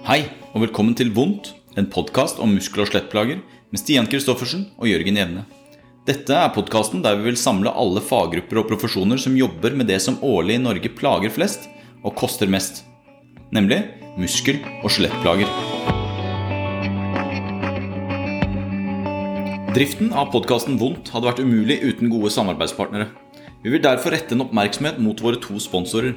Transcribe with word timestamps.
Hei, 0.00 0.22
og 0.56 0.62
velkommen 0.62 0.94
til 0.96 1.10
Vondt, 1.12 1.50
en 1.76 1.84
podkast 1.92 2.38
om 2.40 2.54
muskel- 2.56 2.80
og 2.80 2.88
skjelettplager 2.88 3.42
med 3.44 3.80
Stian 3.82 4.06
Kristoffersen 4.08 4.62
og 4.80 4.88
Jørgen 4.88 5.18
Jevne. 5.20 5.42
Dette 6.08 6.32
er 6.32 6.54
podkasten 6.54 7.02
der 7.04 7.18
vi 7.18 7.26
vil 7.26 7.36
samle 7.36 7.68
alle 7.68 8.00
faggrupper 8.00 8.62
og 8.62 8.70
profesjoner 8.70 9.20
som 9.20 9.36
jobber 9.36 9.76
med 9.76 9.90
det 9.92 9.98
som 10.00 10.16
årlig 10.24 10.56
i 10.56 10.62
Norge 10.62 10.88
plager 10.96 11.34
flest 11.34 11.68
og 12.00 12.14
koster 12.16 12.48
mest, 12.48 12.80
nemlig 13.52 13.82
muskel- 14.16 14.62
og 14.80 14.88
skjelettplager. 14.88 15.52
Driften 19.76 20.14
av 20.16 20.32
podkasten 20.32 20.80
Vondt 20.80 21.12
hadde 21.12 21.28
vært 21.28 21.44
umulig 21.44 21.76
uten 21.84 22.08
gode 22.08 22.32
samarbeidspartnere. 22.32 23.10
Vi 23.60 23.76
vil 23.76 23.84
derfor 23.84 24.16
rette 24.16 24.32
en 24.32 24.48
oppmerksomhet 24.48 24.96
mot 24.96 25.20
våre 25.20 25.36
to 25.44 25.60
sponsorer. 25.60 26.16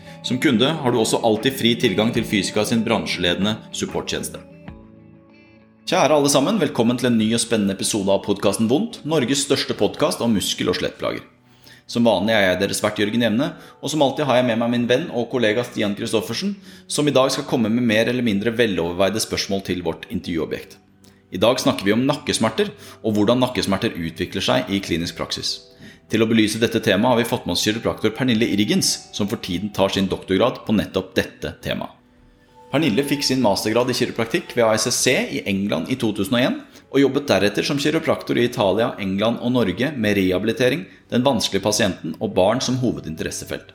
Som 0.23 0.37
kunde 0.37 0.67
har 0.69 0.93
du 0.93 0.99
også 1.01 1.17
alltid 1.25 1.55
fri 1.57 1.71
tilgang 1.81 2.11
til 2.13 2.25
Fysika 2.27 2.61
sin 2.67 2.83
bransjeledende 2.85 3.55
supporttjeneste. 3.73 4.37
Kjære 5.89 6.13
alle 6.13 6.29
sammen, 6.29 6.59
velkommen 6.61 6.99
til 7.01 7.09
en 7.09 7.17
ny 7.17 7.31
og 7.33 7.41
spennende 7.41 7.73
episode 7.73 8.13
av 8.13 8.21
podkasten 8.27 8.69
Vondt, 8.69 8.99
Norges 9.01 9.41
største 9.47 9.73
podkast 9.73 10.21
om 10.21 10.35
muskel- 10.37 10.69
og 10.69 10.77
skjelettplager. 10.77 11.25
Som 11.89 12.05
vanlig 12.05 12.35
er 12.37 12.45
jeg 12.45 12.59
deres 12.61 12.83
vert 12.85 13.01
Jørgen 13.01 13.25
Jevne, 13.25 13.49
og 13.81 13.89
som 13.91 14.05
alltid 14.05 14.29
har 14.29 14.37
jeg 14.37 14.47
med 14.51 14.61
meg 14.61 14.71
min 14.75 14.85
venn 14.87 15.09
og 15.09 15.25
kollega 15.33 15.65
Stian 15.65 15.97
Christoffersen, 15.97 16.53
som 16.85 17.09
i 17.09 17.15
dag 17.17 17.33
skal 17.33 17.49
komme 17.49 17.73
med 17.73 17.83
mer 17.89 18.13
eller 18.13 18.23
mindre 18.23 18.53
veloverveide 18.53 19.25
spørsmål 19.25 19.65
til 19.67 19.81
vårt 19.83 20.05
intervjuobjekt. 20.13 20.77
I 21.33 21.41
dag 21.41 21.57
snakker 21.59 21.87
vi 21.87 21.97
om 21.97 22.05
nakkesmerter, 22.05 22.69
og 23.01 23.17
hvordan 23.17 23.41
nakkesmerter 23.41 23.97
utvikler 23.97 24.45
seg 24.45 24.69
i 24.69 24.83
klinisk 24.85 25.17
praksis. 25.17 25.70
Til 26.11 26.25
å 26.25 26.27
belyse 26.27 26.59
dette 26.59 26.81
temaet 26.83 27.13
har 27.13 27.19
vi 27.21 27.29
fått 27.29 27.45
med 27.47 27.55
oss 27.55 27.63
kiropraktor 27.63 28.11
Pernille 28.11 28.49
Irgens, 28.51 28.89
som 29.15 29.29
for 29.31 29.39
tiden 29.39 29.71
tar 29.71 29.93
sin 29.95 30.09
doktorgrad 30.11 30.65
på 30.67 30.75
nettopp 30.75 31.13
dette 31.15 31.53
temaet. 31.63 31.95
Pernille 32.71 33.03
fikk 33.03 33.23
sin 33.27 33.41
mastergrad 33.43 33.89
i 33.91 33.95
kiropraktikk 33.95 34.53
ved 34.55 34.63
ASSC 34.63 35.07
i 35.11 35.41
England 35.47 35.91
i 35.91 35.97
2001, 35.99 36.59
og 36.91 36.99
jobbet 36.99 37.27
deretter 37.27 37.67
som 37.67 37.79
kiropraktor 37.79 38.39
i 38.39 38.45
Italia, 38.47 38.93
England 38.99 39.39
og 39.43 39.55
Norge 39.55 39.91
med 39.95 40.17
rehabilitering, 40.19 40.85
den 41.11 41.23
vanskelige 41.23 41.63
pasienten 41.63 42.15
og 42.19 42.35
barn 42.35 42.63
som 42.63 42.79
hovedinteressefelt. 42.83 43.71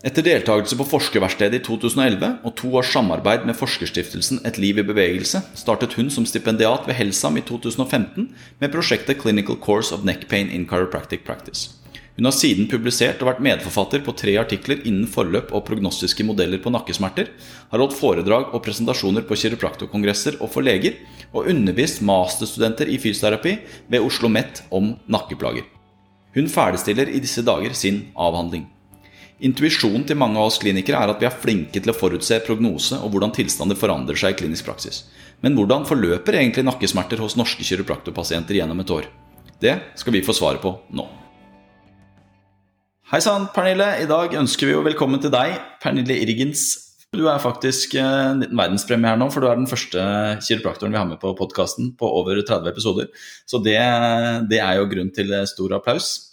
Etter 0.00 0.24
deltakelse 0.24 0.78
på 0.80 0.84
Forskerverkstedet 0.88 1.58
i 1.58 1.64
2011 1.66 2.28
og 2.48 2.54
to 2.56 2.70
års 2.80 2.88
samarbeid 2.94 3.42
med 3.44 3.56
Forskerstiftelsen 3.58 4.38
Et 4.48 4.56
liv 4.56 4.78
i 4.80 4.84
bevegelse, 4.88 5.42
startet 5.52 5.92
hun 5.98 6.08
som 6.08 6.24
stipendiat 6.24 6.86
ved 6.88 6.96
Helsam 6.96 7.36
i 7.36 7.42
2015 7.44 8.30
med 8.62 8.72
prosjektet 8.72 9.20
Clinical 9.20 9.58
Course 9.60 9.92
of 9.92 10.06
Neck 10.08 10.24
Pain 10.30 10.48
in 10.48 10.64
Chiropractic 10.70 11.20
Practice. 11.26 11.76
Hun 12.16 12.24
har 12.24 12.32
siden 12.32 12.64
publisert 12.72 13.20
og 13.20 13.28
vært 13.28 13.44
medforfatter 13.44 14.00
på 14.06 14.16
tre 14.16 14.38
artikler 14.40 14.80
innen 14.88 15.04
forløp 15.04 15.52
og 15.52 15.66
prognostiske 15.68 16.24
modeller 16.24 16.64
på 16.64 16.72
nakkesmerter, 16.72 17.28
har 17.68 17.84
holdt 17.84 18.00
foredrag 18.00 18.56
og 18.56 18.64
presentasjoner 18.64 19.28
på 19.28 19.36
kiropraktorkongresser 19.36 20.40
og 20.40 20.48
for 20.56 20.64
leger, 20.64 20.96
og 21.36 21.52
undervist 21.52 22.00
masterstudenter 22.00 22.88
i 22.88 22.96
fysioterapi 22.96 23.58
ved 23.92 24.00
Oslo 24.00 24.32
OsloMet 24.32 24.64
om 24.72 24.94
nakkeplager. 25.12 25.68
Hun 26.32 26.48
ferdigstiller 26.48 27.12
i 27.12 27.20
disse 27.20 27.44
dager 27.44 27.76
sin 27.76 28.06
avhandling. 28.16 28.64
Intuisjonen 29.40 30.02
til 30.04 30.18
mange 30.20 30.36
av 30.36 30.50
oss 30.50 30.58
klinikere 30.60 30.98
er 31.00 31.14
at 31.14 31.22
vi 31.22 31.24
er 31.24 31.32
flinke 31.32 31.80
til 31.80 31.88
å 31.88 31.96
forutse 31.96 32.36
prognose 32.44 32.98
og 33.00 33.14
hvordan 33.14 33.32
tilstander 33.32 33.78
forandrer 33.78 34.18
seg 34.20 34.34
i 34.34 34.36
klinisk 34.42 34.66
praksis. 34.66 35.06
Men 35.40 35.56
hvordan 35.56 35.86
forløper 35.88 36.36
egentlig 36.36 36.66
nakkesmerter 36.68 37.22
hos 37.24 37.38
norske 37.40 37.64
kiropraktorpasienter 37.64 38.58
gjennom 38.58 38.82
et 38.84 38.92
år? 38.92 39.08
Det 39.60 39.78
skal 39.96 40.12
vi 40.12 40.20
få 40.26 40.36
svaret 40.36 40.60
på 40.60 40.74
nå. 40.92 41.08
Hei 43.10 43.22
sann, 43.24 43.48
Pernille. 43.54 43.88
I 44.04 44.08
dag 44.10 44.36
ønsker 44.42 44.68
vi 44.68 44.76
jo 44.76 44.84
velkommen 44.84 45.24
til 45.24 45.32
deg, 45.32 45.56
Pernille 45.80 46.20
Irgens. 46.20 46.68
Du 47.10 47.24
er 47.26 47.40
faktisk 47.42 47.96
en 47.98 48.44
liten 48.44 48.60
verdenspremiere 48.60 49.18
nå, 49.18 49.32
for 49.32 49.42
du 49.42 49.48
er 49.48 49.56
den 49.56 49.66
første 49.66 50.04
kiropraktoren 50.44 50.92
vi 50.92 51.00
har 51.00 51.08
med 51.08 51.18
på 51.22 51.32
podkasten 51.38 51.94
på 51.98 52.12
over 52.20 52.38
30 52.38 52.68
episoder. 52.70 53.08
Så 53.48 53.58
det, 53.64 53.80
det 54.52 54.60
er 54.60 54.76
jo 54.78 54.90
grunn 54.92 55.10
til 55.16 55.32
stor 55.48 55.80
applaus. 55.80 56.29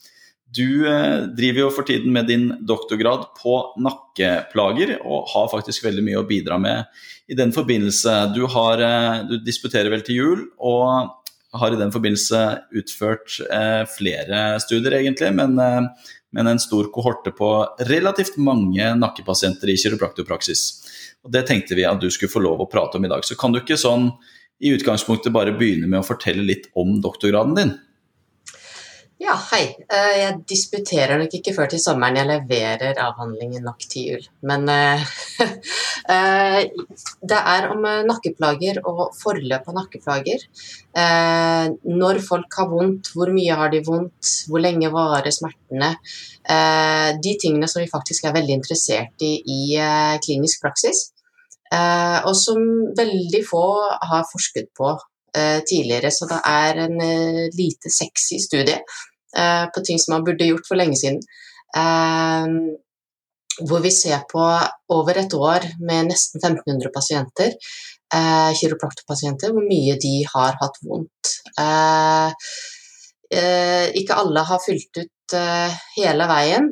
Du 0.55 0.87
eh, 0.87 1.25
driver 1.35 1.65
jo 1.65 1.69
for 1.75 1.87
tiden 1.87 2.13
med 2.15 2.29
din 2.31 2.47
doktorgrad 2.67 3.25
på 3.41 3.57
nakkeplager, 3.83 4.95
og 5.03 5.27
har 5.33 5.49
faktisk 5.51 5.83
veldig 5.83 6.05
mye 6.05 6.21
å 6.21 6.27
bidra 6.27 6.59
med 6.61 6.87
i 7.27 7.35
den 7.35 7.51
forbindelse. 7.55 8.13
Du, 8.35 8.45
har, 8.53 8.83
eh, 8.83 9.23
du 9.27 9.37
disputerer 9.43 9.91
vel 9.91 10.05
til 10.07 10.21
jul, 10.21 10.45
og 10.57 11.11
har 11.57 11.73
i 11.73 11.79
den 11.79 11.91
forbindelse 11.91 12.43
utført 12.79 13.39
eh, 13.43 13.83
flere 13.91 14.45
studier, 14.63 14.95
egentlig, 15.01 15.33
men, 15.35 15.57
men, 15.57 16.47
en 16.47 16.63
stor 16.63 16.87
kohorte 16.95 17.33
på 17.35 17.51
relativt 17.89 18.39
mange 18.39 18.93
nakkepasienter 19.01 19.73
i 19.73 19.77
kiropraktorpraksis. 19.79 20.63
Og 21.27 21.33
Det 21.33 21.43
tenkte 21.49 21.75
vi 21.75 21.87
at 21.87 21.99
du 21.99 22.07
skulle 22.13 22.31
få 22.31 22.43
lov 22.45 22.63
å 22.63 22.69
prate 22.71 22.99
om 22.99 23.07
i 23.07 23.11
dag. 23.11 23.25
Så 23.27 23.35
kan 23.39 23.51
du 23.51 23.59
ikke 23.59 23.79
sånn 23.79 24.13
i 24.63 24.71
utgangspunktet 24.73 25.33
bare 25.35 25.55
begynne 25.57 25.89
med 25.89 26.01
å 26.01 26.07
fortelle 26.07 26.45
litt 26.45 26.71
om 26.77 26.97
doktorgraden 27.03 27.57
din? 27.57 27.75
Ja, 29.17 29.33
hei. 29.49 29.63
Eh, 29.89 30.15
jeg 30.19 30.33
disputerer 30.45 31.17
nok 31.17 31.31
ikke 31.33 31.55
før 31.55 31.71
til 31.71 31.79
sommeren. 31.81 32.19
Jeg 32.19 32.29
leverer 32.29 32.99
avhandlingen 33.01 33.63
nok 33.65 33.81
til 33.89 34.11
jul. 34.11 34.27
Men 34.45 34.69
uh, 34.69 35.01
uh, 36.13 36.59
det 37.31 37.39
er 37.55 37.65
om 37.73 37.81
nakkeplager 38.05 38.77
og 38.85 39.17
forløp 39.17 39.65
av 39.71 39.79
nakkeplager. 39.79 40.45
Når 40.97 42.21
folk 42.27 42.59
har 42.59 42.69
vondt, 42.69 43.09
hvor 43.17 43.33
mye 43.33 43.57
har 43.57 43.73
de 43.73 43.81
vondt, 43.85 44.31
hvor 44.49 44.61
lenge 44.61 44.93
varer 44.93 45.33
smertene. 45.33 45.91
de 47.25 47.33
tingene 47.41 47.67
som 47.69 47.81
vi 47.81 47.89
faktisk 47.91 48.25
er 48.25 48.33
veldig 48.37 48.55
interessert 48.57 49.21
i 49.21 49.33
i 49.57 49.59
klinisk 50.25 50.61
praksis. 50.63 51.11
og 52.25 52.33
som 52.35 52.57
veldig 52.97 53.43
få 53.45 53.65
har 54.09 54.25
forsket 54.31 54.73
på 54.77 54.95
Eh, 54.95 55.16
tidligere. 55.69 56.11
Så 56.11 56.27
det 56.29 56.39
er 56.45 56.81
en 56.85 57.01
eh, 57.03 57.43
lite 57.57 57.91
sexy 57.93 58.39
studie 58.43 58.79
eh, 59.37 59.65
på 59.73 59.83
ting 59.85 59.99
som 60.01 60.15
man 60.15 60.25
burde 60.27 60.49
gjort 60.49 60.67
for 60.69 60.79
lenge 60.79 60.99
siden. 60.99 61.21
Hvor 63.67 63.81
vi 63.81 63.91
ser 63.91 64.21
på 64.31 64.41
over 64.93 65.17
et 65.19 65.33
år 65.33 65.65
med 65.81 66.11
nesten 66.11 66.39
1500 66.39 66.91
pasienter, 66.93 67.55
kiropraktorpasienter, 68.59 69.51
hvor 69.51 69.65
mye 69.65 69.97
de 69.99 70.13
har 70.29 70.55
hatt 70.61 70.77
vondt. 70.85 71.33
Ikke 73.99 74.19
alle 74.21 74.45
har 74.47 74.63
fylt 74.63 75.01
ut 75.01 75.35
hele 75.97 76.29
veien, 76.31 76.69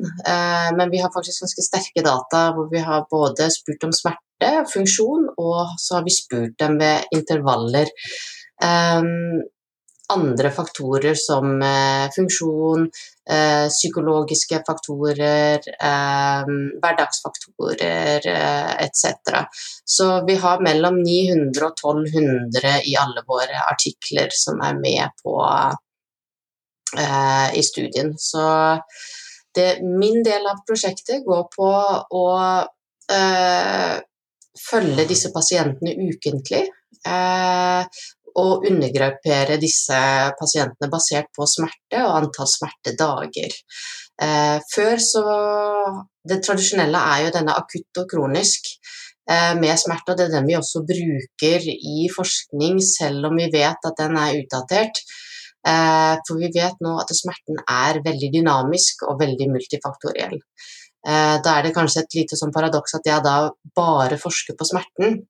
men 0.78 0.94
vi 0.94 1.02
har 1.02 1.12
faktisk 1.14 1.44
ganske 1.44 1.66
sterke 1.66 2.06
data 2.06 2.46
hvor 2.56 2.70
vi 2.72 2.80
har 2.86 3.04
både 3.10 3.50
spurt 3.52 3.84
om 3.90 3.94
smerte, 3.94 4.54
funksjon, 4.72 5.28
og 5.36 5.76
så 5.82 5.98
har 5.98 6.06
vi 6.06 6.16
spurt 6.16 6.56
dem 6.62 6.78
ved 6.80 7.18
intervaller 7.18 7.92
andre 10.08 10.50
faktorer 10.50 11.14
som 11.14 11.62
uh, 11.62 12.06
funksjon, 12.14 12.86
uh, 13.30 13.66
psykologiske 13.68 14.60
faktorer, 14.66 15.58
uh, 15.82 16.52
hverdagsfaktorer 16.82 18.28
etc. 18.86 19.42
Så 19.84 20.08
vi 20.26 20.36
har 20.42 20.62
mellom 20.64 21.00
900 21.02 21.66
og 21.66 21.74
1200 21.74 22.76
i 22.86 22.96
alle 23.00 23.26
våre 23.26 23.66
artikler 23.66 24.30
som 24.34 24.62
er 24.62 24.78
med 24.78 25.18
på 25.22 25.36
i 26.96 27.62
studien. 27.66 28.12
Så 28.16 28.40
det, 29.54 29.82
min 29.82 30.22
del 30.24 30.46
av 30.46 30.60
prosjektet 30.68 31.24
går 31.26 31.42
på 31.50 31.70
å 32.14 32.26
følge 34.70 35.04
disse 35.10 35.32
pasientene 35.34 35.96
ukentlig. 36.06 36.62
Eh, 37.06 37.82
å 38.36 38.46
undergruppere 38.68 39.58
disse 39.60 39.98
pasientene 40.38 40.90
basert 40.92 41.30
på 41.36 41.46
smerte 41.48 42.02
og 42.04 42.18
antall 42.20 42.50
smertedager. 42.50 43.54
Eh, 44.22 44.58
før 44.72 45.00
så 45.02 45.24
Det 46.26 46.40
tradisjonelle 46.42 46.98
er 46.98 47.20
jo 47.22 47.34
denne 47.36 47.54
akutt 47.54 48.00
og 48.00 48.08
kronisk 48.10 48.64
eh, 49.30 49.52
med 49.54 49.78
smerte, 49.78 50.10
og 50.10 50.18
det 50.18 50.24
er 50.24 50.32
den 50.32 50.48
vi 50.48 50.56
også 50.58 50.82
bruker 50.88 51.68
i 51.70 52.08
forskning, 52.10 52.80
selv 52.82 53.28
om 53.28 53.38
vi 53.38 53.46
vet 53.52 53.86
at 53.86 54.00
den 54.00 54.18
er 54.18 54.40
utdatert. 54.40 54.98
Eh, 55.66 56.16
for 56.26 56.42
vi 56.42 56.50
vet 56.54 56.82
nå 56.82 56.96
at 56.98 57.14
smerten 57.14 57.62
er 57.62 58.02
veldig 58.02 58.32
dynamisk 58.34 59.06
og 59.06 59.20
veldig 59.22 59.48
multifaktoriell. 59.54 60.36
Eh, 61.06 61.36
da 61.42 61.54
er 61.54 61.66
det 61.66 61.74
kanskje 61.76 62.02
et 62.02 62.18
lite 62.18 62.38
sånn 62.38 62.54
paradoks 62.54 62.98
at 62.98 63.06
jeg 63.06 63.22
da 63.22 63.36
bare 63.78 64.18
forsker 64.18 64.58
på 64.58 64.68
smerten, 64.72 65.22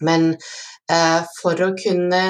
Men 0.00 0.36
for 0.88 1.60
å 1.60 1.74
kunne 1.76 2.22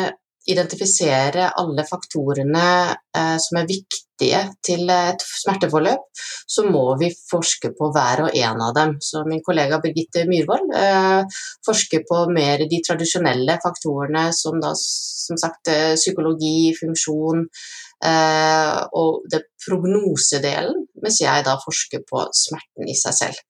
identifisere 0.49 1.51
alle 1.61 1.85
faktorene 1.85 2.69
eh, 3.17 3.37
som 3.43 3.59
er 3.61 3.69
viktige 3.69 4.41
til 4.65 4.89
et 4.91 5.23
smerteforløp, 5.23 6.07
så 6.49 6.65
må 6.67 6.85
vi 7.01 7.11
forske 7.31 7.71
på 7.77 7.91
hver 7.95 8.25
og 8.27 8.39
en 8.39 8.63
av 8.65 8.73
dem. 8.77 8.95
Så 9.05 9.25
min 9.29 9.43
kollega 9.45 9.81
Birgitte 9.83 10.25
Myhrvold 10.31 10.73
eh, 10.77 11.41
forsker 11.67 12.07
på 12.09 12.23
mer 12.33 12.65
de 12.71 12.81
tradisjonelle 12.87 13.59
faktorene 13.65 14.29
som 14.37 14.61
da 14.63 14.73
som 14.79 15.41
sagt 15.41 15.69
eh, 15.73 15.93
psykologi, 16.01 16.73
funksjon 16.79 17.45
eh, 17.45 18.79
og 19.03 19.29
det 19.29 19.45
prognosedelen, 19.67 20.87
mens 21.03 21.21
jeg 21.21 21.45
da 21.45 21.59
forsker 21.61 22.07
på 22.09 22.25
smerten 22.33 22.89
i 22.89 22.97
seg 22.97 23.21
selv. 23.21 23.45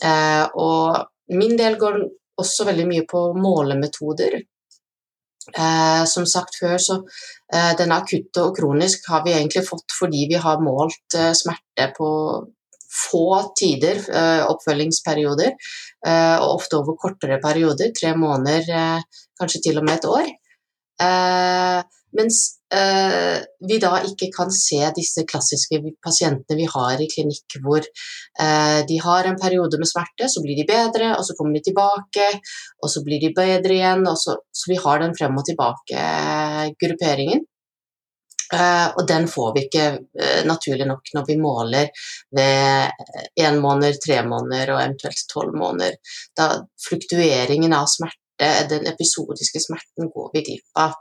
Eh, 0.00 0.46
og 0.56 1.36
min 1.36 1.58
del 1.60 1.76
går 1.80 2.00
også 2.40 2.66
veldig 2.68 2.86
mye 2.88 3.04
på 3.08 3.24
målemetoder. 3.38 4.40
Eh, 5.50 6.04
som 6.06 6.26
sagt 6.28 6.58
før, 6.60 6.76
så 6.78 7.00
eh, 7.52 7.72
den 7.78 7.92
akutte 7.96 8.44
og 8.44 8.56
kronisk 8.58 9.08
har 9.10 9.24
vi 9.24 9.34
egentlig 9.34 9.64
fått 9.66 9.96
fordi 9.96 10.26
vi 10.30 10.38
har 10.38 10.62
målt 10.62 11.16
eh, 11.18 11.32
smerte 11.36 11.88
på 11.96 12.10
få 12.90 13.52
tider, 13.56 14.02
eh, 14.10 14.42
oppfølgingsperioder, 14.50 15.54
eh, 16.06 16.36
og 16.42 16.54
ofte 16.56 16.80
over 16.80 16.96
kortere 16.98 17.38
perioder, 17.42 17.92
tre 18.00 18.14
måneder, 18.16 18.70
eh, 18.74 19.26
kanskje 19.40 19.62
til 19.68 19.78
og 19.78 19.84
med 19.84 19.98
et 19.98 20.10
år. 20.10 20.36
mens 22.12 22.59
vi 22.70 23.78
da 23.82 23.98
ikke 24.06 24.28
kan 24.34 24.50
se 24.54 24.78
disse 24.94 25.24
klassiske 25.28 25.80
pasientene 26.04 26.58
vi 26.58 26.68
har 26.70 27.00
i 27.02 27.08
klinikk 27.10 27.58
hvor 27.64 27.82
eh, 27.82 28.80
de 28.86 28.98
har 29.02 29.26
en 29.26 29.38
periode 29.40 29.78
med 29.80 29.90
smerte, 29.90 30.28
så 30.30 30.42
blir 30.44 30.56
de 30.60 30.66
bedre, 30.68 31.16
og 31.16 31.24
så 31.26 31.34
kommer 31.38 31.58
de 31.58 31.64
tilbake, 31.70 32.28
og 32.82 32.92
så 32.92 33.02
blir 33.06 33.20
de 33.22 33.32
bedre 33.36 33.74
igjen. 33.74 34.06
Så, 34.16 34.38
så, 34.52 34.70
vi 34.70 34.78
har 34.80 35.02
den 35.02 35.16
frem 35.18 35.34
og 35.36 35.46
tilbake-grupperingen. 35.48 37.44
Eh, 38.50 38.88
og 38.98 39.02
den 39.06 39.28
får 39.30 39.52
vi 39.54 39.66
ikke 39.66 39.84
naturlig 40.46 40.86
nok 40.88 41.12
når 41.14 41.24
vi 41.28 41.36
måler 41.38 41.86
ved 42.34 42.90
én 43.38 43.60
måned, 43.62 44.00
tre 44.02 44.22
måneder 44.26 44.74
og 44.74 44.82
eventuelt 44.82 45.26
tolv 45.30 45.54
måneder. 45.58 45.98
Da 46.38 46.44
fluktueringen 46.88 47.74
av 47.76 47.86
smerte 47.90 48.18
den 48.70 48.86
episodiske 48.88 49.60
smerten 49.62 50.10
går 50.14 50.30
vi 50.34 50.44
glipp 50.46 50.80
av. 50.80 50.94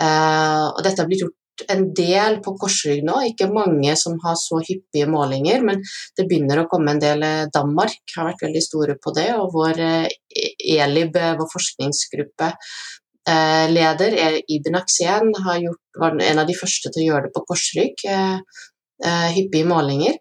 Eh, 0.00 0.66
og 0.70 0.82
dette 0.84 1.02
har 1.02 1.10
blitt 1.10 1.24
gjort 1.24 1.64
en 1.70 1.84
del 1.94 2.40
på 2.42 2.56
korsrygg 2.58 3.04
nå, 3.06 3.20
ikke 3.30 3.46
mange 3.52 3.94
som 3.98 4.16
har 4.24 4.34
så 4.38 4.58
hyppige 4.66 5.06
målinger, 5.10 5.62
men 5.66 5.82
det 6.18 6.26
begynner 6.26 6.64
å 6.64 6.68
komme 6.70 6.94
en 6.94 7.02
del. 7.02 7.22
Eh, 7.26 7.46
Danmark 7.54 8.16
har 8.16 8.30
vært 8.30 8.44
veldig 8.48 8.64
store 8.64 8.98
på 9.02 9.14
det, 9.16 9.30
og 9.38 9.54
vår 9.54 9.80
ELIB, 9.84 11.18
eh, 11.20 11.32
e 11.32 11.38
vår 11.40 11.50
forskningsgruppe, 11.54 12.52
leder 13.24 14.14
Ibn 14.52 14.74
gjort, 14.76 15.80
var 15.96 16.18
en 16.20 16.38
av 16.42 16.46
de 16.46 16.54
første 16.58 16.90
til 16.92 17.00
å 17.00 17.06
gjøre 17.06 17.22
det 17.24 17.32
på 17.32 17.44
korsrygg. 17.48 18.02
Hyppige 19.32 19.64
målinger. 19.64 20.18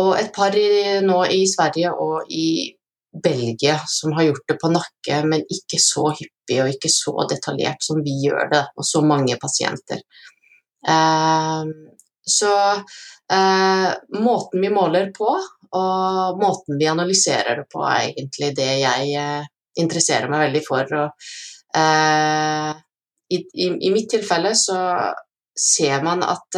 Og 0.00 0.10
et 0.16 0.32
par 0.32 0.56
nå 1.04 1.18
i 1.28 1.42
Sverige 1.44 1.92
og 1.92 2.32
i 2.32 2.72
Belgia 3.12 3.80
som 3.86 4.12
har 4.12 4.22
gjort 4.22 4.48
det 4.48 4.58
på 4.62 4.70
nakke, 4.70 5.22
men 5.26 5.46
ikke 5.50 5.80
så 5.82 6.10
hyppig 6.14 6.58
og 6.62 6.70
ikke 6.70 6.90
så 6.92 7.14
detaljert 7.30 7.82
som 7.82 8.02
vi 8.04 8.14
gjør 8.24 8.50
det, 8.52 8.64
og 8.76 8.86
så 8.86 9.02
mange 9.02 9.36
pasienter. 9.42 10.02
Eh, 10.88 11.64
så 12.30 12.52
eh, 13.32 13.88
måten 14.20 14.62
vi 14.62 14.70
måler 14.70 15.10
på, 15.16 15.30
og 15.70 16.38
måten 16.40 16.78
vi 16.78 16.90
analyserer 16.90 17.62
det 17.62 17.66
på, 17.72 17.82
er 17.86 18.12
egentlig 18.12 18.52
det 18.58 18.70
jeg 18.84 19.10
eh, 19.18 19.50
interesserer 19.82 20.30
meg 20.30 20.46
veldig 20.48 20.62
for. 20.66 20.94
Og, 21.04 21.26
i, 23.30 23.90
mitt 23.94 24.08
tilfelle 24.10 24.56
så 24.58 24.78
ser 25.54 26.02
man 26.02 26.24
at 26.26 26.56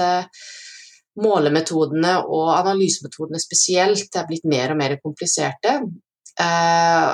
målemetodene 1.21 2.15
og 2.25 2.47
analysemetodene 2.55 3.41
spesielt 3.43 4.17
er 4.17 4.25
blitt 4.31 4.49
mer 4.49 4.73
og 4.73 4.81
mer 4.81 4.95
kompliserte. 5.05 5.75
Eh, 6.41 7.11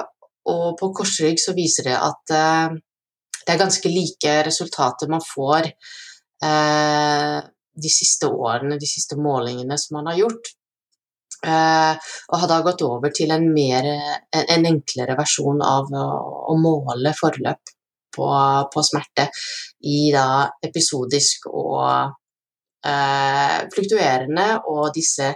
og 0.48 0.66
på 0.78 0.90
korsrygg 0.96 1.40
så 1.42 1.54
viser 1.56 1.90
det 1.90 1.96
at 1.98 2.34
eh, 2.34 2.76
det 3.42 3.54
er 3.54 3.62
ganske 3.62 3.90
like 3.90 4.34
resultater 4.46 5.10
man 5.10 5.24
får 5.24 5.70
eh, 5.70 7.38
de 7.78 7.90
siste 7.92 8.28
årene, 8.28 8.78
de 8.80 8.88
siste 8.88 9.18
målingene 9.18 9.78
som 9.80 9.98
man 9.98 10.12
har 10.12 10.22
gjort. 10.24 10.54
og 11.38 12.34
har 12.42 12.48
da 12.50 12.56
gått 12.66 12.80
over 12.82 13.12
til 13.14 13.30
en, 13.30 13.44
mer, 13.54 13.86
en 14.34 14.64
enklere 14.66 15.14
versjon 15.14 15.60
av 15.62 15.86
å, 15.94 16.56
måle 16.58 17.12
forløp 17.14 17.70
på, 18.16 18.26
på, 18.72 18.82
smerte 18.82 19.28
i 19.86 20.10
da 20.10 20.48
episodisk 20.66 21.46
og 21.52 22.16
fluktuerende 23.70 24.48
og 24.66 24.90
disse 24.96 25.30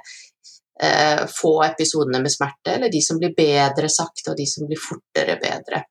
eh, 0.82 1.24
få 1.30 1.54
episodene 1.66 2.22
med 2.22 2.32
smerte, 2.32 2.76
eller 2.76 2.92
de 2.92 3.02
som 3.04 3.18
blir 3.20 3.34
bedre 3.36 3.90
sakte, 3.92 4.32
og 4.32 4.38
de 4.38 4.46
som 4.48 4.68
blir 4.68 4.80
fortere 4.80 5.38
bedre. 5.42 5.84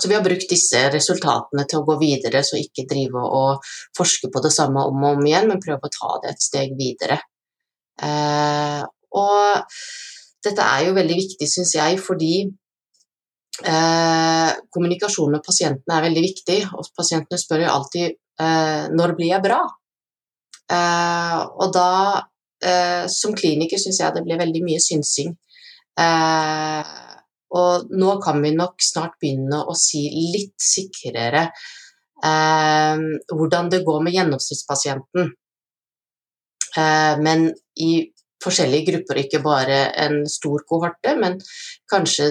Så 0.00 0.08
vi 0.08 0.16
har 0.16 0.24
brukt 0.24 0.48
disse 0.48 0.80
resultatene 0.94 1.66
til 1.68 1.82
å 1.82 1.86
gå 1.88 1.98
videre, 2.00 2.40
så 2.46 2.56
ikke 2.56 2.86
drive 2.88 3.20
og 3.20 3.66
forske 3.96 4.30
på 4.32 4.40
det 4.44 4.52
samme 4.54 4.86
om 4.88 5.04
og 5.04 5.18
om 5.18 5.26
igjen, 5.26 5.50
men 5.50 5.60
prøve 5.60 5.90
å 5.90 5.92
ta 5.92 6.14
det 6.22 6.32
et 6.32 6.46
steg 6.46 6.72
videre. 6.78 7.18
Eh, 8.00 8.80
og 9.20 9.76
dette 10.46 10.70
er 10.76 10.86
jo 10.86 10.96
veldig 10.96 11.18
viktig, 11.18 11.48
syns 11.50 11.74
jeg, 11.76 11.98
fordi 12.00 12.32
eh, 13.60 14.52
kommunikasjon 14.72 15.36
med 15.36 15.44
pasientene 15.44 15.98
er 15.98 16.06
veldig 16.08 16.24
viktig. 16.24 16.58
Og 16.78 16.88
pasientene 16.96 17.42
spør 17.42 17.66
jo 17.66 17.74
alltid 17.74 18.06
eh, 18.08 18.88
'når 18.88 19.16
blir 19.18 19.34
jeg 19.34 19.44
bra?' 19.44 19.66
Eh, 20.70 21.38
og 21.58 21.72
da 21.74 22.22
eh, 22.64 23.04
som 23.10 23.36
kliniker 23.36 23.80
syns 23.80 24.00
jeg 24.02 24.16
det 24.16 24.24
blir 24.26 24.40
veldig 24.40 24.62
mye 24.66 24.82
synsing. 24.82 25.34
Eh, 26.00 26.94
og 27.60 27.90
nå 27.90 28.16
kan 28.22 28.38
vi 28.42 28.54
nok 28.54 28.82
snart 28.84 29.16
begynne 29.22 29.64
å 29.66 29.74
si 29.78 30.04
litt 30.34 30.54
sikrere 30.62 31.48
eh, 31.48 33.02
hvordan 33.32 33.70
det 33.72 33.82
går 33.86 34.04
med 34.06 34.16
gjennomsnittspasienten. 34.18 35.32
Eh, 36.78 37.14
men 37.24 37.50
i 37.82 37.92
forskjellige 38.44 38.92
grupper, 38.92 39.24
ikke 39.24 39.42
bare 39.44 39.80
en 40.04 40.22
stor 40.30 40.62
kohorte, 40.68 41.16
men 41.20 41.36
kanskje 41.90 42.30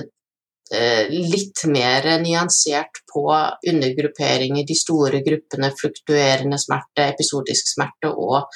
eh, 0.74 1.12
litt 1.12 1.66
mer 1.70 2.08
nyansert 2.24 3.04
på 3.12 3.28
undergrupperinger, 3.70 4.66
de 4.66 4.78
store 4.78 5.22
gruppene 5.26 5.72
fluktuerende 5.78 6.60
smerte, 6.62 7.12
episodisk 7.12 7.74
smerte 7.76 8.14
og 8.14 8.48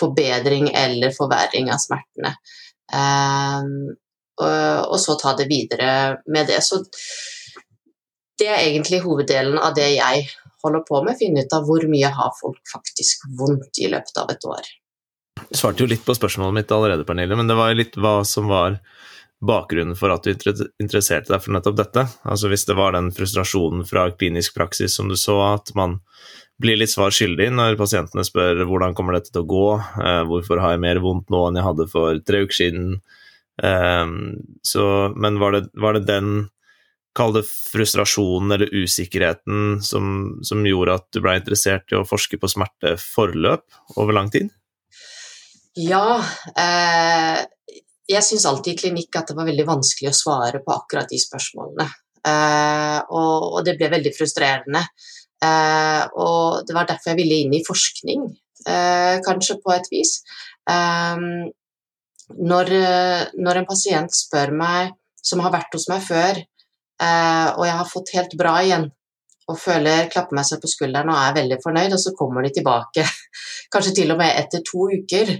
forbedring 0.00 0.70
eller 0.74 1.14
forverring 1.16 1.70
av 1.72 1.82
smertene. 1.82 2.34
Og, 4.40 4.46
og, 4.88 4.96
så 4.98 5.16
ta 5.20 5.34
det 5.38 5.46
videre 5.50 5.90
med 6.32 6.48
det. 6.48 6.62
Så 6.64 6.80
det 8.40 8.48
er 8.48 8.64
egentlig 8.64 9.02
hoveddelen 9.04 9.60
av 9.60 9.76
det 9.76 9.90
jeg 9.92 10.26
holder 10.64 10.84
på 10.88 11.02
med, 11.04 11.18
finne 11.20 11.44
ut 11.44 11.56
av 11.56 11.66
hvor 11.68 11.84
mye 11.88 12.10
har 12.12 12.32
folk 12.38 12.60
faktisk 12.72 13.26
vondt 13.38 13.80
i 13.80 13.88
løpet 13.92 14.20
av 14.20 14.32
et 14.32 14.46
år. 14.48 14.70
Du 15.48 15.56
svarte 15.56 15.84
jo 15.84 15.88
litt 15.88 16.04
på 16.04 16.16
spørsmålet 16.16 16.58
mitt 16.60 16.72
allerede, 16.74 17.06
Pernille, 17.08 17.36
men 17.38 17.48
det 17.48 17.56
var 17.56 17.76
litt 17.76 17.96
hva 18.00 18.20
som 18.28 18.50
var 18.50 18.80
bakgrunnen 19.40 19.96
for 19.96 20.12
at 20.12 20.26
du 20.26 20.32
interesserte 20.82 21.32
deg 21.32 21.40
for 21.42 21.54
nettopp 21.54 21.78
dette. 21.78 22.04
Altså 22.28 22.50
Hvis 22.52 22.66
det 22.68 22.76
var 22.76 22.92
den 22.96 23.08
frustrasjonen 23.16 23.86
fra 23.88 24.10
klinisk 24.12 24.56
praksis 24.58 24.96
som 24.96 25.08
du 25.08 25.16
så, 25.16 25.38
at 25.54 25.72
man 25.78 25.98
blir 26.60 26.76
litt 26.76 26.92
svar 26.92 27.12
skyldig 27.14 27.48
når 27.56 27.78
pasientene 27.80 28.24
spør 28.26 28.66
hvordan 28.68 28.92
kommer 28.96 29.16
dette 29.16 29.32
til 29.32 29.46
å 29.46 29.48
gå, 29.48 29.66
eh, 30.04 30.22
hvorfor 30.28 30.60
har 30.60 30.74
jeg 30.74 30.84
mer 30.84 31.00
vondt 31.00 31.32
nå 31.32 31.46
enn 31.48 31.56
jeg 31.56 31.68
hadde 31.70 31.88
for 31.88 32.20
tre 32.20 32.44
uker 32.44 32.58
siden. 32.58 32.88
Eh, 33.62 34.16
så, 34.66 34.86
men 35.16 35.40
var 35.40 35.56
det, 35.56 35.66
var 35.74 35.96
det 35.96 36.08
den 36.10 36.48
Kall 37.10 37.32
det 37.34 37.42
frustrasjonen 37.42 38.52
eller 38.54 38.70
usikkerheten 38.70 39.80
som, 39.82 40.36
som 40.46 40.60
gjorde 40.62 40.94
at 40.94 41.08
du 41.10 41.18
ble 41.24 41.32
interessert 41.40 41.90
i 41.90 41.96
å 41.98 42.04
forske 42.06 42.38
på 42.38 42.46
smerteforløp 42.52 43.96
over 43.98 44.14
lang 44.14 44.30
tid? 44.30 44.52
Ja. 45.74 46.20
Eh, 46.54 47.40
jeg 48.10 48.26
syns 48.26 48.46
alltid 48.48 48.74
i 48.74 48.80
klinikk 48.84 49.16
at 49.18 49.30
det 49.30 49.38
var 49.38 49.48
veldig 49.48 49.66
vanskelig 49.68 50.10
å 50.10 50.16
svare 50.16 50.60
på 50.64 50.74
akkurat 50.74 51.10
de 51.10 51.18
spørsmålene. 51.20 51.86
Eh, 52.26 52.98
og, 53.08 53.34
og, 53.54 53.60
det 53.64 53.76
ble 53.78 53.90
veldig 53.94 54.12
frustrerende. 54.16 54.84
Eh, 55.40 56.02
og 56.20 56.66
det 56.68 56.76
var 56.76 56.88
derfor 56.88 57.12
jeg 57.12 57.20
ville 57.22 57.40
inn 57.44 57.56
i 57.56 57.64
forskning, 57.64 58.26
eh, 58.68 59.16
kanskje 59.24 59.56
på 59.62 59.72
et 59.72 59.88
vis. 59.92 60.18
Eh, 60.68 61.24
når, 62.30 62.68
når, 63.42 63.58
en 63.58 63.66
pasient 63.66 64.14
spør 64.14 64.52
meg, 64.54 64.92
som 65.18 65.42
har 65.42 65.52
vært 65.54 65.74
hos 65.74 65.88
meg 65.90 66.04
før, 66.04 66.38
og 67.00 67.62
jeg 67.64 67.74
har 67.80 67.88
fått 67.88 68.12
helt 68.14 68.36
bra 68.38 68.52
igjen, 68.62 68.84
og 69.50 69.58
føler, 69.58 70.06
klapper 70.12 70.36
meg 70.38 70.46
selv 70.46 70.62
på 70.62 70.70
skulderen 70.70 71.10
og 71.10 71.18
er 71.18 71.34
veldig 71.40 71.58
fornøyd, 71.64 71.96
og 71.96 72.02
så 72.02 72.12
kommer 72.14 72.46
de 72.46 72.52
tilbake, 72.54 73.02
kanskje 73.74 73.96
til 73.98 74.14
og 74.14 74.20
med 74.20 74.30
etter 74.38 74.62
to 74.62 74.86
uker. 74.92 75.32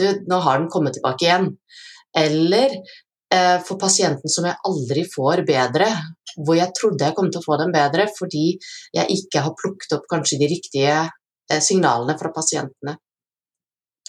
Du, 0.00 0.06
nå 0.30 0.38
har 0.46 0.62
den 0.62 0.70
kommet 0.72 0.96
tilbake 0.96 1.26
igjen. 1.26 1.50
Eller 2.18 2.74
eh, 3.34 3.58
for 3.66 3.80
pasienten 3.80 4.32
som 4.32 4.46
jeg 4.48 4.60
aldri 4.68 5.04
får 5.08 5.44
bedre, 5.48 5.88
hvor 6.36 6.56
jeg 6.56 6.72
trodde 6.76 7.08
jeg 7.08 7.16
kom 7.16 7.30
til 7.30 7.42
å 7.42 7.46
få 7.46 7.58
dem 7.60 7.72
bedre 7.74 8.06
fordi 8.16 8.46
jeg 8.96 9.18
ikke 9.18 9.44
har 9.46 9.56
plukket 9.58 9.96
opp 9.98 10.08
kanskje 10.10 10.40
de 10.42 10.50
riktige 10.52 10.98
eh, 11.02 11.60
signalene 11.60 12.16
fra 12.20 12.32
pasientene. 12.34 12.96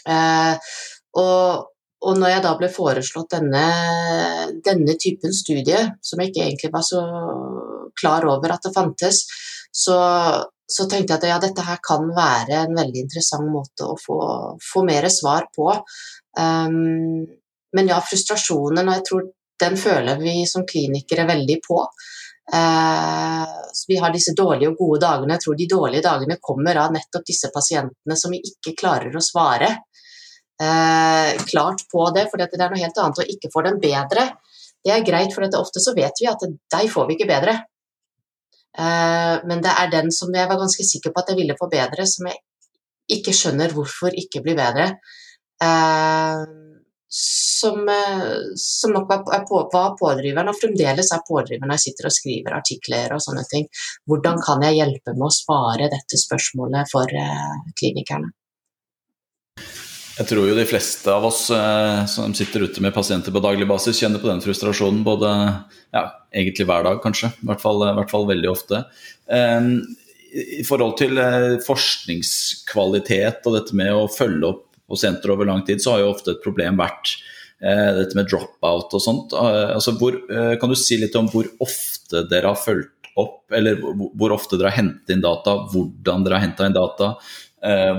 Eh, 0.03 0.73
og, 1.19 1.69
og 2.03 2.19
når 2.19 2.35
jeg 2.35 2.43
da 2.45 2.55
ble 2.59 2.69
foreslått 2.73 3.35
denne, 3.37 3.67
denne, 4.65 4.97
typen 4.99 5.35
studie, 5.35 5.85
som 6.03 6.19
jeg 6.19 6.31
ikke 6.31 6.47
egentlig 6.47 6.73
var 6.73 6.87
så 6.87 7.03
klar 7.99 8.25
over 8.27 8.55
at 8.55 8.65
det 8.65 8.73
fantes, 8.75 9.23
så, 9.73 9.97
så 10.69 10.87
tenkte 10.89 11.15
jeg 11.15 11.21
at 11.21 11.29
ja, 11.29 11.37
dette 11.41 11.65
her 11.65 11.79
kan 11.85 12.09
være 12.15 12.65
en 12.65 12.75
veldig 12.77 13.05
interessant 13.05 13.47
måte 13.49 13.87
å 13.87 13.95
få, 13.99 14.17
få 14.61 14.83
mer 14.87 15.07
svar 15.13 15.47
på. 15.55 15.69
Um, 16.37 17.23
men 17.77 17.89
ja, 17.91 18.01
frustrasjonen, 18.03 18.87
og 18.87 18.97
jeg 18.97 19.05
tror 19.09 19.29
den 19.63 19.77
føler 19.79 20.19
vi 20.21 20.43
som 20.49 20.65
klinikere 20.67 21.25
veldig 21.29 21.57
på. 21.65 21.79
Eh, 22.53 23.53
vi 23.87 23.97
har 24.01 24.13
disse 24.13 24.33
dårlige 24.37 24.73
og 24.73 24.79
gode 24.79 25.01
dagene. 25.05 25.37
Jeg 25.37 25.45
tror 25.45 25.57
de 25.59 25.67
dårlige 25.71 26.05
dagene 26.05 26.39
kommer 26.41 26.79
av 26.81 26.93
nettopp 26.95 27.25
disse 27.27 27.49
pasientene 27.53 28.17
som 28.19 28.33
vi 28.33 28.41
ikke 28.43 28.75
klarer 28.79 29.15
å 29.15 29.23
svare 29.23 29.69
eh, 30.61 31.43
klart 31.47 31.85
på 31.91 32.07
det, 32.15 32.27
for 32.29 32.41
det 32.41 32.49
er 32.51 32.73
noe 32.73 32.81
helt 32.81 33.03
annet 33.03 33.21
å 33.23 33.29
ikke 33.35 33.51
få 33.53 33.65
dem 33.67 33.79
bedre. 33.83 34.31
Det 34.83 34.91
er 34.91 35.05
greit, 35.07 35.31
for 35.35 35.47
ofte 35.59 35.79
så 35.83 35.93
vet 35.95 36.19
vi 36.19 36.27
at 36.27 36.43
deg 36.43 36.89
får 36.91 37.07
vi 37.07 37.17
ikke 37.17 37.29
bedre. 37.29 37.57
Eh, 38.77 39.35
men 39.47 39.63
det 39.63 39.73
er 39.79 39.93
den 39.93 40.11
som 40.11 40.33
jeg 40.33 40.49
var 40.49 40.59
ganske 40.59 40.85
sikker 40.87 41.13
på 41.13 41.23
at 41.23 41.31
jeg 41.31 41.39
ville 41.39 41.57
få 41.59 41.69
bedre, 41.71 42.07
som 42.09 42.27
jeg 42.29 42.41
ikke 43.13 43.35
skjønner 43.35 43.73
hvorfor 43.75 44.15
ikke 44.17 44.41
blir 44.43 44.57
bedre. 44.57 44.93
Uh, 45.63 46.43
som, 47.13 47.89
eh, 47.89 48.37
som 48.57 48.93
nok 48.95 49.11
er 49.13 49.43
på, 49.49 49.59
var 49.73 49.93
pådriveren, 49.99 50.49
og 50.49 50.57
fremdeles 50.57 51.11
er 51.13 51.25
pådriveren 51.27 51.69
når 51.69 51.77
jeg 51.77 51.85
sitter 51.87 52.09
og 52.09 52.15
skriver 52.15 52.57
artikler 52.57 53.13
og 53.13 53.21
sånne 53.21 53.43
ting. 53.51 53.67
Hvordan 54.09 54.41
kan 54.41 54.65
jeg 54.65 54.79
hjelpe 54.79 55.13
med 55.13 55.27
å 55.29 55.35
svare 55.35 55.91
dette 55.93 56.17
spørsmålet 56.17 56.89
for 56.89 57.05
uh, 57.13 57.59
klinikerne? 57.77 58.33
Jeg 60.13 60.29
tror 60.29 60.45
jo 60.45 60.57
de 60.57 60.65
fleste 60.69 61.09
av 61.09 61.23
oss 61.25 61.47
eh, 61.53 62.03
som 62.09 62.35
sitter 62.37 62.67
ute 62.67 62.81
med 62.85 62.93
pasienter 62.93 63.33
på 63.33 63.41
daglig 63.41 63.65
basis, 63.69 63.97
kjenner 63.97 64.21
på 64.21 64.29
den 64.29 64.43
frustrasjonen 64.45 65.01
både 65.05 65.29
ja, 65.93 66.03
egentlig 66.29 66.67
hver 66.69 66.85
dag, 66.85 66.99
kanskje. 67.01 67.31
I 67.41 67.49
hvert 67.49 67.63
fall, 67.63 67.81
i 67.87 67.95
hvert 67.97 68.13
fall 68.13 68.27
veldig 68.29 68.51
ofte. 68.51 68.83
Eh, 69.25 69.71
I 70.61 70.65
forhold 70.69 70.99
til 71.01 71.17
eh, 71.21 71.55
forskningskvalitet 71.65 73.49
og 73.49 73.57
dette 73.57 73.77
med 73.77 73.89
å 73.89 74.05
følge 74.09 74.53
opp 74.53 74.67
pasienter 74.93 75.33
over 75.33 75.49
lang 75.49 75.63
tid, 75.65 75.81
så 75.81 75.95
har 75.95 76.03
jo 76.03 76.11
ofte 76.13 76.35
et 76.35 76.43
problem 76.43 76.79
vært 76.81 77.15
eh, 77.63 77.91
dette 77.99 78.17
med 78.17 78.29
drop-out 78.29 78.93
og 78.93 79.03
sånt. 79.03 79.35
Eh, 79.37 79.75
altså, 79.77 79.95
hvor, 79.99 80.17
eh, 80.29 80.55
kan 80.61 80.71
du 80.71 80.77
si 80.79 80.99
litt 81.01 81.15
om 81.19 81.29
hvor 81.33 81.49
ofte 81.63 82.25
dere 82.29 82.51
har 82.51 82.59
fulgt 82.59 83.11
opp, 83.19 83.45
eller 83.53 83.79
hvor 84.17 84.33
ofte 84.33 84.57
dere 84.57 84.71
har 84.71 84.81
hentet 84.81 85.15
inn 85.15 85.23
data, 85.23 85.59
hvordan 85.73 86.25
dere 86.25 86.39
har 86.39 86.47
henta 86.47 86.67
inn 86.67 86.77
data, 86.77 87.15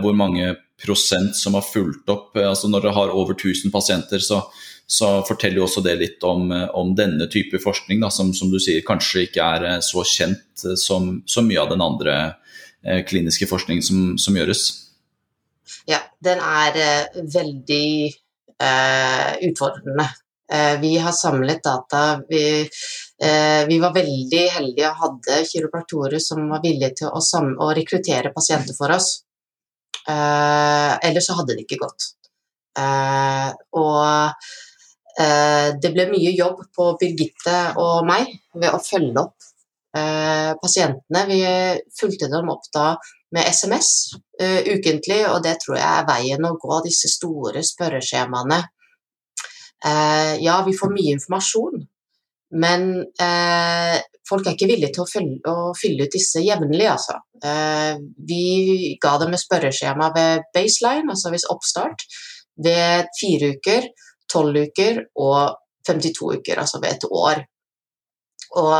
hvor 0.02 0.12
mange 0.12 0.50
prosent 0.82 1.38
som 1.38 1.54
har 1.56 1.62
fulgt 1.64 2.10
opp. 2.12 2.34
altså 2.36 2.68
Når 2.68 2.82
dere 2.82 2.96
har 2.96 3.12
over 3.14 3.32
1000 3.32 3.72
pasienter, 3.72 4.20
så, 4.20 4.42
så 4.84 5.22
forteller 5.24 5.62
jo 5.62 5.68
også 5.68 5.80
det 5.86 5.94
litt 6.02 6.26
om, 6.26 6.50
om 6.50 6.90
denne 6.98 7.30
type 7.32 7.62
forskning, 7.62 8.02
da, 8.02 8.10
som, 8.12 8.34
som, 8.36 8.50
du 8.52 8.58
sier 8.60 8.84
kanskje 8.84 9.22
ikke 9.28 9.46
er 9.54 9.80
så 9.86 10.02
kjent 10.04 10.66
som, 10.82 11.22
som 11.24 11.48
mye 11.48 11.62
av 11.62 11.70
den 11.72 11.86
andre 11.86 12.18
kliniske 13.08 13.48
forskningen 13.48 13.86
som, 13.86 14.02
som 14.20 14.36
gjøres. 14.36 14.66
Ja, 15.88 16.00
den 16.25 16.40
er 16.40 16.76
uh, 16.76 17.23
veldig 17.35 18.12
uh, 18.62 19.33
utfordrende. 19.49 20.06
Uh, 20.52 20.75
vi 20.80 20.97
har 21.00 21.12
samlet 21.16 21.62
data. 21.64 22.21
Vi, 22.28 22.68
vi, 23.68 23.76
var 23.80 23.94
veldig 23.94 24.40
heldige 24.56 24.88
og 24.90 24.99
hadde 25.00 25.37
kiropraktorer 25.49 26.21
som 26.21 26.49
var 26.50 26.61
villige 26.64 26.90
til 26.99 27.12
å, 27.14 27.21
å 27.62 27.68
rekruttere 27.76 28.33
pasienter 28.35 28.75
for 28.76 28.92
oss. 28.92 29.23
ellers 30.04 31.28
så 31.30 31.37
hadde 31.38 31.54
det 31.54 31.62
ikke 31.62 31.78
gått. 31.80 32.09
og 33.80 34.50
det 35.80 35.92
ble 35.94 36.09
mye 36.11 36.35
jobb 36.35 36.66
på 36.75 36.88
Birgitte 37.00 37.56
og 37.80 38.04
meg 38.11 38.35
ved 38.52 38.75
å 38.75 38.83
følge 38.83 39.23
opp 39.23 39.49
pasientene. 40.61 41.25
Vi 41.30 41.40
fulgte 42.00 42.28
dem 42.35 42.50
opp 42.52 42.66
da 42.75 42.88
med 43.34 43.48
SMS 43.50 43.88
uh, 44.42 44.60
ukentlig, 44.74 45.20
og 45.30 45.42
det 45.44 45.58
tror 45.62 45.78
jeg 45.78 45.88
er 45.88 46.08
veien 46.08 46.46
å 46.46 46.54
gå, 46.60 46.78
disse 46.86 47.10
store 47.12 47.64
spørreskjemaene. 47.66 48.60
Uh, 49.84 50.34
ja, 50.40 50.60
vi 50.66 50.76
får 50.78 50.92
mye 50.94 51.16
informasjon, 51.16 51.82
men 52.62 52.86
uh, 53.02 53.96
folk 54.28 54.46
er 54.46 54.54
ikke 54.54 54.70
villige 54.70 54.94
til 54.94 55.04
å, 55.04 55.10
følge, 55.10 55.40
å 55.50 55.74
fylle 55.78 56.06
ut 56.06 56.14
disse 56.14 56.42
jevnlig, 56.44 56.86
altså. 56.88 57.18
vi 58.24 58.94
ga 59.02 59.18
dem 59.20 59.34
et 59.36 59.42
spørreskjema 59.42 60.06
ved 60.14 60.46
baseline, 60.54 61.10
altså 61.12 61.32
hvis 61.34 61.44
oppstart, 61.52 62.06
ved 62.64 63.10
fire 63.18 63.50
uker, 63.58 63.90
tolv 64.30 64.62
uker 64.70 65.02
og 65.20 65.58
52 65.84 66.38
uker, 66.38 66.62
altså 66.62 66.80
ved 66.80 66.96
et 66.96 67.04
år. 67.10 67.42
Og 68.62 68.76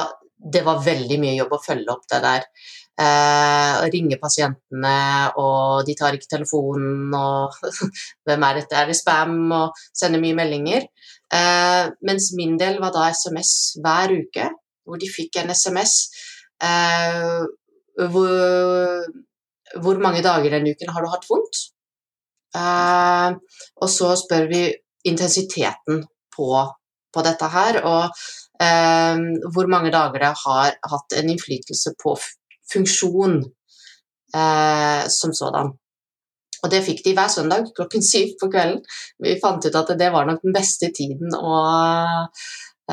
det 0.54 0.62
var 0.64 0.84
veldig 0.84 1.18
mye 1.20 1.37
jobb 1.37 1.54
å 1.56 1.62
følge 1.62 1.92
opp 1.92 2.08
det 2.11 2.20
der. 2.25 2.49
Eh, 2.94 3.76
ringer 3.90 4.20
pasientene, 4.22 4.98
og 5.42 5.82
de 5.86 5.96
tar 5.98 6.14
ikke 6.14 6.30
telefonen, 6.30 7.10
og 7.18 7.56
hvem 8.28 8.44
er 8.46 8.60
dette, 8.60 8.76
er 8.78 8.86
det 8.86 8.94
spam, 9.00 9.40
og 9.50 9.80
sender 9.90 10.22
mye 10.22 10.36
meldinger. 10.38 10.86
Eh, 11.34 11.90
mens 12.06 12.30
min 12.38 12.54
del 12.60 12.78
var 12.82 12.94
da 12.94 13.08
SMS 13.10 13.80
hver 13.82 14.14
uke, 14.14 14.46
hvor 14.86 15.00
de 15.00 15.10
fikk 15.10 15.40
en 15.40 15.50
SMS 15.50 15.96
eh, 16.62 17.42
hvor, 18.14 18.30
hvor, 19.82 20.00
mange 20.02 20.22
dager 20.22 20.54
denne 20.54 20.74
uken 20.74 20.94
har 20.94 21.02
du 21.02 21.10
hatt 21.10 21.26
vondt? 21.26 21.64
Eh, 22.54 23.58
og 23.82 23.90
så 23.90 24.12
spør 24.22 24.46
vi 24.52 24.62
intensiteten 25.10 26.04
på, 26.36 26.48
på 27.10 27.26
dette 27.26 27.50
her, 27.56 27.80
og 27.82 28.24
eh, 28.62 29.26
hvor 29.50 29.70
mange 29.72 29.90
dager 29.94 30.28
det 30.28 30.32
har 30.44 30.80
hatt 30.94 31.18
en 31.18 31.34
innflytelse 31.34 31.96
på 31.98 32.14
funksjon 32.73 33.40
eh, 34.37 35.02
som 35.09 35.35
sådan. 35.35 35.73
Og 36.64 36.71
det 36.73 36.85
fikk 36.87 37.02
de 37.04 37.12
hver 37.16 37.28
søndag 37.33 37.66
klokken 37.76 38.04
syv 38.04 38.37
på 38.40 38.49
kvelden. 38.52 38.80
Vi 39.21 39.37
fant 39.42 39.66
ut 39.66 39.80
at 39.80 39.92
det 40.00 40.09
var 40.14 40.28
nok 40.28 40.40
den 40.44 40.54
beste 40.56 40.88
tiden 40.97 41.35
å, 41.37 41.59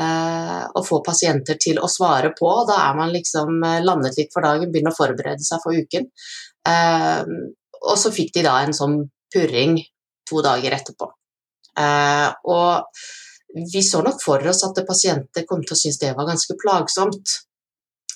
eh, 0.02 0.60
å 0.68 0.84
få 0.84 1.00
pasienter 1.06 1.56
til 1.60 1.80
å 1.80 1.88
svare 1.88 2.34
på. 2.36 2.52
Da 2.68 2.82
er 2.90 3.00
man 3.00 3.14
liksom 3.14 3.64
eh, 3.64 3.80
landet 3.84 4.18
litt 4.20 4.34
for 4.34 4.44
dagen, 4.44 4.68
begynner 4.72 4.92
å 4.92 5.00
forberede 5.00 5.46
seg 5.46 5.64
for 5.64 5.72
uken. 5.72 6.10
Eh, 6.68 7.24
og 7.82 7.98
så 7.98 8.12
fikk 8.14 8.36
de 8.36 8.46
da 8.46 8.60
en 8.60 8.76
sånn 8.76 9.00
purring 9.32 9.80
to 10.28 10.44
dager 10.44 10.76
etterpå. 10.76 11.08
Eh, 11.80 12.28
og 12.52 13.64
vi 13.72 13.82
så 13.84 14.02
nok 14.04 14.20
for 14.22 14.44
oss 14.48 14.62
at 14.68 14.84
pasienter 14.88 15.48
kom 15.48 15.64
til 15.64 15.76
å 15.76 15.80
synes 15.80 16.00
det 16.00 16.12
var 16.16 16.28
ganske 16.28 16.56
plagsomt. 16.60 17.38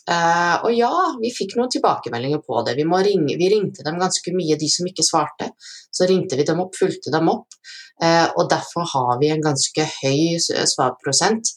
Uh, 0.06 0.62
og 0.62 0.70
ja, 0.70 0.92
vi 1.18 1.32
fikk 1.34 1.56
noen 1.58 1.70
tilbakemeldinger 1.72 2.38
på 2.46 2.60
det. 2.66 2.76
Vi, 2.78 2.84
ringe, 2.86 3.34
vi, 3.40 3.48
ringte 3.50 3.82
dem 3.86 3.98
ganske 3.98 4.34
mye, 4.36 4.58
de 4.58 4.68
som 4.70 4.86
ikke 4.86 5.06
svarte. 5.06 5.50
Så 5.90 6.06
ringte 6.06 6.38
vi 6.38 6.46
dem 6.46 6.62
opp, 6.62 6.76
fulgte 6.78 7.10
dem 7.14 7.30
opp. 7.32 7.56
Uh, 8.02 8.28
og 8.36 8.46
derfor 8.52 8.86
har 8.92 9.18
vi 9.22 9.32
en 9.34 9.42
ganske 9.42 9.88
høy 9.96 10.38
svarprosent. 10.70 11.50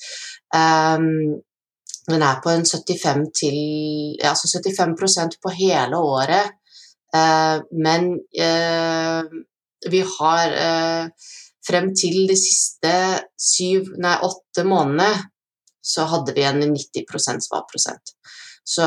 Um, 0.56 1.38
den 2.10 2.25
er 2.25 2.39
på 2.41 2.50
en 2.50 2.65
75 2.65 3.27
til 3.38 3.58
Altså 4.25 4.50
75% 4.50 5.38
på 5.44 5.53
hele 5.53 6.00
året. 6.01 6.56
Uh, 7.13 7.62
men 7.74 8.15
vi 9.89 10.00
har 10.03 10.56
frem 11.65 11.86
til 11.96 12.25
de 12.27 12.36
siste 12.38 12.91
syv, 13.39 13.94
nei, 14.01 14.18
åtte 14.25 14.65
månedene 14.68 15.29
så 15.82 16.06
hadde 16.10 16.34
vi 16.36 16.44
en 16.44 16.62
90% 16.62 17.46
svarprosent. 17.48 18.13
Så 18.70 18.86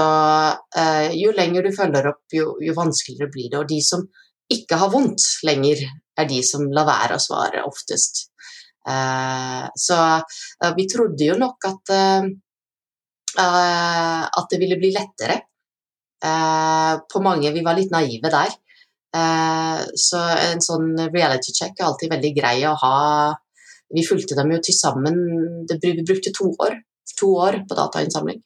eh, 0.78 1.10
jo 1.18 1.32
lenger 1.34 1.66
du 1.66 1.72
følger 1.74 2.12
opp, 2.12 2.22
jo, 2.36 2.52
jo, 2.62 2.74
vanskeligere 2.76 3.32
blir 3.34 3.48
det. 3.50 3.58
Og 3.62 3.70
de 3.70 3.80
som 3.82 4.04
ikke 4.52 4.78
har 4.78 4.92
vondt 4.92 5.24
lenger, 5.48 5.82
er 6.18 6.28
de 6.28 6.42
som 6.46 6.68
lar 6.76 6.86
være 6.86 7.16
å 7.16 7.22
svare 7.22 7.64
oftest. 7.66 8.26
Eh, 8.88 9.64
så 9.86 9.98
eh, 10.18 10.72
vi 10.76 10.86
trodde 10.90 11.26
jo 11.26 11.38
nok 11.40 11.66
at, 11.66 11.94
eh, 11.96 12.28
eh, 13.42 14.22
at 14.26 14.52
det 14.52 14.60
ville 14.62 14.78
bli 14.78 14.92
lettere. 14.94 15.40
Eh, 16.22 16.94
på 17.10 17.22
mange 17.24 17.50
Vi 17.50 17.64
var 17.66 17.78
litt 17.78 17.94
naive 17.94 18.30
der. 18.30 18.58
så 19.12 20.18
en 20.40 20.62
sånn 20.64 20.94
reality 21.12 21.52
check 21.52 21.74
er 21.76 21.84
alltid 21.84 22.08
veldig 22.14 22.30
grei 22.36 22.62
å 22.64 22.70
ha. 22.80 23.00
Vi 23.92 24.06
fulgte 24.06 24.38
dem 24.38 24.54
jo 24.54 24.60
til 24.64 24.72
sammen 24.72 25.18
Vi 25.68 25.90
brukte 26.00 26.32
to 26.32 26.48
år, 26.64 26.78
to 27.18 27.28
år 27.36 27.58
på 27.68 27.76
datainnsamling. 27.76 28.40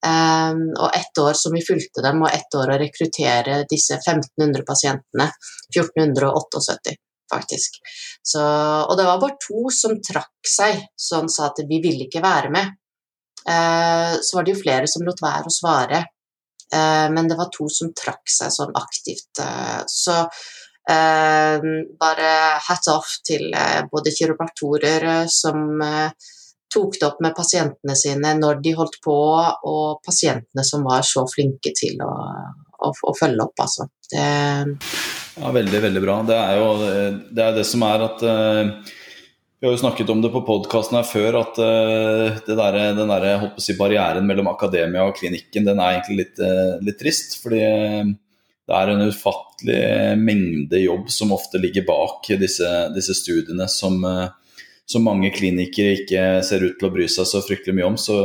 Um, 0.00 0.62
og 0.80 0.96
ett 0.96 1.18
år 1.20 1.34
som 1.36 1.52
vi 1.52 1.60
fulgte 1.64 2.00
dem, 2.04 2.22
og 2.24 2.32
ett 2.32 2.54
år 2.56 2.72
å 2.72 2.78
rekruttere 2.80 3.64
disse 3.70 3.98
1500 4.00 4.64
pasientene. 4.68 5.30
1478. 5.76 6.96
faktisk. 7.30 7.76
Så, 8.26 8.42
og 8.42 8.96
det 8.98 9.04
var 9.06 9.20
bare 9.22 9.36
to 9.38 9.68
som 9.70 9.92
trakk 10.02 10.48
seg, 10.50 10.80
som 10.98 11.28
sa 11.30 11.52
at 11.52 11.60
vi 11.68 11.78
ville 11.78 12.08
ikke 12.08 12.24
være 12.24 12.50
med. 12.50 12.72
Uh, 13.46 14.18
så 14.18 14.36
var 14.36 14.46
det 14.46 14.56
jo 14.56 14.62
flere 14.64 14.88
som 14.90 15.04
lot 15.06 15.22
være 15.22 15.46
å 15.46 15.54
svare, 15.54 16.00
uh, 16.74 17.06
men 17.14 17.30
det 17.30 17.38
var 17.38 17.52
to 17.54 17.68
som 17.70 17.92
trakk 17.94 18.26
seg 18.28 18.50
sånn 18.52 18.74
aktivt. 18.76 19.30
Uh, 19.38 19.86
så 19.86 20.24
bare 22.00 22.30
hats 22.68 22.88
off 22.88 23.18
til 23.26 23.52
eh, 23.54 23.82
både 23.90 24.10
kiropraktorer 24.10 25.04
eh, 25.04 25.26
som 25.28 25.82
tok 26.70 26.98
det 27.00 27.06
opp 27.06 27.20
med 27.24 27.36
pasientene 27.36 27.96
sine 27.98 28.34
når 28.38 28.62
de 28.64 28.74
holdt 28.78 29.00
på, 29.04 29.16
og 29.70 30.00
pasientene 30.06 30.64
som 30.66 30.86
var 30.86 31.04
så 31.06 31.26
flinke 31.30 31.72
til 31.76 32.00
å, 32.04 32.14
å, 32.78 32.92
å 32.92 33.14
følge 33.18 33.46
opp, 33.46 33.66
altså. 33.66 33.88
Det... 34.10 34.24
Ja, 35.40 35.52
veldig, 35.54 35.82
veldig 35.86 36.02
bra. 36.04 36.16
Det 36.26 36.38
er 36.38 36.56
jo 36.58 36.70
det, 36.80 37.44
er 37.44 37.54
det 37.56 37.66
som 37.68 37.84
er 37.86 38.06
at 38.06 38.24
uh, 38.26 38.72
Vi 39.60 39.68
har 39.68 39.76
jo 39.76 39.82
snakket 39.82 40.10
om 40.12 40.22
det 40.24 40.32
på 40.34 40.42
podkasten 40.46 40.98
her 40.98 41.06
før, 41.06 41.38
at 41.42 41.60
uh, 41.62 42.40
der, 42.48 42.80
den 42.98 43.12
der, 43.12 43.28
holdt 43.42 43.54
på 43.58 43.62
å 43.62 43.66
si, 43.66 43.78
barrieren 43.78 44.26
mellom 44.28 44.50
akademia 44.50 45.06
og 45.06 45.14
klinikken, 45.20 45.68
den 45.68 45.80
er 45.80 45.96
egentlig 45.98 46.24
litt, 46.24 46.42
uh, 46.42 46.76
litt 46.84 46.98
trist. 47.00 47.38
fordi 47.42 47.62
det 48.70 48.76
er 48.78 48.92
en 48.92 49.08
ufattelig 49.08 49.80
mengde 50.20 50.78
jobb 50.78 51.08
som 51.10 51.32
ofte 51.34 51.58
ligger 51.58 51.82
bak 51.88 52.28
disse, 52.38 52.68
disse 52.94 53.16
studiene, 53.18 53.66
som, 53.70 54.04
som 54.90 55.06
mange 55.06 55.30
klinikere 55.34 56.00
ikke 56.00 56.24
ser 56.46 56.64
ut 56.66 56.76
til 56.80 56.88
å 56.88 56.92
bry 56.94 57.06
seg 57.10 57.28
så 57.28 57.42
fryktelig 57.46 57.76
mye 57.78 57.88
om. 57.92 57.98
Så, 58.00 58.16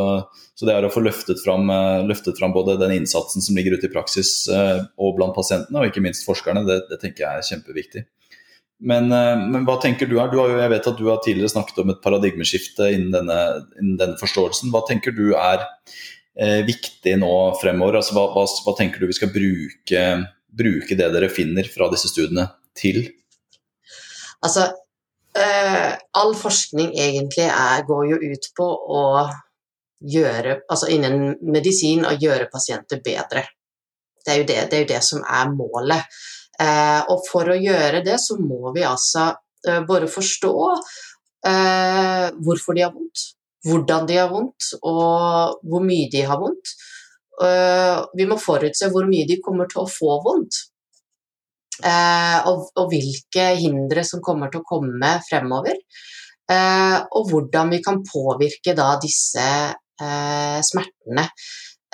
så 0.57 0.67
det 0.67 0.73
er 0.73 0.87
å 0.87 0.91
få 0.93 1.03
løftet 1.05 1.43
fram, 1.45 1.69
eh, 1.69 2.01
løftet 2.09 2.39
fram, 2.41 2.55
både 2.55 2.79
den 2.81 2.95
innsatsen 2.97 3.45
som 3.45 3.57
ligger 3.57 3.77
ute 3.77 3.89
i 3.89 3.93
praksis 3.93 4.33
eh, 4.49 4.81
og 4.97 5.17
blant 5.19 5.37
pasientene, 5.37 5.81
og 5.81 5.91
ikke 5.91 6.03
minst 6.05 6.25
forskerne, 6.27 6.65
det, 6.67 6.81
det 6.89 7.01
tenker 7.03 7.27
jeg 7.27 7.41
er 7.43 7.49
kjempeviktig. 7.51 8.05
Men, 8.83 9.11
eh, 9.11 9.35
men, 9.39 9.63
hva 9.67 9.77
tenker 9.81 10.09
du 10.09 10.17
her? 10.19 10.31
Du 10.31 10.39
har 10.41 10.51
jeg 10.51 10.73
vet 10.73 10.89
at 10.91 10.99
du 10.99 11.07
har 11.07 11.21
tidligere 11.23 11.53
snakket 11.53 11.81
om 11.83 11.93
et 11.93 12.01
paradigmeskifte 12.03 12.89
innen 12.91 13.13
denne, 13.13 13.39
innen 13.79 13.99
denne 14.01 14.19
forståelsen. 14.19 14.71
Hva 14.73 14.83
tenker 14.89 15.15
du 15.15 15.29
er 15.31 15.63
eh, 16.35 16.61
viktig 16.67 17.15
nå 17.21 17.33
fremover? 17.61 18.01
Altså, 18.01 18.17
hva, 18.17 18.27
hva, 18.35 18.45
hva, 18.45 18.75
tenker 18.77 19.01
du 19.01 19.09
vi 19.09 19.17
skal 19.17 19.31
bruke, 19.35 20.07
bruke 20.55 20.97
det 20.99 21.11
dere 21.15 21.31
finner 21.31 21.69
fra 21.71 21.87
disse 21.93 22.11
studiene 22.11 22.49
til? 22.77 23.05
Altså, 24.43 24.67
all 25.35 26.31
forskning 26.39 26.93
egentlig 26.95 27.43
er, 27.49 27.81
går 27.87 28.05
jo 28.13 28.19
ut 28.31 28.45
på 28.55 28.67
å 28.95 29.01
gjøre, 30.03 30.59
altså 30.71 30.89
innen 30.93 31.35
medisin, 31.43 32.05
å 32.05 32.15
gjøre 32.19 32.49
pasienter 32.51 33.01
bedre. 33.03 33.45
Det 34.25 34.33
er 34.33 34.41
jo 34.41 34.47
det, 34.49 34.57
det, 34.71 34.77
er 34.77 34.83
jo 34.83 34.91
det 34.93 35.01
som 35.05 35.23
er 35.23 35.51
målet. 35.53 36.19
Uh, 36.55 37.01
og 37.11 37.25
for 37.27 37.51
å 37.51 37.57
gjøre 37.59 38.01
det, 38.05 38.15
så 38.21 38.37
må 38.39 38.71
vi 38.75 38.85
altså 38.87 39.31
uh, 39.35 39.81
bare 39.87 40.11
forstå 40.11 40.55
hvorfor 41.45 42.73
de 42.73 42.81
har 42.81 42.89
vondt, 42.89 43.21
hvordan 43.69 44.07
de 44.09 44.15
har 44.17 44.31
vondt, 44.31 44.71
og 44.81 45.59
hvor 45.69 45.83
mye 45.85 46.07
de 46.09 46.23
har 46.25 46.39
vondt. 46.41 46.71
vi 48.17 48.25
må 48.25 48.39
forutse 48.41 48.89
hvor 48.89 49.05
mye 49.05 49.27
de 49.29 49.37
kommer 49.45 49.69
til 49.69 49.83
å 49.83 49.91
få 49.91 50.15
vondt. 50.25 50.57
Eh, 51.83 52.37
og, 52.47 52.69
og, 52.79 52.85
hvilke 52.91 53.49
hindre 53.59 54.05
som 54.07 54.21
kommer 54.23 54.51
til 54.51 54.63
å 54.63 54.67
komme 54.67 55.17
fremover. 55.27 55.79
Eh, 56.51 56.97
og 57.17 57.31
hvordan 57.31 57.73
vi 57.73 57.81
kan 57.83 58.01
påvirke 58.05 58.75
da 58.77 58.93
disse 59.01 59.47
eh, 59.75 60.59
smertene 60.63 61.29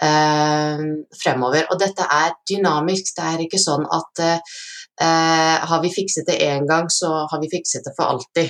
fremover. 0.01 1.67
Og 1.69 1.77
dette 1.77 2.01
er 2.09 2.31
dynamisk, 2.49 3.11
det 3.13 3.25
er 3.29 3.41
ikke 3.43 3.59
sånn 3.61 3.83
at 3.85 4.21
har 5.69 5.83
vi 5.83 5.91
fikset 5.93 6.25
det 6.25 6.39
én 6.41 6.65
gang, 6.65 6.87
så 6.89 7.11
har 7.29 7.37
vi 7.37 7.51
fikset 7.51 7.85
det 7.85 7.93
for 7.93 8.09
alltid. 8.09 8.49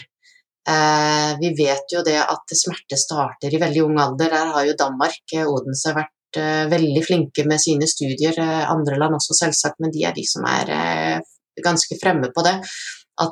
vi 1.43 1.50
vet 1.57 1.91
jo 1.91 2.05
det 2.07 2.15
at 2.23 2.55
smerte 2.55 2.95
starter 2.95 3.51
i 3.51 3.59
veldig 3.59 3.83
ung 3.83 4.00
alder. 4.00 4.31
Der 4.31 4.53
har 4.55 4.70
jo 4.70 4.77
Danmark, 4.79 5.35
Odense, 5.44 5.91
vært 5.98 6.15
veldig 6.37 7.03
flinke 7.05 7.46
med 7.50 7.61
sine 7.61 7.87
studier, 7.89 8.37
eh, 8.39 8.72
andre 8.72 8.98
land 9.00 9.17
også 9.17 9.37
selvsagt, 9.37 9.79
men 9.79 9.91
de 9.94 10.05
er 10.07 10.15
de 10.15 10.25
som 10.27 10.46
er 10.48 10.74
eh, 10.75 11.20
ganske 11.63 11.98
fremme 12.01 12.31
på 12.35 12.44
det. 12.48 12.57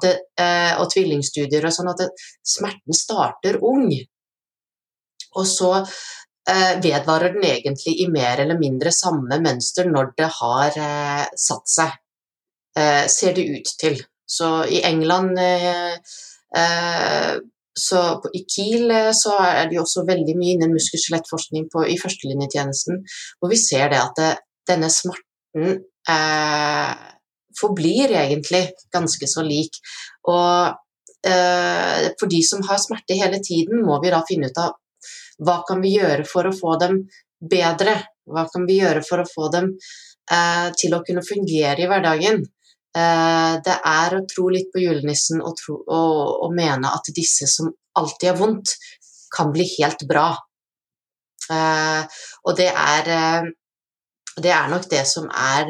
det 0.04 0.14
eh, 0.40 0.74
og 0.80 0.90
tvillingstudier 0.94 1.66
og 1.66 1.74
sånn, 1.74 1.92
at 1.92 2.04
det, 2.04 2.10
smerten 2.44 2.96
starter 2.96 3.60
ung. 3.64 3.92
Og 5.36 5.46
så 5.48 5.74
vedvarer 6.50 7.36
den 7.36 7.44
egentlig 7.46 7.92
i 8.02 8.08
mer 8.10 8.40
eller 8.42 8.58
mindre 8.58 8.90
samme 8.96 9.38
mønster 9.38 9.86
når 9.86 10.08
det 10.18 10.30
har 10.34 10.78
satt 11.38 11.70
seg, 11.70 11.92
ser 13.14 13.36
det 13.38 13.44
ut 13.54 13.70
til. 13.78 14.00
Så 14.26 14.48
i 14.66 14.80
England 14.88 15.38
så 17.80 18.02
I 18.36 18.44
Kiel 18.50 18.92
eh, 18.94 19.12
så 19.16 19.36
er 19.44 19.70
de 19.72 19.80
også 19.82 20.06
veldig 20.08 20.36
mye 20.38 20.58
innen 20.58 20.76
muskel- 20.76 21.00
og 21.00 21.06
skjelettforskning 21.06 21.70
i 21.90 21.98
førstelinjetjenesten, 22.02 23.00
hvor 23.40 23.54
vi 23.54 23.62
ser 23.62 23.90
det 23.94 24.02
at 24.02 24.20
det, 24.20 24.34
denne 24.70 24.92
smerten 24.94 25.80
eh, 26.10 27.08
forblir 27.60 28.14
egentlig 28.16 28.66
ganske 28.94 29.30
så 29.30 29.44
lik. 29.46 29.80
Og 30.30 30.76
eh, 31.28 32.12
for 32.20 32.32
de 32.32 32.44
som 32.46 32.64
har 32.68 32.82
smerte 32.82 33.18
hele 33.20 33.42
tiden, 33.44 33.84
må 33.86 34.00
vi 34.04 34.14
da 34.14 34.22
finne 34.28 34.52
ut 34.52 34.62
av 34.62 34.78
hva 35.40 35.62
kan 35.68 35.82
vi 35.84 35.96
gjøre 35.96 36.26
for 36.28 36.48
å 36.48 36.56
få 36.56 36.76
dem 36.82 37.02
bedre? 37.40 37.96
Hva 38.30 38.46
kan 38.52 38.66
vi 38.68 38.82
gjøre 38.82 39.04
for 39.08 39.24
å 39.24 39.30
få 39.30 39.50
dem 39.54 39.72
eh, 39.72 40.68
til 40.80 40.96
å 40.96 41.04
kunne 41.08 41.26
fungere 41.26 41.86
i 41.86 41.90
hverdagen? 41.90 42.44
Eh, 42.98 43.54
det 43.66 43.76
er 43.86 44.16
å 44.18 44.26
tro 44.30 44.48
litt 44.50 44.72
på 44.74 44.82
julenissen 44.82 45.44
og, 45.46 45.54
tro, 45.60 45.78
og, 45.78 46.22
og, 46.46 46.54
mene 46.58 46.90
at 46.90 47.12
disse 47.14 47.46
som 47.50 47.70
alltid 48.00 48.32
har 48.32 48.40
vondt, 48.40 48.74
kan 49.30 49.52
bli 49.54 49.68
helt 49.76 50.08
bra. 50.10 50.32
Eh, 51.54 52.22
og 52.50 52.56
det 52.58 52.70
er, 52.72 53.12
eh, 53.14 53.50
det 54.42 54.54
er 54.56 54.72
nok 54.72 54.88
det 54.90 55.04
som 55.06 55.28
er 55.30 55.70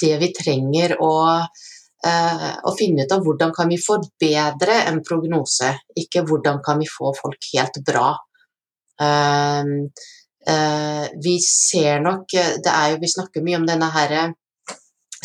det 0.00 0.10
vi 0.20 0.28
trenger 0.34 0.94
å, 1.02 1.14
å 1.42 2.72
finne 2.78 3.04
ut 3.04 3.14
av. 3.14 3.22
Hvordan 3.24 3.54
kan 3.54 3.70
vi 3.70 3.78
forbedre 3.80 4.76
en 4.90 5.00
prognose, 5.06 5.72
ikke 5.98 6.22
hvordan 6.28 6.60
kan 6.64 6.78
vi 6.82 6.88
få 6.90 7.10
folk 7.18 7.48
helt 7.52 7.80
bra. 7.86 8.12
Vi 11.26 11.34
ser 11.46 12.02
nok 12.06 12.34
det 12.34 12.72
er 12.72 12.94
jo, 12.94 13.00
Vi 13.02 13.12
snakker 13.14 13.46
mye 13.46 13.60
om 13.60 13.66
denne 13.68 13.90
herre 13.94 14.24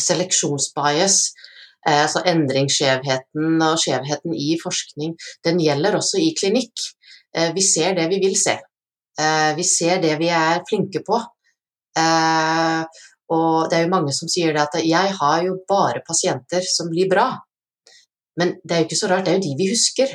seleksjonsbias, 0.02 1.18
eh, 1.88 2.02
altså 2.04 2.22
endringsskjevheten 2.28 3.62
og 3.64 3.80
skjevheten 3.82 4.36
i 4.36 4.54
forskning, 4.62 5.16
den 5.46 5.60
gjelder 5.62 5.98
også 5.98 6.20
i 6.22 6.32
klinikk. 6.38 6.86
Eh, 7.34 7.52
vi 7.56 7.64
ser 7.64 7.96
det 7.98 8.08
vi 8.12 8.20
vil 8.22 8.36
se. 8.38 8.58
Eh, 9.18 9.50
vi 9.58 9.66
ser 9.66 10.02
det 10.02 10.14
vi 10.20 10.30
er 10.32 10.64
flinke 10.68 11.04
på. 11.06 11.20
Og 13.28 13.68
det 13.68 13.76
er 13.76 13.82
jo 13.82 13.90
mange 13.92 14.12
som 14.14 14.28
sier 14.30 14.54
det 14.54 14.62
at 14.62 14.74
'jeg 14.80 15.12
har 15.20 15.42
jo 15.42 15.58
bare 15.68 16.00
pasienter 16.06 16.62
som 16.62 16.88
blir 16.88 17.10
bra'. 17.10 17.40
Men 18.38 18.54
det 18.64 18.72
er 18.72 18.78
jo 18.78 18.86
ikke 18.86 19.02
så 19.02 19.10
rart, 19.10 19.24
det 19.24 19.34
er 19.34 19.38
jo 19.38 19.48
de 19.48 19.56
vi 19.58 19.68
husker. 19.68 20.08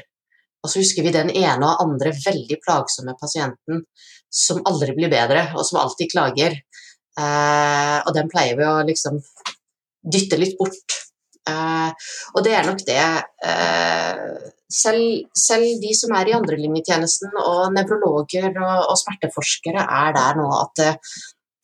Og 0.63 0.69
så 0.69 0.79
husker 0.79 1.03
vi 1.03 1.11
den 1.11 1.29
ene 1.29 1.65
og 1.67 1.83
andre 1.83 2.09
veldig 2.09 2.57
plagsomme 2.65 3.13
pasienten 3.19 3.83
som 4.31 4.63
aldri 4.65 4.95
blir 4.95 5.09
bedre, 5.09 5.51
og 5.55 5.65
som 5.65 5.79
alltid 5.79 6.09
klager. 6.09 6.57
og 8.07 8.13
den 8.15 8.29
pleier 8.29 8.57
vi 8.57 8.63
å 8.63 8.81
liksom 8.87 9.21
dytte 10.03 10.39
litt 10.39 10.57
bort. 10.59 10.99
Uh, 11.43 11.91
og 12.37 12.45
det 12.45 12.53
er 12.55 12.63
nok 12.63 12.79
det 12.87 13.03
uh, 13.03 14.51
selv, 14.71 15.25
selv, 15.35 15.65
de 15.83 15.89
som 15.97 16.13
er 16.15 16.29
i 16.29 16.35
andrelinjetjenesten 16.37 17.35
og 17.41 17.73
nevrologer 17.75 18.47
og, 18.53 18.77
og, 18.85 18.95
smerteforskere 19.01 19.83
er 19.83 20.15
der 20.15 20.39
nå 20.39 20.45
at 20.55 20.83
uh, 20.85 21.17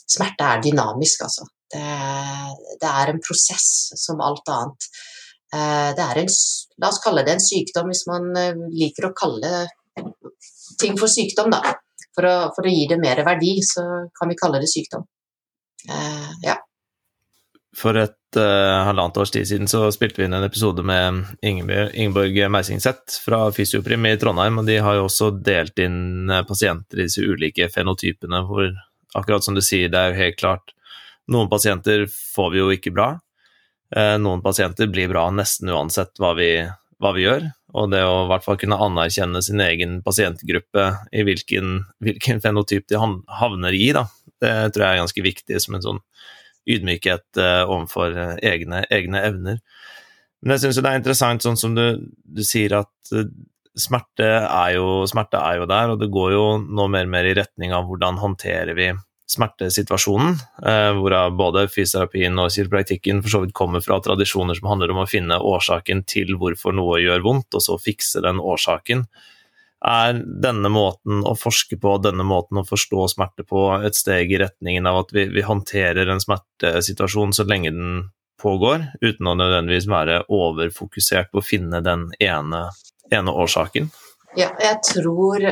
smerte 0.04 0.50
er 0.52 0.66
dynamisk, 0.66 1.24
altså. 1.28 1.48
Det, 1.70 1.86
det, 2.82 2.90
er 2.90 3.12
en 3.12 3.22
prosess 3.22 3.94
som 4.02 4.24
alt 4.26 4.48
annet. 4.50 4.88
det 5.94 6.02
er 6.02 6.18
en, 6.18 6.32
la 6.82 6.90
oss 6.90 6.98
kalle 7.04 7.22
det 7.28 7.36
en 7.36 7.44
sykdom, 7.46 7.92
hvis 7.92 8.08
man 8.10 8.26
liker 8.74 9.06
å 9.06 9.12
kalle 9.14 9.68
ting 10.82 10.98
for 10.98 11.06
sykdom, 11.14 11.54
da. 11.54 11.76
For 12.18 12.26
å, 12.26 12.34
for 12.56 12.66
å 12.66 12.74
gi 12.74 12.88
det 12.90 12.98
mer 12.98 13.22
verdi, 13.22 13.54
så 13.62 13.86
kan 14.18 14.34
vi 14.34 14.40
kalle 14.42 14.64
det 14.64 14.72
sykdom. 14.74 15.06
ja. 16.42 16.58
For 17.78 18.02
et 18.02 18.18
uh, 18.38 18.86
halvannet 18.86 19.18
års 19.18 19.32
tid 19.32 19.48
siden 19.48 19.70
så 19.70 19.88
spilte 19.94 20.22
vi 20.22 20.28
inn 20.28 20.36
en 20.38 20.46
episode 20.46 20.84
med 20.86 21.24
Ingeborg, 21.46 21.94
Ingeborg 21.94 22.40
Meisingseth 22.52 23.22
fra 23.24 23.46
Fysioprim 23.56 24.06
i 24.10 24.18
Trondheim, 24.22 24.60
og 24.62 24.68
de 24.70 24.80
har 24.84 24.98
jo 24.98 25.08
også 25.08 25.32
delt 25.46 25.80
inn 25.82 26.30
eh, 26.30 26.44
pasienter 26.48 27.00
i 27.00 27.08
disse 27.08 27.24
ulike 27.26 27.70
fenotypene, 27.74 28.44
hvor 28.50 28.68
akkurat 29.18 29.46
som 29.46 29.58
du 29.58 29.64
sier, 29.66 29.90
det 29.90 30.00
er 30.00 30.14
jo 30.14 30.22
helt 30.24 30.42
klart 30.42 30.76
Noen 31.30 31.46
pasienter 31.46 32.08
får 32.10 32.48
vi 32.50 32.58
jo 32.58 32.70
ikke 32.74 32.90
bra. 32.90 33.12
Uh, 33.94 34.16
noen 34.18 34.42
pasienter 34.42 34.90
blir 34.90 35.12
bra 35.12 35.28
nesten 35.30 35.70
uansett 35.70 36.18
hva 36.18 36.32
vi, 36.38 36.48
hva 36.98 37.12
vi 37.14 37.28
gjør, 37.28 37.46
og 37.78 37.92
det 37.94 38.02
å 38.02 38.24
i 38.24 38.30
hvert 38.32 38.46
fall 38.48 38.58
kunne 38.58 38.80
anerkjenne 38.82 39.42
sin 39.46 39.62
egen 39.62 40.00
pasientgruppe 40.06 40.88
i 41.14 41.26
hvilken, 41.28 41.84
hvilken 42.02 42.42
fenotyp 42.42 42.90
de 42.90 42.98
havner 42.98 43.78
i, 43.78 43.92
da, 43.94 44.08
det 44.42 44.54
tror 44.74 44.86
jeg 44.88 44.90
er 44.90 45.04
ganske 45.04 45.26
viktig 45.26 45.62
som 45.62 45.78
en 45.78 45.86
sånn 45.86 46.02
ydmykhet 46.70 47.40
eh, 47.40 47.62
overfor 47.66 48.16
eh, 48.16 48.36
egne, 48.52 48.84
egne, 48.92 49.22
evner. 49.28 49.60
Men 50.42 50.56
jeg 50.56 50.68
syns 50.68 50.80
det 50.80 50.92
er 50.92 51.00
interessant, 51.02 51.44
sånn 51.44 51.60
som 51.60 51.76
du, 51.76 51.86
du 52.24 52.42
sier, 52.48 52.78
at 52.80 53.12
uh, 53.12 53.26
smerte 53.76 54.28
er, 54.28 54.78
jo, 54.78 55.04
smerte 55.10 55.40
er, 55.40 55.60
jo, 55.60 55.68
der, 55.68 55.94
og 55.94 56.00
det 56.00 56.08
går 56.14 56.32
jo 56.32 56.44
nå 56.64 56.88
mer 56.92 57.10
og 57.10 57.12
mer 57.12 57.28
i 57.28 57.36
retning 57.36 57.76
av 57.76 57.90
hvordan 57.90 58.22
håndterer 58.22 58.72
vi 58.78 58.94
smertesituasjonen, 59.30 60.38
uh, 60.64 60.94
hvorav 60.96 61.36
både 61.38 61.66
fysioterapien 61.70 62.40
og 62.40 62.54
kiropraktikken 62.56 63.20
for 63.26 63.36
så 63.36 63.44
vidt 63.44 63.56
kommer 63.58 63.84
fra 63.84 64.00
tradisjoner 64.06 64.58
som 64.58 64.72
handler 64.72 64.96
om 64.96 65.04
å 65.04 65.10
finne 65.12 65.42
årsaken 65.52 66.06
til 66.10 66.38
hvorfor 66.40 66.78
noe 66.78 67.02
gjør 67.04 67.26
vondt, 67.28 67.60
og 67.60 67.66
så 67.66 67.76
fikse 67.82 68.24
den 68.24 68.40
årsaken. 68.40 69.04
Er 69.88 70.18
denne 70.44 70.68
måten 70.74 71.22
å 71.24 71.36
forske 71.40 71.78
på, 71.80 71.94
denne 72.04 72.26
måten 72.28 72.60
å 72.60 72.66
forstå 72.68 73.06
smerte 73.14 73.46
på, 73.48 73.70
et 73.88 73.96
steg 73.96 74.32
i 74.34 74.40
retningen 74.42 74.88
av 74.90 75.06
at 75.06 75.14
vi, 75.16 75.30
vi 75.32 75.44
håndterer 75.46 76.12
en 76.12 76.20
smertesituasjon 76.20 77.32
så 77.38 77.46
lenge 77.48 77.72
den 77.72 78.02
pågår, 78.40 78.90
uten 79.00 79.28
å 79.28 79.38
nødvendigvis 79.40 79.88
være 79.92 80.24
overfokusert 80.36 81.32
på 81.32 81.40
å 81.40 81.46
finne 81.46 81.80
den 81.86 82.10
ene, 82.20 82.66
ene 83.12 83.36
årsaken? 83.44 83.88
Ja, 84.38 84.52
jeg 84.60 84.82
tror 84.86 85.48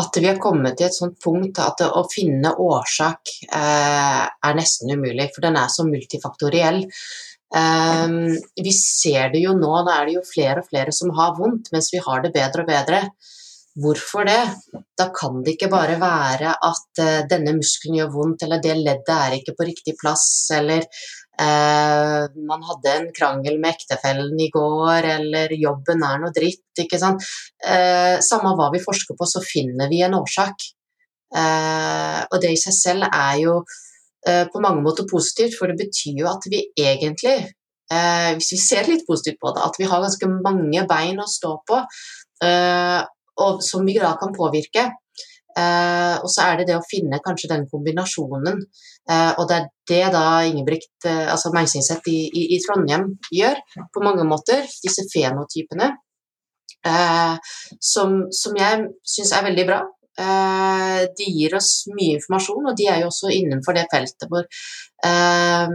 at 0.00 0.16
vi 0.18 0.26
har 0.26 0.40
kommet 0.42 0.76
til 0.78 0.88
et 0.88 0.96
sånt 0.96 1.16
punkt 1.22 1.58
at 1.62 1.80
å 1.86 2.02
finne 2.10 2.52
årsak 2.60 3.30
eh, 3.46 4.22
er 4.26 4.58
nesten 4.58 4.90
umulig, 4.90 5.30
for 5.34 5.46
den 5.46 5.58
er 5.60 5.70
så 5.72 5.86
multifaktoriell. 5.86 6.82
Eh, 7.54 8.08
vi 8.64 8.72
ser 8.74 9.30
det 9.34 9.44
jo 9.44 9.54
nå, 9.58 9.72
da 9.86 10.00
er 10.00 10.10
det 10.10 10.18
jo 10.18 10.26
flere 10.26 10.62
og 10.62 10.68
flere 10.70 10.94
som 10.94 11.14
har 11.18 11.36
vondt, 11.38 11.70
mens 11.74 11.92
vi 11.94 12.02
har 12.02 12.24
det 12.24 12.34
bedre 12.34 12.64
og 12.64 12.70
bedre. 12.70 13.04
Hvorfor 13.74 14.22
det? 14.22 14.42
Da 14.94 15.08
kan 15.10 15.40
det 15.42 15.56
ikke 15.56 15.68
bare 15.72 15.96
være 15.98 16.52
at 16.62 17.00
uh, 17.02 17.24
denne 17.26 17.56
muskelen 17.56 17.96
gjør 17.98 18.12
vondt, 18.14 18.44
eller 18.46 18.60
det 18.62 18.76
leddet 18.78 19.10
er 19.10 19.34
ikke 19.34 19.56
på 19.58 19.66
riktig 19.66 19.96
plass, 19.98 20.28
eller 20.54 20.86
uh, 21.42 22.30
man 22.50 22.62
hadde 22.68 22.92
en 22.92 23.08
krangel 23.16 23.58
med 23.58 23.74
ektefellen 23.74 24.38
i 24.38 24.46
går, 24.54 25.08
eller 25.16 25.56
jobben 25.58 26.06
er 26.06 26.22
noe 26.22 26.30
dritt. 26.36 26.62
ikke 26.84 27.02
sant? 27.02 27.26
Uh, 27.66 28.22
samme 28.22 28.54
hva 28.54 28.70
vi 28.76 28.82
forsker 28.84 29.18
på, 29.18 29.26
så 29.26 29.42
finner 29.42 29.90
vi 29.90 30.04
en 30.06 30.18
årsak. 30.22 30.70
og 31.34 32.36
det 32.38 32.50
i 32.54 32.58
seg 32.60 32.74
selv 32.76 33.06
er 33.08 33.38
jo 33.40 33.54
på 34.24 34.60
mange 34.64 34.80
måter 34.80 35.04
positivt, 35.10 35.58
for 35.58 35.68
det 35.68 35.76
betyr 35.82 36.22
jo 36.22 36.28
at 36.30 36.46
vi 36.48 36.62
egentlig, 36.80 37.34
hvis 38.38 38.52
vi 38.54 38.58
ser 38.62 38.88
litt 38.88 39.02
positivt 39.04 39.36
på 39.42 39.52
det, 39.52 39.64
at 39.66 39.76
vi 39.76 39.88
har 39.90 40.00
ganske 40.00 40.28
mange 40.32 40.86
bein 40.88 41.20
å 41.20 41.26
stå 41.28 41.50
på 41.68 41.82
og 43.42 43.62
som 43.64 43.86
vi 43.86 43.96
da 43.98 44.14
kan 44.20 44.34
påvirke. 44.34 44.90
Eh, 45.54 46.14
og 46.18 46.26
så 46.34 46.48
er 46.48 46.58
det 46.58 46.68
det 46.70 46.78
å 46.78 46.86
finne 46.86 47.20
kanskje 47.22 47.52
den 47.52 47.66
kombinasjonen. 47.70 48.62
Eh, 49.10 49.32
og 49.38 49.46
det 49.50 49.58
er 49.60 49.68
det 49.90 50.04
da 50.16 50.24
Ingebrigt, 50.48 50.96
eh, 51.06 51.26
altså 51.30 51.52
Meisingseth 51.54 52.10
i, 52.10 52.24
i, 52.26 52.46
i, 52.56 52.60
Trondheim, 52.64 53.12
gjør 53.30 53.60
på 53.94 54.02
mange 54.02 54.26
måter. 54.26 54.66
Disse 54.82 55.06
fenotypene. 55.12 55.92
Eh, 56.84 57.52
som, 57.80 58.24
som, 58.34 58.58
jeg 58.58 58.88
syns 59.14 59.34
er 59.34 59.46
veldig 59.46 59.68
bra. 59.70 59.84
Eh, 60.14 61.00
de 61.18 61.24
gir 61.26 61.54
oss 61.58 61.88
mye 61.90 62.20
informasjon, 62.20 62.68
og 62.70 62.76
de 62.78 62.86
er 62.86 63.00
jo 63.02 63.08
også 63.10 63.32
innenfor 63.34 63.74
det 63.74 63.88
feltet 63.90 64.28
hvor, 64.30 64.44
eh, 65.08 65.72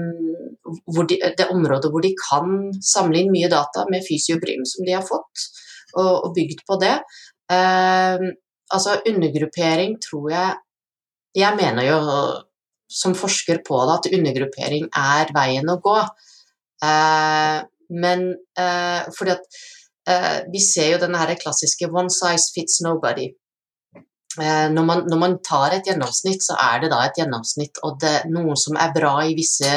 hvor 0.87 1.09
de, 1.09 1.17
Det 1.35 1.49
området 1.51 1.91
hvor 1.91 2.05
de 2.05 2.13
kan 2.15 2.69
samle 2.79 3.19
inn 3.19 3.33
mye 3.33 3.49
data 3.51 3.83
med 3.91 4.05
fysiobrym 4.05 4.63
som 4.63 4.87
de 4.87 4.95
har 4.95 5.03
fått, 5.03 5.43
og, 5.97 6.13
og 6.29 6.35
bygd 6.37 6.63
på 6.69 6.79
det. 6.79 6.95
Uh, 7.49 8.29
altså 8.69 8.99
undergruppering 9.09 9.95
tror 9.97 10.27
jeg 10.29 10.57
Jeg 11.33 11.55
mener 11.57 11.87
jo 11.87 11.97
som 12.89 13.15
forsker 13.17 13.63
på 13.65 13.79
det 13.89 13.95
at 13.95 14.07
undergruppering 14.17 14.85
er 14.97 15.33
veien 15.33 15.69
å 15.69 15.79
gå. 15.81 15.97
Men 17.89 18.23
fordi 19.13 19.35
at 19.35 19.59
vi 20.49 20.61
ser 20.63 20.95
jo 20.95 21.01
den 21.03 21.13
klassiske 21.43 21.85
'one 21.85 22.09
size 22.09 22.49
fits 22.55 22.81
nobody'. 22.81 23.29
Når 24.37 24.83
man, 24.85 24.99
når, 25.09 25.17
man, 25.17 25.35
tar 25.41 25.73
et 25.73 25.87
gjennomsnitt, 25.89 26.43
så 26.45 26.53
er 26.61 26.83
det 26.83 26.91
da 26.91 26.99
et 27.01 27.17
gjennomsnitt, 27.17 27.79
og 27.83 27.95
det 27.99 28.11
er 28.19 28.27
noe 28.29 28.53
som 28.61 28.77
er 28.77 28.91
bra 28.93 29.15
i 29.25 29.33
visse 29.33 29.71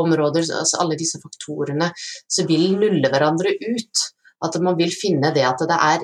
områder, 0.00 0.48
altså 0.50 0.80
alle 0.82 0.98
disse 0.98 1.20
faktorene, 1.22 1.92
så 2.26 2.42
vil 2.48 2.74
nulle 2.80 3.12
hverandre 3.12 3.54
ut. 3.62 4.02
At 4.44 4.58
man 4.60 4.74
vil 4.76 4.90
finne 4.92 5.30
det 5.32 5.44
at 5.46 5.62
det 5.62 5.78
er 5.78 6.02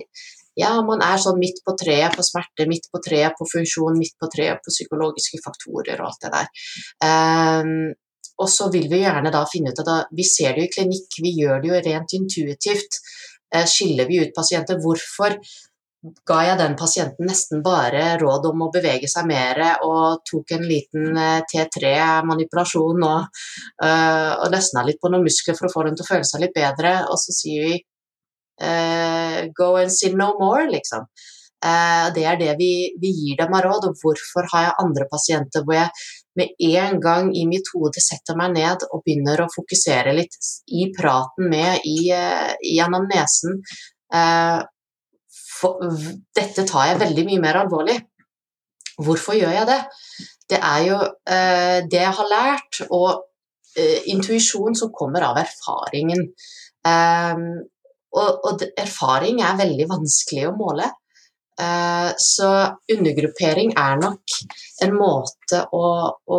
ja, 0.59 0.73
man 0.85 1.03
er 1.05 1.21
sånn 1.21 1.39
midt 1.41 1.63
på 1.67 1.75
treet 1.79 2.17
på 2.17 2.25
smerte, 2.27 2.67
midt 2.69 2.89
på 2.93 3.01
treet 3.05 3.37
på 3.39 3.47
funksjon, 3.49 3.99
midt 3.99 4.17
på 4.21 4.29
treet 4.33 4.61
på 4.65 4.73
psykologiske 4.75 5.41
faktorer 5.45 6.01
og 6.03 6.11
alt 6.11 6.27
det 6.27 6.33
der. 6.35 6.51
Um, 7.07 7.73
og 8.41 8.49
så 8.51 8.71
vil 8.73 8.89
vi 8.91 9.03
gjerne 9.03 9.33
da 9.33 9.45
finne 9.49 9.73
ut 9.73 9.83
at 9.85 10.13
vi 10.17 10.27
ser 10.27 10.57
det 10.57 10.65
jo 10.65 10.69
i 10.69 10.75
klinikk, 10.75 11.19
vi 11.23 11.35
gjør 11.39 11.63
det 11.63 11.71
jo 11.71 11.83
rent 11.87 12.17
intuitivt. 12.19 13.01
Uh, 13.55 13.65
skiller 13.69 14.11
vi 14.11 14.21
ut 14.25 14.35
pasienter? 14.37 14.81
Hvorfor 14.83 15.39
ga 16.01 16.39
jeg 16.47 16.59
den 16.61 16.77
pasienten 16.81 17.29
nesten 17.29 17.61
bare 17.65 18.15
råd 18.21 18.47
om 18.51 18.65
å 18.65 18.71
bevege 18.73 19.09
seg 19.11 19.27
mer 19.29 19.59
og 19.85 20.23
tok 20.29 20.55
en 20.57 20.65
liten 20.65 21.19
eh, 21.21 21.43
T3-manipulasjon 21.51 23.05
og, 23.05 23.43
uh, 23.85 24.33
og 24.41 24.47
løsna 24.55 24.87
litt 24.87 25.01
på 25.03 25.11
noen 25.13 25.27
muskler 25.27 25.59
for 25.59 25.69
å 25.69 25.73
få 25.75 25.85
dem 25.87 25.99
til 25.99 26.07
å 26.07 26.11
føle 26.15 26.29
seg 26.29 26.47
litt 26.47 26.57
bedre, 26.57 26.95
og 27.09 27.21
så 27.21 27.37
sier 27.37 27.69
vi 27.69 27.79
Uh, 28.61 29.47
go 29.57 29.79
and 29.81 29.89
sin 29.89 30.19
no 30.19 30.35
more, 30.37 30.67
liksom. 30.69 31.07
Det 31.61 32.25
er 32.29 32.37
det 32.37 32.51
vi, 32.59 32.91
vi, 33.01 33.09
gir 33.09 33.39
dem 33.39 33.55
av 33.57 33.63
råd. 33.65 33.87
Og 33.89 34.03
hvorfor 34.03 34.45
har 34.53 34.67
jeg 34.67 34.75
andre 34.83 35.07
pasienter 35.09 35.65
hvor 35.65 35.79
jeg 35.79 35.89
med 36.37 36.53
en 36.69 37.01
gang 37.01 37.31
i 37.33 37.47
mitt 37.49 37.71
hode 37.73 38.03
setter 38.05 38.37
meg 38.37 38.53
ned 38.59 38.85
og 38.91 39.01
begynner 39.07 39.41
å 39.41 39.49
fokusere 39.49 40.13
litt 40.13 40.37
i 40.77 40.91
praten 40.93 41.49
med, 41.49 41.81
i, 41.89 42.13
uh, 42.13 43.01
nesen, 43.09 43.63
for, 45.61 45.83
Dette 46.37 46.67
tar 46.69 46.91
jeg 46.91 47.03
veldig 47.05 47.27
mye 47.29 47.43
mer 47.43 47.61
alvorlig. 47.63 47.99
Hvorfor 49.01 49.37
gjør 49.39 49.53
jeg 49.55 49.69
det? 49.69 49.81
Det 50.51 50.59
er 50.59 50.81
jo 50.89 50.97
det 51.93 52.01
jeg 52.01 52.17
har 52.19 52.29
lært, 52.29 52.81
og 52.91 53.23
intuisjon 54.11 54.75
som 54.77 54.91
kommer 54.93 55.25
av 55.29 55.39
erfaringen. 55.41 56.27
Eh, 56.91 57.45
og, 58.11 58.47
og 58.49 58.65
erfaring 58.79 59.43
er 59.45 59.61
veldig 59.61 59.87
vanskelig 59.91 60.49
å 60.49 60.57
måle. 60.59 60.89
Uh, 61.61 62.09
så 62.17 62.49
undergruppering 62.89 63.75
er 63.77 63.99
nok 64.01 64.37
en 64.81 64.95
måte 64.97 65.59
å, 65.77 65.89
å, 66.09 66.39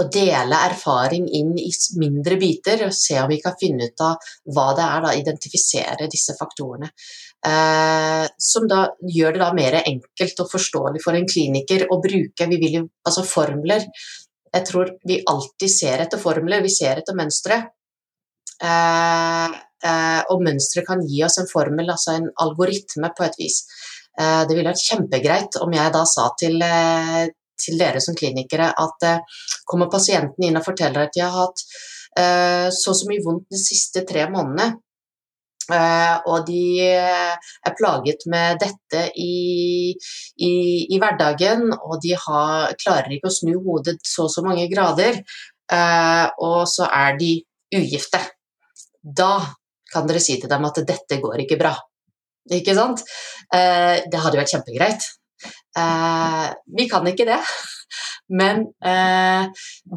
å, 0.00 0.06
dele 0.12 0.60
erfaring 0.68 1.26
inn 1.38 1.52
i 1.58 1.70
mindre 2.00 2.38
biter 2.40 2.86
og 2.86 2.94
se 2.96 3.18
om 3.20 3.30
vi 3.30 3.40
kan 3.42 3.56
finne 3.60 3.90
ut 3.90 4.04
av 4.04 4.32
hva 4.54 4.66
det 4.76 4.86
er, 4.86 5.04
da, 5.04 5.14
identifisere 5.20 6.10
disse 6.10 6.36
faktorene. 6.38 6.90
Eh, 7.44 8.24
som 8.40 8.68
da 8.70 8.86
gjør 9.04 9.36
det 9.36 9.42
da 9.42 9.52
mer 9.56 9.78
enkelt 9.82 10.44
og 10.44 10.50
forståelig 10.52 11.02
for 11.04 11.16
en 11.18 11.28
kliniker 11.28 11.86
å 11.92 12.00
bruke 12.02 12.48
vi 12.50 12.60
vil 12.62 12.78
jo, 12.78 12.84
altså 13.04 13.26
formler. 13.28 13.84
Jeg 14.54 14.68
tror 14.68 14.94
vi 15.04 15.22
alltid 15.28 15.70
ser 15.72 16.04
etter 16.04 16.20
formler, 16.22 16.62
vi 16.64 16.72
ser 16.72 17.02
etter 17.02 17.16
mønstre. 17.18 17.60
Eh, 18.62 19.56
eh, 19.90 20.20
og 20.30 20.44
mønstre 20.46 20.84
kan 20.86 21.02
gi 21.04 21.24
oss 21.26 21.40
en 21.42 21.50
formel, 21.50 21.90
altså 21.90 22.16
en 22.18 22.30
algoritme 22.44 23.10
på 23.16 23.26
et 23.26 23.38
vis. 23.40 23.64
Eh, 24.14 24.42
det 24.46 24.54
ville 24.54 24.70
vært 24.70 24.86
kjempegreit 24.86 25.58
om 25.64 25.74
jeg 25.74 25.94
da 25.94 26.04
sa 26.08 26.28
til, 26.40 26.62
til 27.60 27.78
dere 27.80 28.02
som 28.02 28.16
klinikere 28.18 28.70
at 28.70 29.08
kommer 29.68 29.90
pasienten 29.92 30.46
inn 30.46 30.58
og 30.58 30.66
forteller 30.66 31.06
at 31.06 31.14
de 31.14 31.22
har 31.24 31.34
hatt 31.34 31.66
så 32.74 32.92
og 32.92 32.94
så 32.94 33.08
mye 33.10 33.22
vondt 33.24 33.48
de 33.50 33.58
siste 33.58 34.04
tre 34.06 34.28
månedene, 34.30 34.76
Uh, 35.64 36.18
og 36.28 36.42
de 36.44 36.84
er 36.84 37.72
plaget 37.78 38.26
med 38.28 38.58
dette 38.60 39.06
i, 39.16 39.94
i, 40.36 40.52
i 40.92 40.98
hverdagen, 41.00 41.70
og 41.72 42.02
de 42.04 42.12
har, 42.20 42.74
klarer 42.76 43.14
ikke 43.16 43.30
å 43.30 43.36
snu 43.38 43.54
hodet 43.64 43.96
så 44.04 44.26
og 44.26 44.34
så 44.34 44.44
mange 44.44 44.66
grader. 44.68 45.22
Og 46.44 46.58
så 46.68 46.84
er 46.92 47.16
de 47.16 47.32
ugifte. 47.74 48.20
Da 49.00 49.38
kan 49.92 50.08
dere 50.08 50.22
si 50.22 50.38
til 50.40 50.50
dem 50.50 50.68
at 50.68 50.80
dette 50.86 51.20
går 51.22 51.44
ikke 51.44 51.58
bra. 51.60 51.74
Ikke 52.52 52.74
sant? 52.76 53.00
Eh, 53.54 54.04
det 54.10 54.20
hadde 54.20 54.40
vært 54.40 54.52
kjempegreit. 54.52 55.06
Eh, 55.78 56.48
vi 56.76 56.88
kan 56.90 57.06
ikke 57.10 57.26
det. 57.28 57.40
Men 58.40 58.64
eh, 58.84 59.46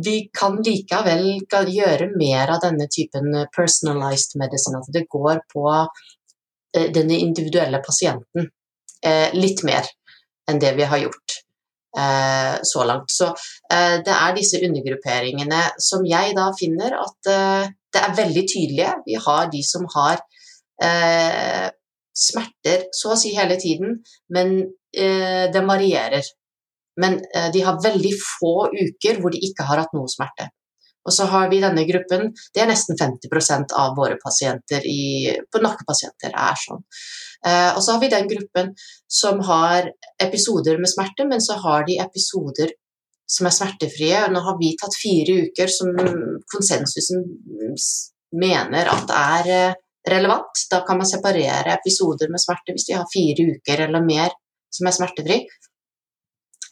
vi 0.04 0.18
kan 0.34 0.60
likevel 0.64 1.28
gjøre 1.74 2.12
mer 2.18 2.54
av 2.56 2.64
denne 2.66 2.90
typen 2.92 3.32
personalized 3.56 4.38
medicine. 4.42 4.82
At 4.82 4.94
det 4.94 5.08
går 5.12 5.44
på 5.54 5.66
eh, 5.78 6.90
den 6.94 7.14
individuelle 7.16 7.82
pasienten 7.86 8.50
eh, 9.04 9.30
litt 9.38 9.64
mer 9.68 9.88
enn 10.48 10.60
det 10.64 10.74
vi 10.78 10.88
har 10.88 11.02
gjort 11.04 11.38
eh, 12.00 12.58
så 12.64 12.84
langt. 12.88 13.12
Så 13.12 13.34
det 13.68 14.14
er 14.14 14.36
disse 14.36 14.62
undergrupperingene 14.64 15.60
som 15.84 16.06
jeg 16.08 16.36
da 16.38 16.46
finner 16.56 16.94
at 16.96 17.28
det 17.28 18.00
er 18.00 18.16
veldig 18.16 18.44
tydelige. 18.48 18.94
Vi 19.08 19.18
har 19.20 19.50
de 19.52 19.64
som 19.66 19.84
har 19.92 20.22
eh, 20.84 21.68
smerter 22.18 22.88
så 22.96 23.14
å 23.14 23.20
si 23.20 23.34
hele 23.38 23.58
tiden, 23.62 24.00
men 24.34 24.58
eh, 24.62 24.68
det 24.94 25.62
varierer. 25.68 26.26
Men 27.02 27.20
eh, 27.36 27.52
de 27.54 27.62
har 27.62 27.84
veldig 27.84 28.14
få 28.22 28.70
uker 28.74 29.22
hvor 29.22 29.34
de 29.34 29.42
ikke 29.50 29.66
har 29.68 29.84
hatt 29.84 29.94
noe 29.98 30.10
smerte. 30.12 30.50
Og 31.08 31.14
så 31.16 31.28
har 31.32 31.48
vi 31.48 31.62
denne 31.64 31.86
gruppen, 31.88 32.34
det 32.54 32.62
er 32.62 32.68
nesten 32.68 32.98
50% 33.00 33.72
av 33.80 33.94
våre 33.96 34.18
pasienter 34.20 34.84
i, 34.84 35.30
på 35.48 35.62
nakkepasienter 35.64 36.34
er 36.34 36.58
sånn. 36.60 36.82
Eh, 37.48 37.70
og 37.70 37.80
så 37.84 37.96
har 37.96 38.02
vi 38.02 38.10
den 38.12 38.28
gruppen 38.28 38.74
som 39.08 39.40
har 39.48 39.88
episoder 40.24 40.82
med 40.82 40.92
smerte, 40.92 41.24
men 41.30 41.44
så 41.44 41.56
har 41.64 41.88
de 41.88 42.00
episoder 42.04 42.74
som 43.28 43.48
er 43.48 43.56
smertefrie. 43.56 44.26
Nå 44.34 44.42
har 44.44 44.58
vi 44.60 44.74
tatt 44.80 44.98
fire 45.00 45.38
uker 45.48 45.72
som 45.72 45.94
konsensusen 46.52 47.24
mener 48.36 48.92
at 48.92 49.16
er 49.16 49.54
eh, 49.54 49.80
relevant. 50.12 50.66
Da 50.72 50.82
kan 50.88 51.00
man 51.00 51.08
separere 51.08 51.78
episoder 51.78 52.34
med 52.34 52.44
smerte 52.44 52.76
hvis 52.76 52.90
de 52.90 52.98
har 52.98 53.08
fire 53.14 53.48
uker 53.56 53.86
eller 53.88 54.04
mer 54.04 54.36
som 54.74 54.90
er 54.90 54.96
smertefri. 54.96 55.42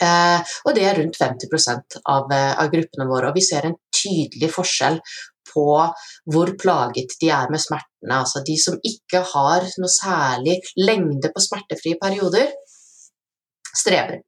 Eh, 0.04 0.56
og 0.68 0.76
det 0.76 0.84
er 0.84 1.00
rundt 1.00 1.18
50 1.20 2.02
av, 2.12 2.32
eh, 2.32 2.54
av 2.60 2.70
gruppene 2.72 3.08
våre. 3.08 3.30
Og 3.30 3.36
vi 3.36 3.46
ser 3.46 3.66
en 3.66 3.78
tydelig 3.96 4.52
forskjell 4.52 5.00
på 5.54 5.68
hvor 6.34 6.52
plaget 6.60 7.16
de 7.22 7.30
er 7.32 7.50
med 7.50 7.62
smertene. 7.62 8.20
Altså 8.20 8.44
de 8.44 8.58
som 8.60 8.80
ikke 8.84 9.24
har 9.34 9.68
noe 9.80 9.92
særlig 9.92 10.60
lengde 10.78 11.32
på 11.32 11.44
smertefrie 11.44 12.00
perioder, 12.02 12.52
strever. 13.76 14.22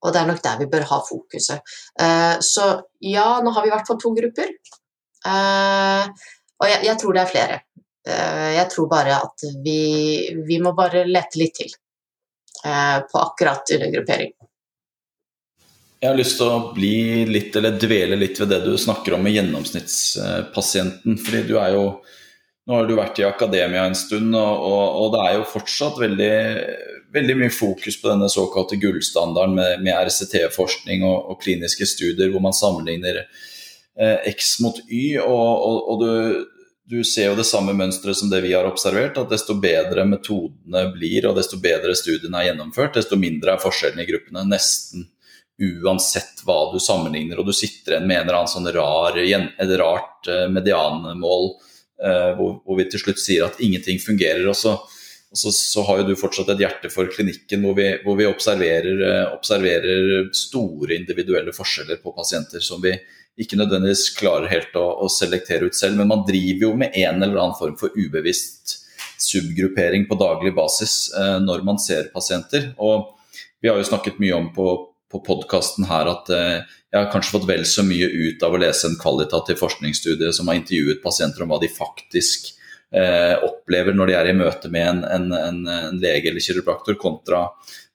Og 0.00 0.12
det 0.12 0.20
er 0.20 0.28
nok 0.30 0.42
der 0.42 0.58
vi 0.58 0.70
bør 0.72 0.86
ha 0.88 1.00
fokuset. 1.04 1.60
Eh, 2.00 2.36
så 2.40 2.80
ja, 3.04 3.40
nå 3.44 3.52
har 3.52 3.62
vi 3.62 3.68
i 3.68 3.74
hvert 3.74 3.88
fall 3.88 4.00
to 4.00 4.14
grupper. 4.16 4.54
Og 6.60 6.68
jeg, 6.68 6.84
jeg 6.86 6.96
tror 7.00 7.12
det 7.12 7.20
er 7.20 7.28
flere. 7.34 7.60
Jeg 8.56 8.64
tror 8.72 8.86
bare 8.88 9.18
at 9.20 9.42
vi, 9.64 10.32
vi 10.48 10.56
må 10.64 10.72
bare 10.72 11.04
lete 11.04 11.36
litt 11.36 11.52
til 11.58 11.68
på 12.62 13.20
akkurat 13.20 13.72
undergruppering. 13.74 14.32
Jeg 16.00 16.08
har 16.08 16.16
lyst 16.16 16.38
til 16.40 16.48
å 16.48 16.70
bli 16.72 17.26
litt, 17.28 17.52
eller 17.60 17.76
dvele 17.76 18.16
litt 18.16 18.38
ved 18.40 18.48
det 18.54 18.62
du 18.64 18.72
snakker 18.80 19.18
om 19.18 19.26
med 19.26 19.34
gjennomsnittspasienten. 19.34 21.18
fordi 21.20 21.42
du 21.52 21.58
er 21.60 21.76
jo 21.76 21.84
Nå 22.68 22.76
har 22.76 22.86
du 22.86 22.92
vært 22.94 23.18
i 23.18 23.24
akademia 23.24 23.82
en 23.88 23.96
stund, 23.98 24.34
og, 24.36 24.62
og, 24.62 24.96
og 25.00 25.06
det 25.14 25.20
er 25.24 25.32
jo 25.34 25.46
fortsatt 25.48 25.96
veldig, 25.98 26.34
veldig, 27.10 27.36
mye 27.40 27.50
fokus 27.50 27.96
på 27.98 28.06
denne 28.06 28.28
såkalte 28.30 28.76
gullstandarden 28.78 29.56
med, 29.56 29.80
med 29.82 29.96
RCT-forskning 29.96 31.02
og, 31.02 31.32
og, 31.32 31.40
kliniske 31.40 31.88
studier 31.88 32.30
hvor 32.30 32.44
man 32.44 32.54
sammenligner 32.54 33.22
eh, 33.24 34.28
X 34.30 34.60
mot 34.62 34.78
Y. 34.86 35.18
og, 35.24 36.04
du, 36.04 36.44
du 36.90 37.04
ser 37.04 37.28
jo 37.30 37.38
det 37.38 37.46
samme 37.46 37.70
mønsteret 37.78 38.18
som 38.18 38.30
det 38.32 38.40
vi 38.42 38.50
har 38.50 38.66
observert, 38.66 39.18
at 39.20 39.30
desto 39.30 39.54
bedre 39.62 40.02
metodene 40.08 40.88
blir 40.90 41.28
og 41.28 41.36
desto 41.38 41.60
bedre 41.62 41.94
studiene 41.94 42.40
er 42.40 42.48
gjennomført, 42.50 42.96
desto 42.98 43.18
mindre 43.20 43.54
er 43.54 43.62
forskjellen 43.62 44.02
i 44.02 44.06
gruppene. 44.08 44.42
Nesten 44.50 45.06
uansett 45.60 46.40
hva 46.46 46.72
du 46.72 46.80
sammenligner, 46.82 47.38
og 47.38 47.46
du 47.46 47.54
sitter 47.54 47.94
igjen 47.94 48.08
med 48.08 48.16
en 48.16 48.24
eller 48.24 48.38
annen 48.40 48.50
sånn 48.50 48.70
rar, 48.74 49.18
et 49.20 49.74
rart 49.78 50.30
eh, 50.32 50.46
medianmål 50.50 51.46
eh, 52.02 52.30
hvor, 52.40 52.78
vi 52.78 52.88
til 52.90 53.04
slutt 53.04 53.22
sier 53.22 53.46
at 53.46 53.60
ingenting 53.62 54.00
fungerer. 54.02 54.48
og 54.50 54.56
så, 54.56 54.74
og 55.30 55.38
så, 55.38 55.52
så 55.54 55.84
har 55.86 56.00
jo 56.00 56.08
du 56.10 56.16
fortsatt 56.18 56.50
et 56.56 56.64
hjerte 56.64 56.90
for 56.90 57.12
klinikken 57.12 57.62
hvor 57.66 57.76
vi, 57.78 57.90
hvor 58.02 58.18
vi 58.18 58.26
observerer, 58.26 59.04
eh, 59.12 59.24
observerer, 59.36 60.30
store 60.34 60.96
individuelle 60.96 61.54
forskjeller 61.54 62.00
på 62.02 62.16
pasienter 62.16 62.64
som 62.64 62.82
vi 62.82 62.96
ikke 63.40 63.58
nødvendigvis 63.60 64.10
klarer 64.18 64.50
helt 64.50 64.74
å, 64.76 64.86
å, 65.04 65.08
selektere 65.12 65.70
ut 65.70 65.76
selv. 65.76 66.00
Men 66.00 66.10
man 66.10 66.26
driver 66.28 66.66
jo 66.66 66.74
med 66.80 66.96
en 66.98 67.22
eller 67.22 67.38
annen 67.38 67.58
form 67.58 67.76
for 67.80 67.94
ubevisst 67.96 68.78
subgruppering 69.20 70.06
på 70.08 70.18
daglig 70.20 70.52
basis 70.56 71.10
eh, 71.16 71.38
når 71.44 71.64
man 71.66 71.80
ser 71.80 72.10
pasienter. 72.14 72.72
og 72.78 73.16
vi 73.60 73.68
har 73.68 73.76
jo 73.76 73.84
snakket 73.84 74.20
mye 74.20 74.36
om 74.36 74.46
på, 74.54 74.66
på 75.12 75.20
podkasten 75.24 75.84
her 75.90 76.08
at 76.08 76.30
eh, 76.32 76.62
jeg 76.90 76.98
har 76.98 77.10
kanskje 77.12 77.34
fått 77.36 77.48
vel 77.48 77.66
så 77.68 77.84
mye 77.86 78.08
ut 78.08 78.42
av 78.46 78.56
å 78.56 78.60
lese 78.60 78.88
en 78.88 78.96
kvalitativ 79.00 79.60
forskningsstudie 79.60 80.32
som 80.34 80.48
har 80.48 80.58
intervjuet 80.58 81.02
pasienter 81.04 81.44
om 81.44 81.52
hva 81.52 81.60
de 81.62 81.68
faktisk 81.70 82.50
eh, 82.94 83.36
opplever 83.46 83.96
når 83.96 84.10
de 84.10 84.16
er 84.18 84.30
i 84.30 84.36
møte 84.36 84.72
med 84.72 84.88
en, 84.88 85.04
en, 85.04 85.28
en, 85.36 85.60
en 85.76 86.00
lege 86.02 86.32
eller 86.32 86.44
kiropraktor, 86.44 86.96
kontra, 87.00 87.44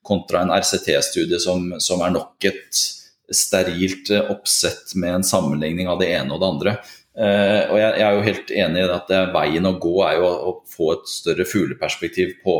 kontra 0.05 0.45
en 0.45 0.53
RCT-studie 0.55 1.41
som, 1.41 1.73
som, 1.81 2.03
er 2.05 2.13
nok 2.15 2.47
et 2.47 2.85
sterilt 3.33 4.11
eh, 4.13 4.31
oppsett 4.31 4.95
med 4.95 5.19
en 5.19 5.25
sammenligning 5.25 5.89
av 5.89 5.99
det 6.01 6.11
ene 6.15 6.35
og 6.35 6.41
det 6.41 6.51
andre. 6.51 6.75
Uh, 7.15 7.71
og 7.71 7.77
jeg, 7.79 7.91
jeg, 7.95 8.03
er 8.03 8.17
jo 8.17 8.23
helt 8.25 8.49
enig 8.51 8.81
i 8.81 8.87
at 8.91 9.11
veien 9.31 9.67
å 9.69 9.77
gå 9.79 9.93
er 10.03 10.17
jo 10.19 10.25
å, 10.27 10.33
å 10.49 10.53
få 10.67 10.89
et 10.97 11.05
større 11.07 11.45
fugleperspektiv 11.47 12.33
på, 12.43 12.55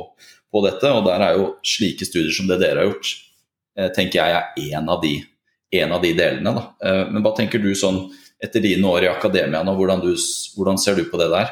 på 0.48 0.62
dette, 0.64 0.92
og 0.96 1.04
der 1.10 1.26
er 1.26 1.36
jo 1.36 1.50
slike 1.68 2.08
studier 2.08 2.32
som 2.32 2.48
det 2.48 2.62
dere 2.62 2.80
har 2.80 2.88
gjort, 2.88 3.10
uh, 3.76 3.90
tenker 3.98 4.22
jeg 4.22 4.38
er 4.38 4.70
én 4.72 4.88
av, 4.88 5.04
av, 5.04 6.06
de 6.06 6.14
delene. 6.16 6.54
Eh, 6.80 7.02
men 7.12 7.26
hva 7.26 7.34
tenker 7.36 7.60
du 7.60 7.74
sånn 7.76 8.06
etter 8.40 8.64
dine 8.64 8.88
år 8.88 9.08
i 9.08 9.12
akademia 9.12 9.60
nå, 9.66 9.74
hvordan, 9.76 10.06
du, 10.06 10.16
hvordan 10.56 10.80
ser 10.80 10.96
du 10.96 11.04
på 11.12 11.20
det 11.20 11.28
der? 11.34 11.52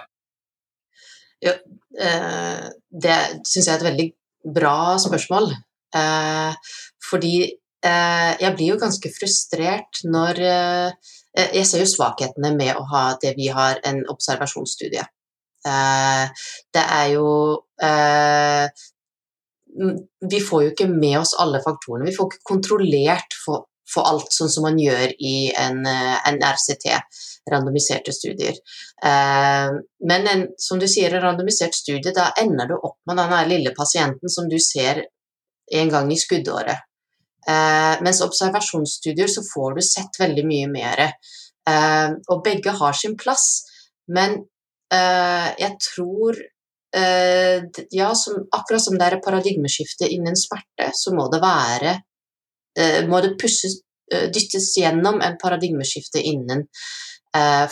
Ja, 1.43 1.57
eh, 1.99 2.63
det 2.87 3.17
syns 3.43 3.67
jeg 3.67 3.73
er 3.73 3.81
et 3.81 3.89
veldig 3.89 4.07
bra 4.55 4.95
spørsmål. 5.01 5.51
Fordi 7.03 7.33
jeg 7.83 8.55
blir 8.55 8.69
jo 8.69 8.79
ganske 8.79 9.09
frustrert 9.11 9.99
når 10.07 10.37
Jeg 10.39 11.65
ser 11.67 11.81
jo 11.81 11.89
svakhetene 11.89 12.53
med 12.55 12.77
å 12.79 12.85
ha 12.93 13.01
det 13.19 13.33
vi 13.35 13.49
har 13.51 13.81
en 13.83 13.99
observasjonsstudie. 14.13 15.03
Det 15.65 16.83
er 16.83 17.07
jo 17.11 17.25
vi 20.29 20.39
får 20.39 20.63
jo 20.63 20.71
ikke 20.73 20.89
med 20.89 21.19
oss 21.19 21.33
alle 21.39 21.61
faktorene. 21.63 22.07
Vi 22.09 22.15
får 22.15 22.29
ikke 22.29 22.49
kontrollert 22.49 23.37
for, 23.45 23.65
for 23.89 24.07
alt 24.09 24.33
sånn 24.35 24.51
som 24.51 24.67
man 24.67 24.79
gjør 24.79 25.15
i 25.17 25.51
en, 25.59 25.81
eh, 25.89 26.17
en 26.29 26.39
RCT, 26.43 26.89
randomiserte 27.51 28.13
studier. 28.15 28.57
Eh, 29.03 29.73
men 30.09 30.29
en, 30.33 30.45
som 30.57 30.79
du 30.81 30.87
sier, 30.87 31.13
en 31.13 31.25
randomisert 31.25 31.75
studie, 31.75 32.13
da 32.15 32.31
ender 32.39 32.69
du 32.69 32.77
opp 32.77 32.99
med 33.09 33.19
den 33.19 33.35
lille 33.49 33.75
pasienten 33.75 34.31
som 34.31 34.49
du 34.49 34.59
ser 34.61 35.05
en 35.73 35.93
gang 35.93 36.11
i 36.11 36.19
skuddåret. 36.19 36.89
Eh, 37.49 37.93
mens 38.05 38.21
observasjonsstudier 38.25 39.27
så 39.31 39.43
får 39.47 39.77
du 39.77 39.85
sett 39.85 40.19
veldig 40.19 40.47
mye 40.49 40.71
mer. 40.71 41.09
og 41.63 42.41
begge 42.43 42.71
har 42.75 42.93
sin 42.93 43.13
plass. 43.15 43.63
Men 44.11 44.33
jeg 44.91 45.77
tror 45.79 46.35
Eh, 46.95 47.63
ja, 47.89 48.15
som, 48.15 48.47
akkurat 48.51 48.81
som 48.81 48.97
det 48.97 49.05
er 49.05 49.15
et 49.17 49.25
paradigmeskifte 49.25 50.05
innen 50.13 50.35
smerte, 50.37 50.91
så 50.93 51.13
må 51.17 51.25
det 51.33 51.39
være 51.41 51.93
eh, 52.77 52.99
Må 53.09 53.21
det 53.25 53.31
pusses, 53.41 53.79
eh, 54.13 54.27
dyttes 54.29 54.67
gjennom 54.77 55.21
en 55.25 55.39
paradigmeskifte 55.41 56.21
innen 56.21 56.67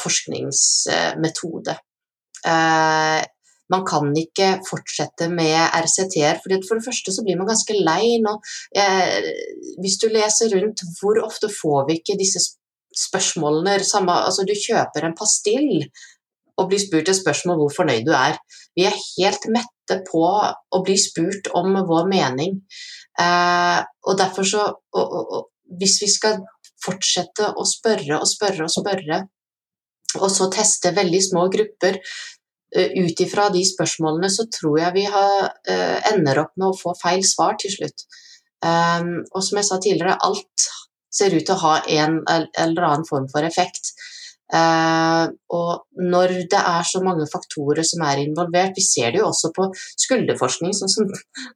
forskningsmetode. 0.01 1.75
Man 3.71 3.85
kan 3.87 4.09
ikke 4.17 4.53
fortsette 4.67 5.29
med 5.31 5.55
RCT-er, 5.55 6.41
for 6.43 6.51
det 6.51 6.85
første 6.85 7.13
så 7.15 7.23
blir 7.25 7.39
man 7.39 7.49
ganske 7.49 7.75
lei 7.77 8.17
nå. 8.23 8.37
hvis 9.81 9.99
du 10.01 10.09
leser 10.11 10.51
rundt, 10.57 10.83
hvor 10.99 11.21
ofte 11.23 11.47
får 11.51 11.87
vi 11.87 11.99
ikke 12.01 12.19
disse 12.19 12.43
spørsmålene 12.97 13.79
samme, 13.87 14.13
altså 14.27 14.43
Du 14.47 14.53
kjøper 14.57 15.07
en 15.07 15.15
pastill 15.17 15.85
og 16.59 16.69
blir 16.69 16.81
spurt 16.81 17.09
et 17.09 17.17
spørsmål 17.17 17.61
hvor 17.61 17.75
fornøyd 17.75 18.07
du 18.07 18.13
er. 18.15 18.37
Vi 18.75 18.85
er 18.87 18.97
helt 18.97 19.47
mette 19.53 20.01
på 20.07 20.23
å 20.27 20.81
bli 20.85 20.97
spurt 20.99 21.49
om 21.57 21.73
vår 21.87 22.09
mening. 22.11 22.59
Eh, 23.19 23.79
og 24.07 24.19
derfor 24.19 24.47
så 24.47 24.67
og, 24.67 25.05
og, 25.05 25.23
og, 25.37 25.47
Hvis 25.79 26.01
vi 26.03 26.07
skal 26.11 26.41
fortsette 26.83 27.53
å 27.55 27.63
spørre 27.63 28.17
og 28.19 28.27
spørre 28.27 28.65
og 28.65 28.71
spørre, 28.73 29.21
og 30.19 30.27
så 30.27 30.49
teste 30.51 30.91
veldig 30.91 31.21
små 31.23 31.45
grupper 31.53 32.01
ut 32.71 33.23
ifra 33.23 33.49
de 33.51 33.61
spørsmålene, 33.67 34.29
så 34.31 34.45
tror 34.47 34.77
jeg 34.79 34.95
vi 34.95 35.05
har, 35.11 35.49
uh, 35.69 35.97
ender 36.13 36.43
opp 36.45 36.53
med 36.55 36.69
å 36.69 36.77
få 36.77 36.95
feil 37.01 37.23
svar 37.27 37.57
til 37.59 37.73
slutt. 37.73 38.05
Um, 38.61 39.23
og 39.33 39.41
som 39.43 39.59
jeg 39.59 39.67
sa 39.67 39.79
tidligere, 39.81 40.19
alt 40.21 40.71
ser 41.11 41.35
ut 41.35 41.43
til 41.43 41.57
å 41.57 41.63
ha 41.65 41.75
en 41.99 42.21
eller 42.29 42.87
annen 42.87 43.07
form 43.07 43.27
for 43.31 43.45
effekt. 43.47 43.93
Uh, 44.51 45.31
og 45.55 45.85
når 46.11 46.33
det 46.51 46.59
er 46.59 46.83
så 46.83 46.99
mange 47.03 47.23
faktorer 47.31 47.85
som 47.87 48.03
er 48.03 48.19
involvert, 48.25 48.75
vi 48.75 48.83
ser 48.83 49.13
det 49.13 49.21
jo 49.21 49.29
også 49.29 49.53
på 49.55 49.69
skulderforskning, 50.03 50.73
sånn 50.75 50.91
som, 50.91 51.07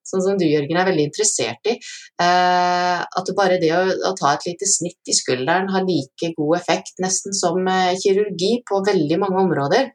sånn 0.07 0.23
som 0.23 0.39
du 0.39 0.45
Jørgen 0.47 0.79
er 0.79 0.87
veldig 0.87 1.09
interessert 1.09 1.67
i, 1.67 1.75
uh, 2.23 3.03
at 3.03 3.33
bare 3.35 3.59
det 3.59 3.73
å, 3.75 3.83
å, 3.83 4.13
ta 4.15 4.31
et 4.37 4.47
lite 4.47 4.69
snitt 4.71 5.11
i 5.11 5.17
skulderen 5.17 5.67
har 5.75 5.83
like 5.83 6.31
god 6.39 6.55
effekt 6.61 7.03
nesten 7.03 7.35
som 7.35 7.59
kirurgi 7.99 8.53
på 8.67 8.79
veldig 8.87 9.19
mange 9.25 9.43
områder. 9.43 9.91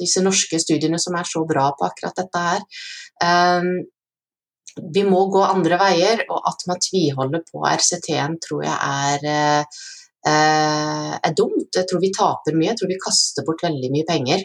Disse 0.00 0.22
norske 0.24 0.58
studiene 0.60 0.98
som 0.98 1.16
er 1.18 1.28
så 1.28 1.44
bra 1.48 1.70
på 1.78 1.86
akkurat 1.86 2.16
dette 2.22 2.46
her. 2.48 2.64
vi 4.94 5.02
må 5.06 5.20
gå 5.30 5.42
andre 5.46 5.76
veier, 5.78 6.24
og 6.28 6.48
at 6.50 6.64
man 6.66 6.80
tviholder 6.82 7.44
på 7.46 7.62
RCT-en 7.62 8.40
tror 8.42 8.64
jeg 8.66 8.74
er 8.74 9.68
Eh, 10.24 11.12
er 11.28 11.36
dumt. 11.36 11.68
Jeg 11.76 11.84
tror 11.88 12.00
vi 12.00 12.12
taper 12.16 12.56
mye, 12.56 12.70
jeg 12.70 12.80
tror 12.80 12.90
vi 12.94 13.02
kaster 13.02 13.44
bort 13.44 13.64
veldig 13.66 13.90
mye 13.92 14.06
penger. 14.08 14.44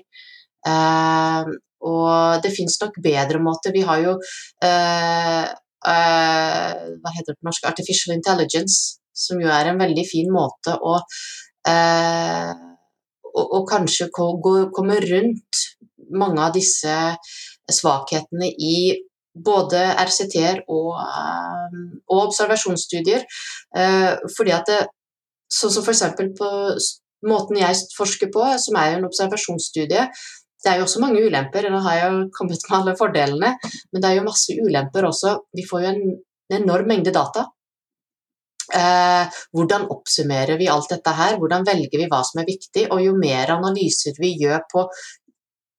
Eh, 0.68 1.52
og 1.90 2.44
det 2.44 2.52
fins 2.52 2.76
nok 2.82 3.00
bedre 3.04 3.40
måter. 3.44 3.72
Vi 3.76 3.86
har 3.88 4.02
jo 4.04 4.18
eh, 4.20 5.46
hva 5.80 7.14
heter 7.16 7.32
det 7.32 7.40
på 7.40 7.48
norsk? 7.48 7.70
Artificial 7.70 8.18
intelligence, 8.18 9.00
som 9.16 9.40
jo 9.40 9.48
er 9.48 9.72
en 9.72 9.80
veldig 9.80 10.04
fin 10.10 10.28
måte 10.34 10.76
å 10.76 11.00
og, 13.34 13.46
og 13.60 13.68
kanskje 13.70 14.10
komme 14.13 15.00
rundt 15.06 15.63
mange 16.10 16.42
av 16.42 16.56
disse 16.56 16.96
svakhetene 17.70 18.50
i 18.50 18.80
både 19.39 19.82
RCT-er 20.02 20.63
og, 20.68 20.96
og, 20.98 22.18
observasjonsstudier. 22.26 23.28
Fordi 24.36 24.56
at 24.56 24.72
det, 24.72 24.80
Sånn 25.50 25.72
som 25.74 25.82
f.eks. 25.82 26.04
på 26.38 26.50
måten 27.26 27.58
jeg 27.58 27.78
forsker 27.98 28.30
på, 28.34 28.44
som 28.62 28.78
er 28.78 28.96
en 28.96 29.08
observasjonsstudie, 29.08 30.04
det 30.60 30.72
er 30.72 30.80
jo 30.80 30.86
også 30.86 31.02
mange 31.02 31.24
ulemper. 31.24 31.70
Nå 31.72 31.80
har 31.86 31.98
jeg 31.98 32.10
jo 32.13 32.26
kommet 32.36 32.65
med 32.68 32.76
alle 32.78 32.96
fordelene, 33.00 33.54
men 33.92 34.04
det 34.04 34.10
er 34.10 34.20
jo 34.20 34.28
masse 34.28 34.56
ulemper 34.60 35.08
også. 35.10 35.38
Vi 35.56 35.65
får 35.68 35.86
jo 35.86 35.94
en, 35.94 36.04
enorm 36.60 36.88
mengde 36.89 37.13
data. 37.13 37.46
Eh, 38.74 39.40
hvordan 39.56 39.88
oppsummerer 39.90 40.60
vi 40.60 40.68
alt 40.70 40.92
dette 40.94 41.14
her? 41.18 41.38
Hvordan 41.42 41.66
velger 41.66 42.02
vi 42.02 42.10
hva 42.12 42.22
som 42.26 42.42
er 42.42 42.50
viktig? 42.50 42.86
Og 42.94 43.02
jo 43.02 43.16
mer 43.18 43.56
analyser 43.56 44.18
vi 44.22 44.36
gjør 44.42 44.62
på 44.70 44.84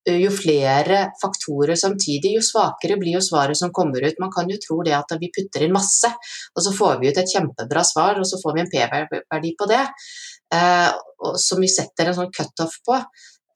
eh, 0.08 0.16
jo 0.24 0.32
flere 0.34 1.04
faktorer 1.20 1.78
samtidig, 1.78 2.34
jo 2.38 2.42
svakere 2.44 2.98
blir 3.00 3.18
jo 3.18 3.22
svaret 3.24 3.58
som 3.60 3.72
kommer 3.74 4.02
ut. 4.06 4.18
Man 4.22 4.32
kan 4.34 4.50
jo 4.50 4.58
tro 4.62 4.80
det 4.86 4.96
at 4.96 5.14
vi 5.20 5.30
putter 5.34 5.66
inn 5.66 5.76
masse, 5.76 6.10
og 6.54 6.64
så 6.66 6.74
får 6.74 6.98
vi 7.02 7.12
ut 7.12 7.22
et 7.22 7.36
kjempebra 7.36 7.84
svar, 7.86 8.18
og 8.18 8.26
så 8.26 8.40
får 8.42 8.56
vi 8.56 8.64
en 8.64 8.72
P-verdi 8.74 9.54
på 9.60 9.70
det, 9.70 9.84
eh, 10.56 10.90
som 11.38 11.62
vi 11.62 11.70
setter 11.70 12.10
en 12.10 12.18
sånn 12.18 12.34
cutoff 12.34 12.80
på. 12.86 12.98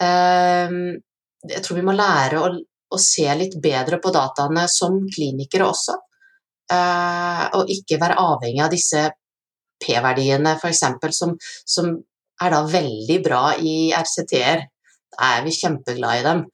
Jeg 0.05 1.61
tror 1.65 1.77
vi 1.79 1.85
må 1.87 1.93
lære 1.97 2.41
å, 2.41 2.49
å, 2.59 2.99
se 3.01 3.27
litt 3.39 3.55
bedre 3.63 4.01
på 4.03 4.11
dataene 4.13 4.67
som 4.69 4.97
klinikere 5.13 5.69
også. 5.69 5.97
Uh, 6.73 7.45
og 7.59 7.69
ikke 7.69 7.99
være 8.01 8.17
avhengig 8.17 8.63
av 8.65 8.73
disse 8.73 9.03
P-verdiene 9.83 10.57
f.eks. 10.59 10.85
Som, 11.17 11.35
som 11.41 11.91
er 12.43 12.55
da 12.55 12.63
veldig 12.69 13.19
bra 13.25 13.43
i 13.59 13.93
RCT-er. 13.97 14.65
Da 15.15 15.33
er 15.39 15.45
vi 15.47 15.55
kjempeglade 15.55 16.21
i 16.21 16.27
dem. 16.29 16.45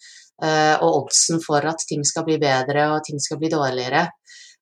Uh, 0.41 0.77
og 0.81 1.03
oddsen 1.03 1.43
for 1.45 1.65
at 1.69 1.83
ting 1.85 2.01
skal 2.09 2.25
bli 2.25 2.39
bedre 2.41 2.87
og 2.95 3.03
ting 3.05 3.21
skal 3.21 3.41
bli 3.41 3.51
dårligere. 3.53 4.07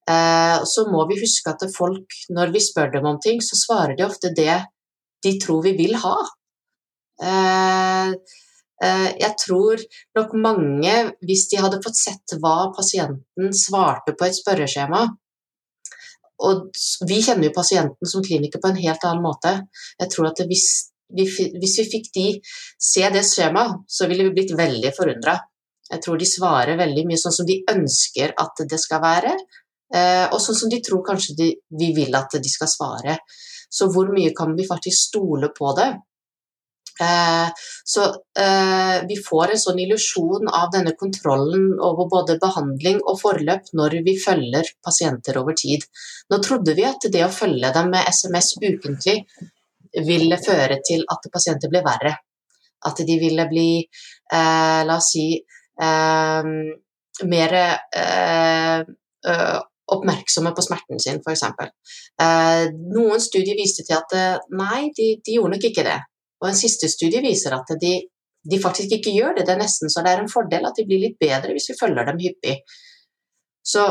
Uh, 0.08 0.64
så 0.66 0.88
må 0.90 1.04
vi 1.10 1.20
huske 1.20 1.52
at 1.52 1.62
folk, 1.74 2.16
når 2.34 2.50
vi 2.54 2.64
spør 2.64 2.90
dem 2.96 3.06
om 3.06 3.20
ting, 3.22 3.42
så 3.44 3.58
svarer 3.60 3.94
de 3.98 4.06
ofte 4.06 4.32
det 4.34 4.56
de 5.22 5.34
tror 5.42 5.62
vi 5.66 5.74
vil 5.78 5.96
ha. 5.98 6.16
Eh, 8.78 9.08
jeg 9.18 9.34
tror 9.42 9.80
nok 10.14 10.34
mange, 10.38 10.94
hvis 11.26 11.48
de 11.50 11.58
hadde 11.58 11.80
fått 11.82 11.98
sett 11.98 12.36
hva 12.42 12.70
pasienten 12.76 13.50
svarte 13.56 14.14
på 14.14 14.28
et 14.28 14.38
spørreskjema 14.38 15.02
Og 16.46 16.68
vi 17.08 17.18
kjenner 17.24 17.48
jo 17.48 17.56
pasienten 17.56 18.08
som 18.08 18.22
kliniker 18.24 18.62
på 18.62 18.70
en 18.70 18.80
helt 18.80 19.04
annen 19.08 19.24
måte. 19.24 19.54
Jeg 19.98 20.12
tror 20.12 20.30
at 20.30 20.42
hvis 20.46 20.68
vi, 21.16 21.24
hvis 21.26 21.78
vi 21.80 21.86
fikk 21.88 22.10
de 22.14 22.26
se 22.90 23.06
det 23.12 23.24
skjemaet, 23.26 23.84
så 23.88 24.08
ville 24.10 24.28
vi 24.28 24.34
blitt 24.36 24.54
veldig 24.58 24.92
forundra. 24.96 25.38
Jeg 25.88 26.04
tror 26.04 26.18
de 26.20 26.28
svarer 26.28 26.78
veldig 26.78 27.06
mye 27.08 27.20
sånn 27.20 27.34
som 27.34 27.48
de 27.48 27.62
ønsker 27.72 28.34
at 28.38 28.64
det 28.68 28.78
skal 28.80 29.00
være, 29.02 29.32
eh, 29.94 30.26
og 30.28 30.40
sånn 30.44 30.58
som 30.62 30.72
de 30.72 30.82
tror 30.84 31.00
kanskje 31.06 31.36
de, 31.38 31.48
vi 31.80 31.92
vil 31.96 32.14
at 32.18 32.36
de 32.36 32.52
skal 32.52 32.68
svare. 32.68 33.16
Så 33.72 33.88
hvor 33.92 34.12
mye 34.12 34.34
kan 34.36 34.52
vi 34.56 34.68
faktisk 34.68 35.08
stole 35.08 35.50
på 35.56 35.72
det? 35.76 35.88
Eh, 37.00 37.48
så 37.84 38.04
eh, 38.40 39.06
vi 39.08 39.16
får 39.22 39.52
en 39.52 39.60
sånn 39.62 39.78
illusjon 39.84 40.48
av 40.50 40.72
denne 40.74 40.94
kontrollen 40.98 41.76
over 41.78 42.08
både 42.10 42.38
behandling 42.42 42.98
og 43.04 43.20
forløp 43.20 43.70
når 43.78 44.00
vi 44.06 44.16
følger 44.18 44.72
pasienter 44.84 45.38
over 45.38 45.54
tid. 45.58 45.86
Nå 46.32 46.40
trodde 46.42 46.74
vi 46.78 46.86
at 46.88 47.06
det 47.12 47.22
å 47.26 47.34
følge 47.34 47.70
dem 47.76 47.92
med 47.94 48.10
SMS 48.10 48.56
ukentlig 48.58 49.20
ville 50.08 50.40
føre 50.42 50.80
til 50.84 51.06
at 51.12 51.30
pasienter 51.32 51.70
ble 51.70 51.84
verre. 51.86 52.16
At 52.86 52.98
de 53.06 53.18
ville 53.18 53.46
bli, 53.50 53.70
eh, 54.32 54.80
la 54.86 54.98
oss 54.98 55.12
si, 55.14 55.28
mer 57.28 57.52
oppmerksomme 59.94 60.50
på 60.54 60.62
smerten 60.66 60.98
sin, 60.98 61.20
f.eks. 61.22 61.44
Noen 62.74 63.22
studier 63.22 63.54
viste 63.58 63.84
til 63.86 63.94
at 63.94 64.14
nei, 64.50 64.88
de, 64.96 65.12
de 65.22 65.36
gjorde 65.36 65.54
nok 65.54 65.66
ikke 65.70 65.86
det. 65.86 66.00
Og 66.42 66.50
en 66.50 66.58
siste 66.58 66.88
studie 66.90 67.22
viser 67.24 67.54
at 67.56 67.72
de, 67.80 67.94
de, 68.50 68.60
faktisk 68.62 68.94
ikke 68.98 69.14
gjør 69.14 69.38
det. 69.38 69.46
Det 69.46 69.54
er 69.54 69.62
nesten 69.62 69.92
så 69.92 70.04
det 70.04 70.14
er 70.14 70.22
en 70.22 70.30
fordel 70.32 70.68
at 70.68 70.78
de 70.78 70.86
blir 70.86 71.02
litt 71.02 71.18
bedre 71.20 71.54
hvis 71.54 71.70
vi 71.72 71.78
følger 71.80 72.08
dem 72.08 72.20
hyppig. 72.22 72.58
Så 73.66 73.86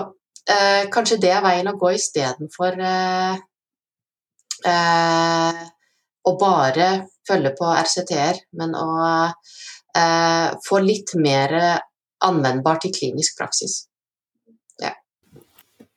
eh, 0.49 0.87
kanskje 0.93 1.19
det 1.23 1.33
er 1.35 1.43
veien 1.45 1.71
å 1.71 1.77
gå 1.79 1.91
istedenfor 1.97 2.79
eh, 2.91 3.41
eh, 4.71 5.65
å 6.27 6.35
bare 6.39 6.89
følge 7.27 7.53
på 7.59 7.67
RCT-er, 7.83 8.39
men 8.59 8.73
å 8.75 8.87
eh, 9.27 10.47
få 10.67 10.81
litt 10.83 11.13
mer 11.19 11.53
anvendbart 12.23 12.87
i 12.87 12.93
klinisk 12.95 13.37
praksis. 13.39 13.86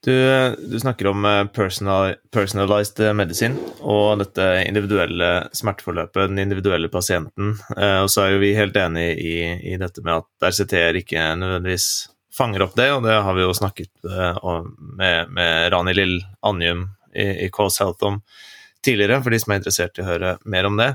Du, 0.04 0.12
du, 0.58 0.80
snakker 0.80 1.06
om 1.06 1.24
eh, 1.24 1.44
personal, 1.44 2.14
personalized 2.32 3.02
medisin 3.16 3.58
og 3.80 4.22
dette 4.22 4.46
individuelle 4.64 5.28
smerteforløpet, 5.52 6.30
den 6.30 6.40
individuelle 6.40 6.88
pasienten. 6.88 7.58
Eh, 7.76 7.98
og 8.00 8.08
så 8.08 8.24
er 8.24 8.32
jo 8.32 8.40
vi 8.40 8.54
helt 8.56 8.78
enig 8.80 9.10
i, 9.20 9.34
i 9.72 9.76
dette 9.80 10.00
med 10.06 10.22
at 10.22 10.48
RCT-er 10.48 11.02
ikke 11.02 11.26
nødvendigvis 11.42 11.90
fanger 12.32 12.64
opp 12.64 12.78
det, 12.80 12.88
og 12.94 13.04
det 13.04 13.18
har 13.26 13.36
vi 13.36 13.44
jo 13.44 13.52
snakket 13.56 13.92
eh, 14.08 14.48
med, 14.96 15.36
med 15.36 15.68
Rani 15.74 15.94
Lill 15.98 16.16
Anjum 16.48 16.86
i, 17.12 17.26
i 17.44 17.50
Cause 17.52 17.84
Health 17.84 18.08
om 18.08 18.22
tidligere, 18.80 19.20
for 19.20 19.36
de 19.36 19.42
som 19.42 19.52
er 19.52 19.60
interessert 19.60 20.00
i 20.00 20.06
å 20.06 20.08
høre 20.08 20.36
mer 20.48 20.70
om 20.70 20.80
det. 20.80 20.94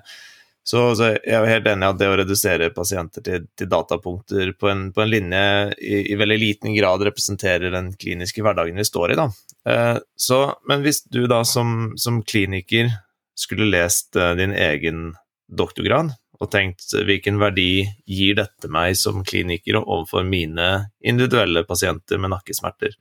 Så, 0.65 0.79
så, 0.97 1.11
jeg 1.13 1.37
er 1.37 1.45
helt 1.45 1.67
enig 1.69 1.85
i 1.85 1.93
at 1.93 1.97
det 1.99 2.07
å 2.09 2.15
redusere 2.17 2.71
pasienter 2.73 3.21
til, 3.21 3.43
til 3.53 3.67
datapunkter 3.69 4.49
på 4.57 4.71
en, 4.71 4.87
på 4.95 5.03
en 5.03 5.11
linje 5.11 5.41
i, 5.77 5.99
i, 6.09 6.17
veldig 6.17 6.37
liten 6.41 6.73
grad 6.73 7.03
representerer 7.05 7.69
den 7.73 7.91
kliniske 8.01 8.41
hverdagen 8.41 8.81
vi 8.81 8.87
står 8.87 9.13
i. 9.13 9.17
Da. 9.19 9.27
Eh, 9.69 9.99
så, 10.17 10.39
men 10.65 10.81
hvis 10.81 11.03
du 11.05 11.27
da 11.29 11.43
som, 11.45 11.93
som 12.01 12.23
kliniker 12.25 12.89
skulle 13.37 13.69
lest 13.69 14.17
eh, 14.17 14.33
din 14.39 14.55
egen 14.57 15.11
doktorgrad 15.45 16.15
og 16.41 16.49
tenkt 16.51 16.97
hvilken 16.97 17.37
verdi 17.39 17.85
gir 18.09 18.39
dette 18.41 18.71
meg 18.73 18.97
som 18.97 19.21
kliniker 19.27 19.77
overfor 19.83 20.25
mine 20.25 20.71
individuelle 21.05 21.61
pasienter 21.69 22.17
med 22.17 22.33
nakkesmerter, 22.33 22.97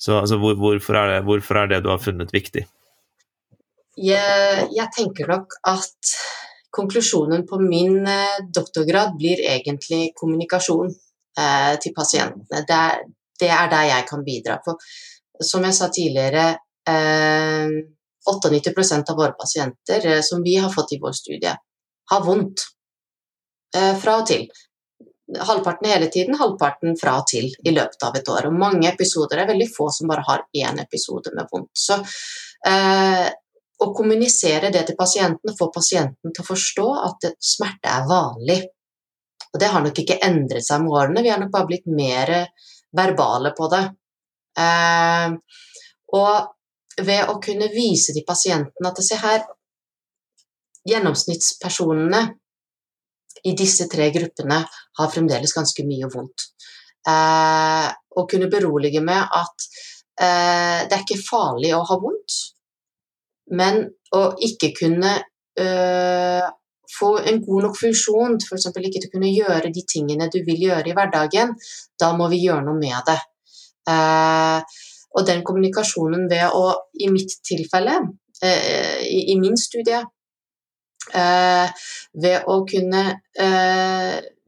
så 0.00 0.22
altså, 0.22 0.38
hvor, 0.40 0.54
hvorfor, 0.54 0.96
er 0.96 1.16
det, 1.16 1.24
hvorfor, 1.26 1.58
er 1.60 1.74
det, 1.74 1.82
du 1.84 1.90
har 1.90 1.98
funnet 2.00 2.30
viktig? 2.32 2.62
Jeg, 3.98 4.68
jeg 4.70 4.88
tenker 4.94 5.28
nok 5.28 5.58
at 5.68 6.14
konklusjonen 6.70 7.46
på 7.46 7.58
min 7.60 8.06
eh, 8.06 8.40
doktorgrad 8.54 9.16
blir 9.18 9.42
egentlig 9.42 10.12
kommunikasjon 10.16 10.90
eh, 11.38 11.78
til 11.82 11.94
pasientene. 11.96 12.64
Det 12.68 12.76
er, 12.76 13.04
det 13.40 13.50
er, 13.50 13.70
der 13.72 13.88
jeg 13.90 14.06
kan 14.10 14.24
bidra. 14.26 14.58
For 14.64 14.78
som 15.44 15.64
jeg 15.66 15.76
sa 15.76 15.90
tidligere, 15.92 16.46
eh, 16.88 17.76
98% 18.30 19.10
av 19.10 19.18
våre 19.18 19.34
pasienter 19.38 20.06
eh, 20.06 20.22
som 20.26 20.42
vi 20.46 20.56
har 20.60 20.72
fått 20.72 20.94
i 20.94 21.00
vår 21.02 21.16
studie, 21.16 21.54
har 22.10 22.26
vondt 22.26 22.68
fra 23.70 24.16
og 24.18 24.24
til. 24.26 24.48
Halvparten 25.46 25.86
hele 25.86 26.08
tiden, 26.10 26.34
halvparten 26.34 26.96
fra 26.98 27.12
og 27.20 27.28
til 27.30 27.44
i 27.46 27.70
løpet 27.70 28.02
av 28.02 28.16
et 28.18 28.26
år. 28.32 28.48
Og 28.48 28.56
mange 28.58 28.88
episoder 28.90 29.38
det 29.38 29.44
er 29.44 29.50
veldig 29.52 29.68
få 29.70 29.86
som 29.94 30.10
bare 30.10 30.24
har 30.26 30.42
én 30.58 30.80
episode 30.82 31.30
med 31.36 31.46
vondt. 31.52 31.70
Så 31.78 32.00
å 33.80 33.88
kommunisere 33.96 34.70
det 34.72 34.82
til 34.88 34.98
pasienten, 34.98 35.54
få 35.56 35.70
pasienten 35.72 36.34
til 36.34 36.44
å 36.44 36.48
forstå 36.50 36.88
at 37.06 37.30
smerte 37.40 37.88
er 37.88 38.08
vanlig. 38.08 38.60
Og 39.50 39.60
det 39.60 39.70
har 39.72 39.82
nok 39.84 39.98
ikke 40.02 40.20
endret 40.26 40.66
seg 40.66 40.82
med 40.82 40.94
årene, 40.94 41.24
vi 41.24 41.32
har 41.32 41.40
nok 41.40 41.52
bare 41.54 41.68
blitt 41.70 41.88
mer 41.90 42.34
verbale 42.96 43.54
på 43.56 43.70
det. 43.72 43.84
Eh, 44.60 45.32
og 46.18 47.00
ved 47.00 47.32
å 47.32 47.38
kunne 47.42 47.70
vise 47.72 48.12
til 48.14 48.26
pasienten 48.26 48.86
at 48.86 49.00
se 49.04 49.18
her, 49.20 49.42
gjennomsnittspersonene 50.90 52.22
i 53.44 53.52
disse 53.56 53.86
tre 53.88 54.08
gruppene 54.12 54.60
har 54.98 55.12
fremdeles 55.12 55.52
ganske 55.56 55.84
mye 55.86 56.08
vondt. 56.12 56.46
Eh, 57.08 57.88
og 58.16 58.30
kunne 58.30 58.50
berolige 58.52 59.02
med 59.04 59.20
at 59.20 59.68
eh, 60.20 60.88
det 60.88 60.96
er 60.96 61.04
ikke 61.04 61.20
farlig 61.22 61.72
å 61.76 61.84
ha 61.88 61.98
vondt. 62.00 62.40
Men 63.56 63.82
å 64.14 64.22
ikke 64.46 64.72
kunne 64.78 65.16
øh, 65.60 66.48
få 66.98 67.10
en 67.18 67.40
god 67.46 67.66
nok 67.66 67.78
funksjon, 67.78 68.38
f.eks. 68.42 68.68
ikke 68.70 69.00
til 69.00 69.08
å 69.08 69.14
kunne 69.14 69.32
gjøre 69.32 69.72
de 69.74 69.82
tingene 69.88 70.30
du 70.32 70.40
vil 70.46 70.64
gjøre 70.68 70.90
i 70.90 70.94
hverdagen, 70.96 71.54
da 72.00 72.12
må 72.18 72.28
vi 72.32 72.42
gjøre 72.44 72.64
noe 72.66 72.78
med 72.80 72.98
det. 73.08 73.18
Uh, 73.90 74.60
og 75.16 75.26
den 75.26 75.42
kommunikasjonen 75.46 76.28
ved 76.30 76.54
å, 76.54 76.64
i 77.02 77.10
mitt 77.12 77.38
tilfelle, 77.46 77.96
uh, 78.44 78.98
i, 79.02 79.20
i, 79.32 79.38
min 79.40 79.58
studie, 79.58 80.02
uh, 81.14 81.88
ved 82.22 82.50
å 82.50 82.60
kunne 82.68 83.04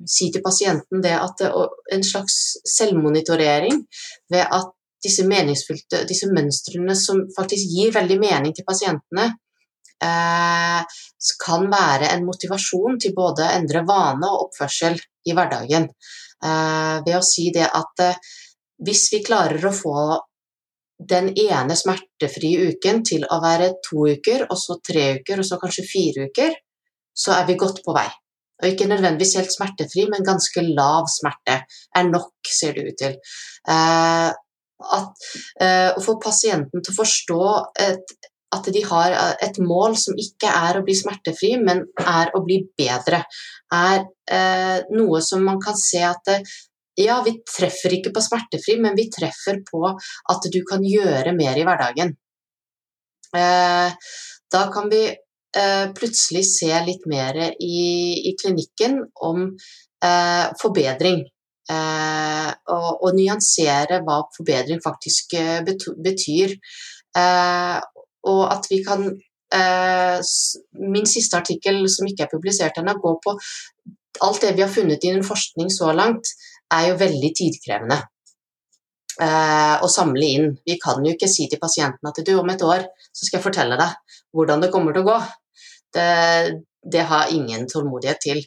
si 0.03 0.27
til 0.35 0.43
pasienten 0.43 1.01
det 1.05 1.13
at 1.15 1.39
det, 1.39 1.49
en 1.95 2.03
slags 2.05 2.35
selvmonitorering 2.67 3.85
ved 4.35 4.43
at 4.43 4.73
disse 5.03 5.27
meningsfylte, 5.29 6.05
disse 6.09 6.29
mønstrene 6.33 6.97
som 6.99 7.25
faktisk 7.37 7.73
gir 7.75 7.95
veldig 7.95 8.19
mening 8.23 8.55
til 8.57 8.67
pasientene, 8.69 9.31
eh, 10.03 10.99
kan 11.45 11.69
være 11.71 12.11
en 12.15 12.27
motivasjon 12.27 12.99
til 13.03 13.15
både 13.17 13.47
å 13.47 13.55
endre 13.61 13.85
vane 13.89 14.31
og 14.31 14.49
oppførsel 14.49 14.99
i 15.27 15.37
hverdagen. 15.37 15.89
Eh, 16.43 16.97
ved 17.07 17.17
å 17.19 17.25
si 17.27 17.51
det 17.55 17.69
at 17.69 18.03
eh, 18.03 18.19
hvis 18.83 19.09
vi 19.13 19.23
klarer 19.23 19.63
å 19.67 19.75
få 19.75 19.99
den 21.03 21.33
ene 21.39 21.75
smertefrie 21.79 22.73
uken 22.73 23.03
til 23.07 23.25
å 23.27 23.39
være 23.43 23.73
to 23.85 24.07
uker, 24.11 24.47
og 24.51 24.59
så 24.59 24.79
tre 24.85 25.19
uker, 25.19 25.43
og 25.43 25.47
så 25.47 25.59
kanskje 25.63 25.87
fire 25.87 26.29
uker, 26.31 26.55
så 27.15 27.35
er 27.37 27.47
vi 27.49 27.59
godt 27.59 27.83
på 27.85 27.95
vei. 27.95 28.09
Og 28.63 28.69
ikke 28.71 28.87
nødvendigvis 28.91 29.35
helt 29.41 29.55
smertefri, 29.55 30.07
men 30.11 30.27
ganske 30.27 30.63
lav 30.69 31.09
smerte 31.11 31.63
er 31.67 32.09
nok, 32.09 32.35
ser 32.47 32.77
det 32.77 32.85
ut 32.87 32.99
til. 33.01 33.17
Eh, 33.69 34.31
at, 34.99 35.25
eh, 35.61 35.91
å 35.95 36.03
få 36.03 36.19
pasienten 36.23 36.83
til 36.83 36.95
å 36.95 36.99
forstå 37.01 37.45
et, 37.87 38.15
at 38.53 38.69
de 38.75 38.83
har 38.85 39.15
et 39.41 39.59
mål 39.65 39.97
som 39.97 40.19
ikke 40.19 40.51
er 40.51 40.79
å 40.79 40.85
bli 40.85 40.97
smertefri, 40.97 41.55
men 41.63 41.87
er 41.99 42.35
å 42.37 42.43
bli 42.45 42.61
bedre, 42.79 43.23
er 43.73 44.05
eh, 44.29 44.83
noe 44.93 45.23
som 45.25 45.45
man 45.45 45.61
kan 45.63 45.79
se 45.79 46.03
at 46.05 46.21
det, 46.29 46.43
ja, 47.01 47.23
vi 47.25 47.39
treffer 47.49 47.95
ikke 47.97 48.13
på 48.13 48.21
smertefri, 48.21 48.77
men 48.81 48.97
vi 48.99 49.09
treffer 49.13 49.63
på 49.65 49.87
at 49.89 50.49
du 50.53 50.61
kan 50.69 50.85
gjøre 50.85 51.33
mer 51.37 51.57
i 51.57 51.65
hverdagen. 51.65 52.13
Eh, 53.33 53.93
da 54.53 54.63
kan 54.73 54.91
vi 54.93 55.07
eh, 55.09 55.87
plutselig 55.97 56.45
se 56.51 56.73
litt 56.85 57.07
mer 57.09 57.39
i, 57.57 57.79
i 58.29 58.35
klinikken 58.37 59.01
om 59.25 59.47
eh, 59.49 60.47
forbedring. 60.61 61.25
Eh, 61.73 62.51
og, 62.75 62.89
og, 63.05 63.11
nyansere 63.17 64.01
hva 64.07 64.23
forbedring 64.37 64.83
faktisk 64.85 65.37
eh, 65.39 65.61
betyr. 65.65 66.57
Eh, 67.19 67.79
og 68.33 68.43
at 68.53 68.73
vi 68.73 68.83
kan 68.87 69.13
Min 69.53 71.05
siste 71.05 71.37
artikkel 71.37 71.83
som 71.93 72.07
ikke 72.09 72.25
er 72.25 72.31
publisert 72.31 72.79
ennå, 72.81 72.95
går 72.97 73.19
på 73.21 73.35
alt 74.25 74.41
det 74.41 74.55
vi 74.57 74.63
har 74.65 74.71
funnet 74.73 75.05
innen 75.05 75.27
forskning 75.29 75.69
så 75.69 75.91
langt 75.93 76.31
er 76.73 76.87
jo 76.87 76.95
veldig 77.03 77.31
tidkrevende 77.37 77.99
å 79.21 79.91
samle 79.93 80.25
inn. 80.25 80.49
Vi 80.65 80.79
kan 80.81 81.05
jo 81.05 81.13
ikke 81.13 81.29
si 81.29 81.51
til 81.53 81.61
pasienten 81.61 82.09
at 82.09 82.23
du, 82.25 82.33
om 82.41 82.49
et 82.49 82.65
år 82.65 82.87
så 83.11 83.27
skal 83.27 83.43
jeg 83.43 83.45
fortelle 83.51 83.77
deg 83.77 84.17
hvordan 84.33 84.65
det 84.65 84.73
kommer 84.73 84.97
til 84.97 85.05
å 85.05 85.11
gå. 85.11 85.19
Det, 85.99 86.09
det 86.97 87.05
har 87.13 87.37
ingen 87.37 87.69
tålmodighet 87.69 88.25
til. 88.25 88.41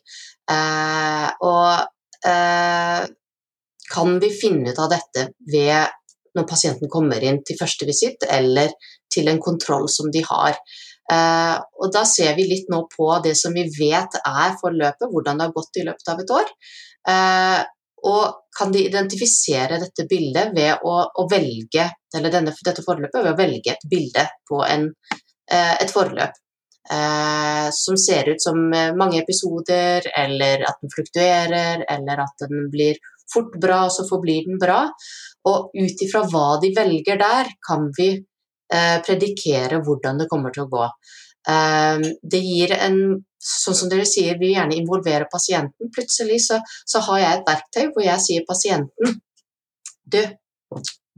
Eh, 0.49 1.29
og 1.45 1.85
kan 2.25 4.15
vi 4.19 4.31
finne 4.33 4.71
ut 4.73 4.79
av 4.81 4.89
dette 4.89 5.27
ved 5.51 5.93
når 6.35 6.47
pasienten 6.49 6.91
kommer 6.91 7.23
inn 7.23 7.41
til 7.45 7.57
første 7.59 7.87
visitt 7.87 8.25
eller 8.27 8.73
til 9.13 9.29
en 9.31 9.39
kontroll 9.43 9.87
som 9.91 10.11
de 10.11 10.23
har. 10.25 10.57
Uh, 11.05 11.61
og 11.79 11.93
Da 11.93 12.01
ser 12.09 12.33
vi 12.37 12.47
litt 12.49 12.71
nå 12.73 12.81
på 12.91 13.07
det 13.23 13.35
som 13.37 13.53
vi 13.53 13.67
vet 13.69 14.17
er 14.25 14.57
forløpet, 14.61 15.07
hvordan 15.11 15.37
det 15.37 15.47
har 15.47 15.55
gått 15.55 15.79
i 15.79 15.85
løpet 15.85 16.11
av 16.11 16.23
et 16.23 16.33
år. 16.39 16.51
Uh, 17.05 17.61
og 18.05 18.49
kan 18.57 18.73
de 18.73 18.83
identifisere 18.85 19.79
dette 19.81 20.05
bildet 20.09 20.53
ved 20.55 20.83
å, 20.85 20.95
å 21.09 21.27
velge 21.31 21.87
eller 22.15 22.33
denne, 22.33 22.53
dette 22.65 22.83
forløpet 22.85 23.23
ved 23.23 23.31
å 23.33 23.39
velge 23.39 23.73
et 23.73 23.87
bilde 23.89 24.25
på 24.45 24.59
en, 24.63 24.85
eh, 25.49 25.73
et 25.81 25.91
forløp 25.91 26.37
eh, 26.91 27.67
som 27.71 27.97
ser 27.97 28.29
ut 28.29 28.41
som 28.41 28.61
eh, 28.73 28.93
mange 28.97 29.21
episoder, 29.23 30.07
eller 30.23 30.65
at 30.67 30.81
den 30.81 30.93
fluktuerer, 30.93 31.85
eller 31.89 32.23
at 32.25 32.47
den 32.47 32.69
blir 32.73 32.99
fort 33.33 33.57
bra, 33.61 33.85
og 33.87 33.93
så 33.93 34.07
forblir 34.09 34.47
den 34.49 34.61
bra. 34.61 34.85
Og 35.49 35.75
ut 35.75 36.05
ifra 36.05 36.23
hva 36.29 36.55
de 36.61 36.71
velger 36.75 37.21
der, 37.21 37.53
kan 37.67 37.89
vi 37.97 38.09
eh, 38.15 38.97
predikere 39.05 39.81
hvordan 39.85 40.21
det 40.21 40.29
kommer 40.31 40.53
til 40.55 40.65
å 40.65 40.71
gå. 40.71 40.89
Eh, 41.49 42.09
det 42.23 42.43
gir 42.43 42.75
en 42.77 42.99
sånn 43.45 43.77
som 43.77 43.91
dere 43.91 44.07
sier, 44.09 44.39
vil 44.41 44.55
gjerne 44.55 44.77
involvere 44.79 45.29
pasienten. 45.31 45.91
Plutselig 45.93 46.41
så, 46.47 46.59
så, 46.85 47.01
har 47.09 47.21
jeg 47.21 47.37
et 47.37 47.49
verktøy 47.49 47.83
hvor 47.93 48.05
jeg 48.05 48.23
sier 48.23 48.45
pasienten 48.47 49.19
Du, 50.05 50.19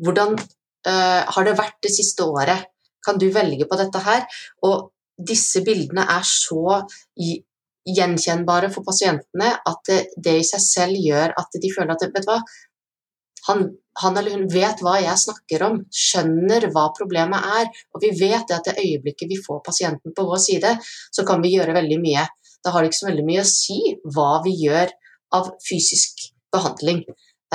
hvordan 0.03 0.36
uh, 0.38 1.22
har 1.36 1.47
det 1.47 1.55
vært 1.59 1.80
det 1.84 1.91
siste 1.91 2.24
året? 2.28 2.68
Kan 3.03 3.20
du 3.20 3.28
velge 3.36 3.68
på 3.68 3.80
dette 3.80 3.99
her? 4.03 4.24
Og 4.68 4.91
disse 5.18 5.63
bildene 5.65 6.05
er 6.13 6.26
så 6.28 6.80
gjenkjennbare 7.88 8.70
for 8.74 8.86
pasientene 8.86 9.53
at 9.70 9.91
det, 9.91 10.34
i 10.34 10.45
seg 10.45 10.63
selv 10.63 10.99
gjør 10.99 11.34
at 11.39 11.59
de 11.61 11.72
føler 11.74 11.93
at 11.93 12.03
vet 12.03 12.26
du 12.26 12.32
hva, 12.32 12.39
han, 13.47 13.63
han, 14.01 14.18
eller 14.20 14.36
hun 14.36 14.47
vet 14.51 14.82
hva 14.84 14.97
jeg 14.99 15.22
snakker 15.22 15.63
om, 15.68 15.78
skjønner 15.93 16.68
hva 16.74 16.89
problemet 16.97 17.45
er. 17.61 17.70
Og 17.95 18.03
vi 18.03 18.09
vet 18.20 18.51
at 18.51 18.68
det 18.68 18.76
øyeblikket 18.82 19.32
vi 19.32 19.39
får 19.39 19.61
pasienten 19.65 20.15
på 20.15 20.26
vår 20.28 20.41
side, 20.43 20.74
så 21.15 21.24
kan 21.28 21.39
vi 21.43 21.53
gjøre 21.55 21.78
veldig 21.78 21.99
mye. 22.03 22.26
Da 22.63 22.74
har 22.74 22.84
det 22.84 22.91
ikke 22.91 22.99
så 22.99 23.07
veldig 23.07 23.28
mye 23.30 23.45
å 23.45 23.47
si 23.47 23.80
hva 24.15 24.41
vi 24.43 24.57
gjør 24.65 24.91
av 25.38 25.53
fysisk 25.63 26.28
behandling. 26.51 27.05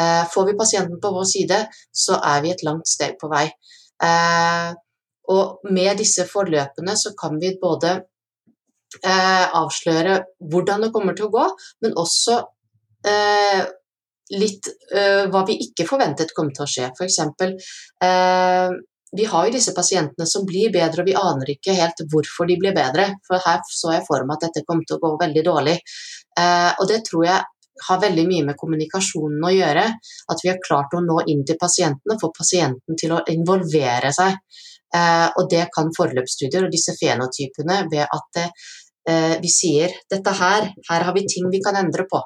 Eh, 0.00 0.24
får 0.32 0.48
vi 0.48 0.56
pasienten 0.56 1.00
på 1.02 1.12
vår 1.12 1.28
side, 1.28 1.60
så 1.92 2.16
er 2.24 2.40
vi 2.44 2.54
et 2.54 2.64
langt 2.64 2.88
steg 2.88 3.18
på 3.20 3.28
vei. 3.32 3.50
Eh, 5.22 5.34
og 5.34 5.70
med 5.70 6.00
disse 6.00 6.26
forløpene 6.28 6.96
så 6.98 7.14
kan 7.18 7.38
vi 7.40 7.54
både 7.60 7.92
eh, 9.02 9.46
avsløre 9.58 10.18
hvordan 10.50 10.86
det 10.86 10.92
kommer 10.94 11.16
til 11.16 11.28
å 11.28 11.34
gå, 11.34 11.48
men 11.84 11.96
også 11.98 12.38
eh, 13.06 13.62
litt 14.38 14.70
eh, 14.94 15.28
hva 15.30 15.44
vi 15.48 15.58
ikke 15.66 15.86
forventet 15.88 16.34
kom 16.36 16.50
til 16.54 16.64
å 16.64 16.70
skje. 16.70 16.90
F.eks. 16.96 17.20
eh, 18.04 18.80
vi 19.12 19.24
har 19.28 19.46
jo 19.46 19.52
disse 19.52 19.74
pasientene 19.76 20.26
som 20.28 20.44
blir 20.48 20.72
bedre, 20.72 21.02
og 21.02 21.08
vi 21.08 21.16
aner 21.18 21.50
ikke 21.52 21.74
helt 21.76 22.00
hvorfor 22.12 22.48
de 22.48 22.56
blir 22.60 22.72
bedre. 22.76 23.10
For 23.26 23.42
her 23.44 23.60
så 23.68 23.92
jeg 23.92 24.06
for 24.06 24.24
meg 24.24 24.38
at 24.38 24.46
dette 24.48 24.64
kom 24.68 24.80
til 24.88 24.96
å 24.96 25.02
gå 25.02 25.10
veldig 25.20 25.42
dårlig. 25.44 25.74
Uh, 26.32 26.72
og 26.80 26.86
det 26.88 27.02
tror 27.04 27.26
jeg 27.26 27.42
har 27.88 28.00
veldig 28.00 28.24
mye 28.30 28.46
med 28.48 28.56
kommunikasjonen 28.56 29.44
å 29.44 29.52
gjøre. 29.52 29.84
At 30.32 30.40
vi 30.40 30.48
har 30.48 30.62
klart 30.64 30.96
å 30.96 31.02
nå 31.04 31.18
inn 31.28 31.44
til 31.44 31.60
pasienten 31.60 32.14
og 32.14 32.22
få 32.22 32.32
pasienten 32.38 32.96
til 32.96 33.12
å 33.12 33.20
involvere 33.32 34.14
seg. 34.16 34.38
Uh, 34.92 35.28
og 35.40 35.48
det 35.48 35.66
kan 35.72 35.88
forløpsstudier 35.96 36.66
og 36.66 36.72
disse 36.72 36.92
fenotypene 36.98 37.78
ved 37.88 38.04
at 38.04 38.40
uh, 38.42 39.34
vi 39.40 39.48
sier 39.48 39.94
dette 40.12 40.34
her, 40.36 40.68
her 40.90 41.06
har 41.06 41.14
vi 41.16 41.24
ting 41.24 41.48
vi 41.52 41.62
kan 41.64 41.78
endre 41.80 42.04
på. 42.10 42.20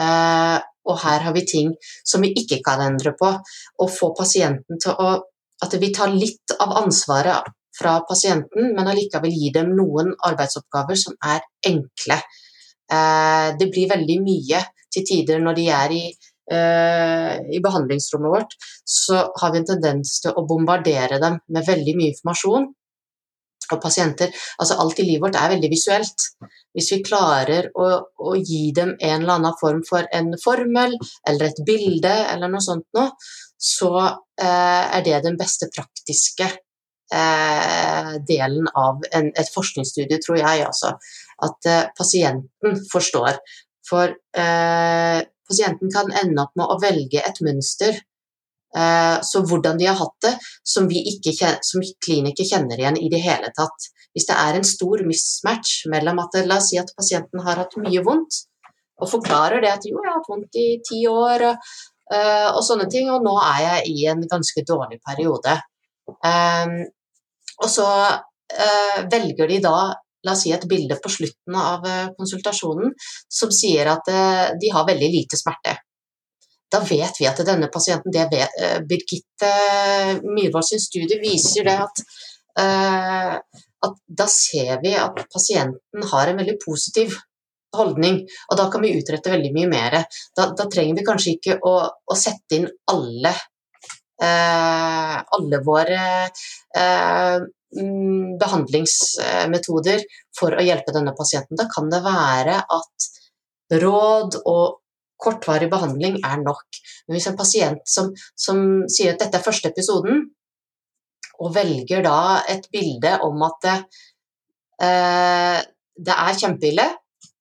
Uh, 0.00 0.58
og 0.88 1.00
her 1.00 1.24
har 1.24 1.32
vi 1.36 1.46
ting 1.48 1.72
som 2.04 2.24
vi 2.24 2.34
ikke 2.36 2.60
kan 2.66 2.82
endre 2.84 3.14
på. 3.16 3.32
Og 3.80 3.92
få 3.92 4.12
pasienten 4.18 4.80
til 4.82 4.96
å 4.96 5.18
At 5.60 5.74
vi 5.76 5.90
tar 5.92 6.08
litt 6.08 6.54
av 6.56 6.70
ansvaret 6.80 7.50
fra 7.76 7.98
pasienten, 8.08 8.70
men 8.76 8.88
allikevel 8.88 9.28
gi 9.28 9.50
dem 9.52 9.74
noen 9.76 10.14
arbeidsoppgaver 10.28 10.96
som 10.96 11.16
er 11.20 11.42
enkle. 11.68 12.16
Eh, 12.90 13.48
det 13.60 13.68
blir 13.70 13.90
veldig 13.90 14.16
mye 14.24 14.62
til 14.90 15.06
tider 15.06 15.42
når 15.44 15.58
de 15.58 15.66
er 15.68 15.94
i, 15.94 16.04
eh, 16.08 16.29
i 16.50 17.60
behandlingsrommet 17.62 18.32
vårt, 18.32 18.54
så 18.82 19.20
har 19.38 19.52
vi 19.52 19.60
en 19.60 19.68
tendens 19.68 20.16
til 20.24 20.34
å 20.34 20.42
bombardere 20.48 21.20
dem 21.22 21.36
med 21.54 21.68
veldig 21.68 21.94
mye 21.94 22.14
informasjon 22.14 22.66
og 23.74 23.82
pasienter 23.82 24.32
altså 24.60 24.78
Alt 24.82 25.00
i 25.02 25.06
livet 25.06 25.24
vårt 25.24 25.38
er 25.38 25.52
veldig 25.54 25.70
visuelt. 25.72 26.26
Hvis 26.76 26.90
vi 26.94 27.02
klarer 27.06 27.70
å, 27.74 27.90
å, 28.00 28.34
gi 28.38 28.70
dem 28.76 28.94
en 28.96 29.22
eller 29.22 29.36
annen 29.36 29.58
form 29.60 29.82
for 29.86 30.06
en 30.16 30.32
formel 30.42 30.96
eller 31.28 31.50
et 31.50 31.62
bilde 31.66 32.12
eller 32.32 32.50
noe 32.50 32.64
sånt 32.64 32.86
noe, 32.96 33.10
så 33.60 33.92
eh, 34.00 34.84
er 34.96 35.04
det 35.06 35.22
den 35.26 35.38
beste 35.40 35.68
praktiske 35.74 36.48
eh, 36.48 38.12
delen 38.26 38.70
av 38.74 39.02
en, 39.12 39.32
et 39.34 39.52
forskningsstudie, 39.54 40.20
tror 40.24 40.40
jeg. 40.40 40.64
Altså. 40.66 40.94
At 41.44 41.68
eh, 41.68 41.90
pasienten 41.98 42.80
forstår. 42.92 43.42
For 43.90 44.14
eh, 44.38 45.20
pasienten 45.50 45.90
kan 45.92 46.14
ende 46.22 46.46
opp 46.46 46.54
med 46.56 46.70
å 46.70 46.78
velge 46.80 47.20
et 47.26 47.42
mønster 47.44 47.98
Eh, 48.76 49.18
så 49.22 49.42
hvordan 49.42 49.78
de 49.78 49.88
har 49.88 49.98
hatt 49.98 50.16
det, 50.22 50.34
som 50.62 50.86
vi 50.90 51.02
ikke, 51.10 51.32
som 51.66 51.82
kliniker 52.04 52.46
kjenner 52.46 52.78
igjen 52.78 52.98
i 53.00 53.10
det 53.10 53.22
hele 53.24 53.50
tatt. 53.56 53.88
Hvis 54.14 54.28
det 54.28 54.36
er 54.38 54.58
en 54.58 54.66
stor 54.66 55.02
mismatch 55.06 55.86
mellom 55.90 56.20
at 56.22 56.38
la 56.46 56.58
oss 56.60 56.70
si 56.70 56.78
at 56.78 56.92
pasienten 56.96 57.42
har 57.46 57.58
hatt 57.62 57.76
mye 57.82 58.02
vondt, 58.06 58.44
og 59.00 59.08
forklarer 59.10 59.62
det 59.64 59.72
at 59.72 59.86
jo, 59.88 59.96
jeg 59.98 60.10
har 60.10 60.18
hatt 60.18 60.28
vondt 60.28 60.60
i 60.60 60.68
ti 60.86 61.02
år 61.08 61.46
og, 61.50 61.68
eh, 62.12 62.60
sånne 62.66 62.86
ting, 62.92 63.10
og 63.10 63.24
nå 63.24 63.34
er 63.42 63.60
jeg 63.66 63.94
i 63.94 64.06
en 64.12 64.22
ganske 64.28 64.64
dårlig 64.66 65.00
periode. 65.06 65.56
Um, 66.26 66.80
og 67.62 67.68
så 67.70 67.86
velger 69.12 69.46
de 69.46 69.60
da 69.62 69.74
la 70.26 70.34
oss 70.34 70.44
si 70.44 70.52
et 70.52 70.66
bilde 70.68 70.98
på 71.00 71.12
slutten 71.12 71.56
av 71.56 71.86
konsultasjonen 72.16 72.92
som 73.28 73.52
sier 73.54 73.88
at 73.92 74.10
uh, 74.12 74.50
de 74.60 74.72
har 74.74 74.88
veldig 74.88 75.08
lite 75.14 75.38
smerte 75.40 75.76
da 76.70 76.78
vet 76.86 77.16
vi 77.18 77.26
at 77.26 77.40
denne 77.46 77.66
pasienten 77.72 78.14
det 78.14 78.28
vet, 78.30 78.60
uh, 78.62 78.78
Birgitte 78.86 79.50
Myhrvold 80.22 80.68
sin 80.68 80.82
studie 80.82 81.18
viser 81.22 81.66
det 81.66 81.78
at, 81.86 82.04
at 83.86 83.98
da 84.20 84.26
ser 84.30 84.78
vi 84.82 84.92
at 84.98 85.18
pasienten 85.32 86.06
har 86.12 86.30
en 86.30 86.38
veldig 86.42 86.56
positiv 86.62 87.16
holdning, 87.76 88.20
og 88.50 88.58
da 88.58 88.66
kan 88.70 88.82
vi 88.82 88.92
utrette 88.98 89.30
veldig 89.32 89.52
mye 89.54 89.70
mer. 89.70 89.96
Da, 90.36 90.48
da 90.58 90.66
trenger 90.70 90.98
vi 90.98 91.06
kanskje 91.06 91.34
ikke 91.36 91.56
å, 91.62 91.74
å 91.86 92.18
sette 92.18 92.58
inn 92.58 92.68
alle 92.90 93.34
alle 94.20 95.58
våre 95.64 96.00
behandlingsmetoder 97.70 100.02
for 100.36 100.56
å 100.56 100.64
hjelpe 100.64 100.92
denne 100.94 101.14
pasienten. 101.16 101.56
Da 101.58 101.66
kan 101.70 101.90
det 101.92 102.02
være 102.04 102.56
at 102.66 103.08
råd 103.80 104.34
og 104.42 104.80
kortvarig 105.20 105.70
behandling 105.70 106.18
er 106.24 106.38
nok. 106.42 106.64
Men 107.06 107.16
hvis 107.16 107.28
en 107.30 107.38
pasient 107.38 107.88
som, 107.88 108.14
som 108.34 108.86
sier 108.90 109.12
at 109.14 109.20
dette 109.22 109.38
er 109.38 109.44
første 109.44 109.68
episoden, 109.70 110.30
og 111.40 111.54
velger 111.54 112.02
da 112.04 112.42
et 112.52 112.66
bilde 112.72 113.14
om 113.24 113.42
at 113.46 113.62
det, 113.64 113.76
eh, 114.84 115.58
det 115.96 116.16
er 116.16 116.40
kjempeille, 116.42 116.88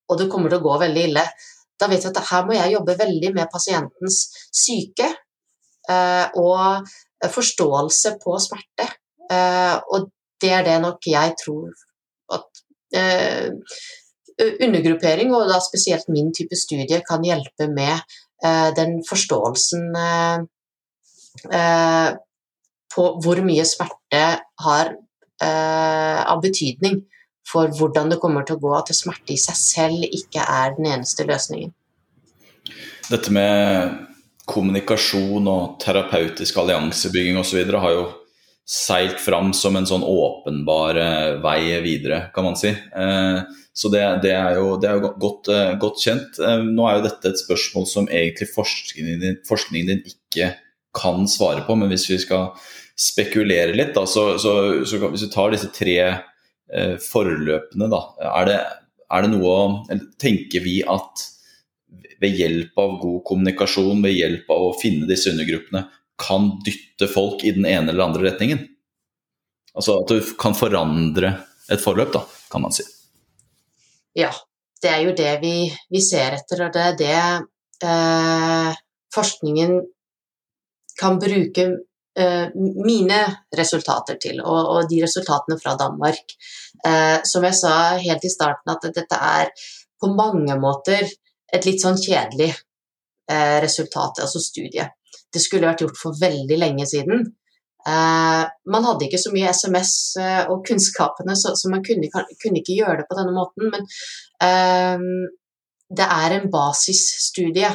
og 0.10 0.20
det 0.20 0.30
kommer 0.32 0.52
til 0.52 0.62
å 0.62 0.68
gå 0.68 0.78
veldig 0.84 1.04
ille, 1.10 1.26
da 1.80 1.88
vet 1.88 2.04
vi 2.04 2.12
at 2.12 2.22
her 2.30 2.46
må 2.48 2.56
jeg 2.56 2.76
jobbe 2.76 3.00
veldig 3.00 3.34
med 3.36 3.52
pasientens 3.52 4.22
syke 4.52 5.10
eh, 5.90 6.26
og 6.40 6.88
forståelse 7.36 8.16
på 8.24 8.40
smerte. 8.44 8.88
Eh, 9.30 9.76
og 9.94 10.10
det 10.42 10.52
er 10.56 10.66
det 10.68 10.78
nok 10.84 11.08
jeg 11.10 11.36
tror 11.44 11.72
at 12.36 12.64
eh, 12.96 13.50
undergruppering, 14.64 15.34
og 15.36 15.50
da 15.50 15.60
spesielt 15.64 16.08
min 16.12 16.32
type 16.36 16.56
studie, 16.56 17.02
kan 17.08 17.26
hjelpe 17.26 17.68
med 17.72 18.00
eh, 18.44 18.70
den 18.78 19.00
forståelsen 19.10 19.86
eh, 20.00 20.38
eh, 21.52 22.10
på 22.96 23.08
hvor 23.24 23.42
mye 23.46 23.66
smerte 23.68 24.24
har 24.66 24.94
eh, 25.44 26.22
av 26.24 26.42
betydning 26.44 27.04
for 27.50 27.72
hvordan 27.74 28.12
det 28.14 28.20
kommer 28.22 28.46
til 28.46 28.58
å 28.58 28.64
gå, 28.64 28.72
at 28.78 28.94
smerte 28.96 29.34
i 29.34 29.42
seg 29.42 29.58
selv 29.58 30.06
ikke 30.06 30.44
er 30.44 30.76
den 30.78 30.90
eneste 30.94 31.26
løsningen. 31.28 31.74
Dette 33.10 33.34
med 33.34 33.96
kommunikasjon 34.50 35.48
og 35.50 35.78
terapeutisk 35.82 36.58
alliansebygging 36.62 37.38
osv. 37.42 37.62
har 37.74 37.96
jo 37.96 38.04
seilt 38.70 39.18
fram 39.18 39.50
som 39.58 39.74
en 39.80 39.88
sånn 39.90 40.04
åpenbar 40.06 40.98
eh, 41.02 41.40
vei 41.42 41.80
videre, 41.82 42.28
kan 42.36 42.46
man 42.46 42.58
si. 42.60 42.70
Eh, 42.70 43.40
så 43.74 43.90
det, 43.90 44.04
det, 44.26 44.34
er 44.38 44.60
jo, 44.60 44.76
det, 44.82 44.92
er 44.92 45.00
jo, 45.00 45.10
godt, 45.18 45.50
eh, 45.54 45.72
godt, 45.82 46.04
kjent. 46.04 46.38
Nå 46.68 46.86
er 46.86 47.00
jo 47.00 47.08
dette 47.08 47.32
et 47.32 47.42
spørsmål 47.42 47.88
som 47.90 48.10
egentlig 48.14 48.52
forskningen 48.54 49.24
din, 49.24 49.40
forskningen 49.50 49.90
din 49.90 50.04
ikke 50.12 50.52
kan 50.94 51.26
svare 51.30 51.66
på, 51.66 51.78
men 51.80 51.90
hvis 51.90 52.06
vi 52.12 52.20
skal 52.22 52.52
spekulere 53.00 53.74
litt, 53.74 53.96
da, 53.96 54.06
så, 54.10 54.36
så, 54.42 54.54
så 54.86 55.02
hvis 55.08 55.26
vi 55.26 55.34
tar 55.34 55.54
disse 55.56 55.72
tre 55.74 55.98
forløpene, 57.02 57.88
da, 57.90 58.04
er 58.38 58.50
det, 58.50 58.58
er 59.10 59.24
det 59.26 59.30
noe 59.32 59.54
å 59.56 60.00
Tenker 60.22 60.62
vi 60.62 60.76
at 60.86 61.24
ved 62.22 62.36
hjelp 62.38 62.78
av 62.78 63.00
god 63.02 63.24
kommunikasjon, 63.26 64.04
ved 64.04 64.14
hjelp 64.14 64.52
av 64.54 64.68
å 64.68 64.76
finne 64.78 65.08
disse 65.10 65.32
undergruppene, 65.32 65.88
kan 66.20 66.52
dytte 66.66 67.08
folk 67.12 67.44
i 67.48 67.54
den 67.56 67.68
ene 67.70 67.94
eller 67.94 68.10
andre 68.10 68.30
retningen? 68.30 68.66
Altså 69.76 70.00
at 70.02 70.12
du 70.12 70.34
kan 70.40 70.56
forandre 70.58 71.34
et 71.72 71.82
forløp, 71.82 72.12
da, 72.14 72.24
kan 72.52 72.64
man 72.66 72.74
si. 72.76 72.84
Ja, 74.18 74.32
det 74.82 74.90
er 74.92 75.04
jo 75.06 75.16
det 75.16 75.36
vi, 75.44 75.54
vi 75.92 76.02
ser 76.04 76.36
etter, 76.40 76.66
og 76.66 76.74
det 76.76 76.86
er 76.86 76.98
det 77.00 77.88
eh, 77.88 78.80
forskningen 79.16 79.78
kan 81.00 81.20
bruke 81.22 81.66
eh, 82.20 82.48
mine 82.56 83.20
resultater 83.56 84.20
til, 84.22 84.42
og, 84.42 84.60
og, 84.74 84.90
de 84.90 85.04
resultatene 85.06 85.60
fra 85.62 85.76
Danmark. 85.80 86.36
Eh, 86.88 87.20
som 87.28 87.46
jeg 87.48 87.58
sa 87.60 87.76
helt 88.02 88.26
i 88.26 88.34
starten, 88.34 88.74
at 88.74 88.90
dette 88.96 89.20
er 89.20 89.54
på 90.00 90.12
mange 90.16 90.56
måter 90.60 91.06
et 91.54 91.66
litt 91.66 91.82
sånn 91.84 92.00
kjedelig 92.00 92.52
eh, 92.52 93.58
resultat, 93.64 94.24
altså 94.26 94.42
studie. 94.44 94.88
Det 95.34 95.42
skulle 95.44 95.70
vært 95.70 95.84
gjort 95.86 96.00
for 96.00 96.18
veldig 96.18 96.58
lenge 96.58 96.88
siden. 96.90 97.28
Eh, 97.88 98.44
man 98.74 98.86
hadde 98.86 99.08
ikke 99.08 99.22
så 99.22 99.32
mye 99.32 99.52
SMS 99.56 99.94
eh, 100.20 100.42
og 100.52 100.66
kunnskapene, 100.68 101.36
så, 101.40 101.54
så 101.56 101.72
man 101.72 101.84
kunne, 101.86 102.10
kunne, 102.12 102.60
ikke 102.60 102.76
gjøre 102.76 103.02
det 103.02 103.08
på 103.10 103.18
denne 103.20 103.36
måten. 103.36 103.72
Men 103.72 103.88
eh, 104.44 105.06
det 105.90 106.10
er 106.20 106.36
en 106.38 106.50
basisstudie 106.54 107.72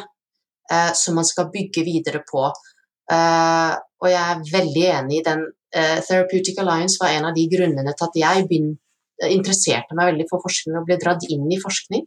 som 0.96 1.18
man 1.18 1.26
skal 1.28 1.50
bygge 1.52 1.82
videre 1.84 2.22
på. 2.24 2.40
og 2.40 4.06
jeg 4.08 4.20
er 4.22 4.46
veldig 4.48 4.84
enig 4.94 5.18
i 5.18 5.24
den. 5.26 5.42
Therapeutic 5.74 6.56
Alliance 6.62 6.96
var 7.02 7.12
en 7.12 7.26
av 7.28 7.34
de 7.36 7.44
grunnene 7.52 7.92
til 7.92 8.06
at 8.06 8.16
jeg 8.16 8.46
begynte, 8.48 9.28
interesserte 9.28 9.98
meg 9.98 10.14
veldig 10.14 10.26
for 10.30 10.40
forskning 10.46 10.78
og 10.80 10.86
ble 10.88 10.96
dratt 11.02 11.26
inn 11.28 11.44
i 11.52 11.60
forskning. 11.60 12.06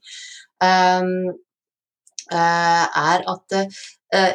Er 2.32 3.24
at 3.32 3.56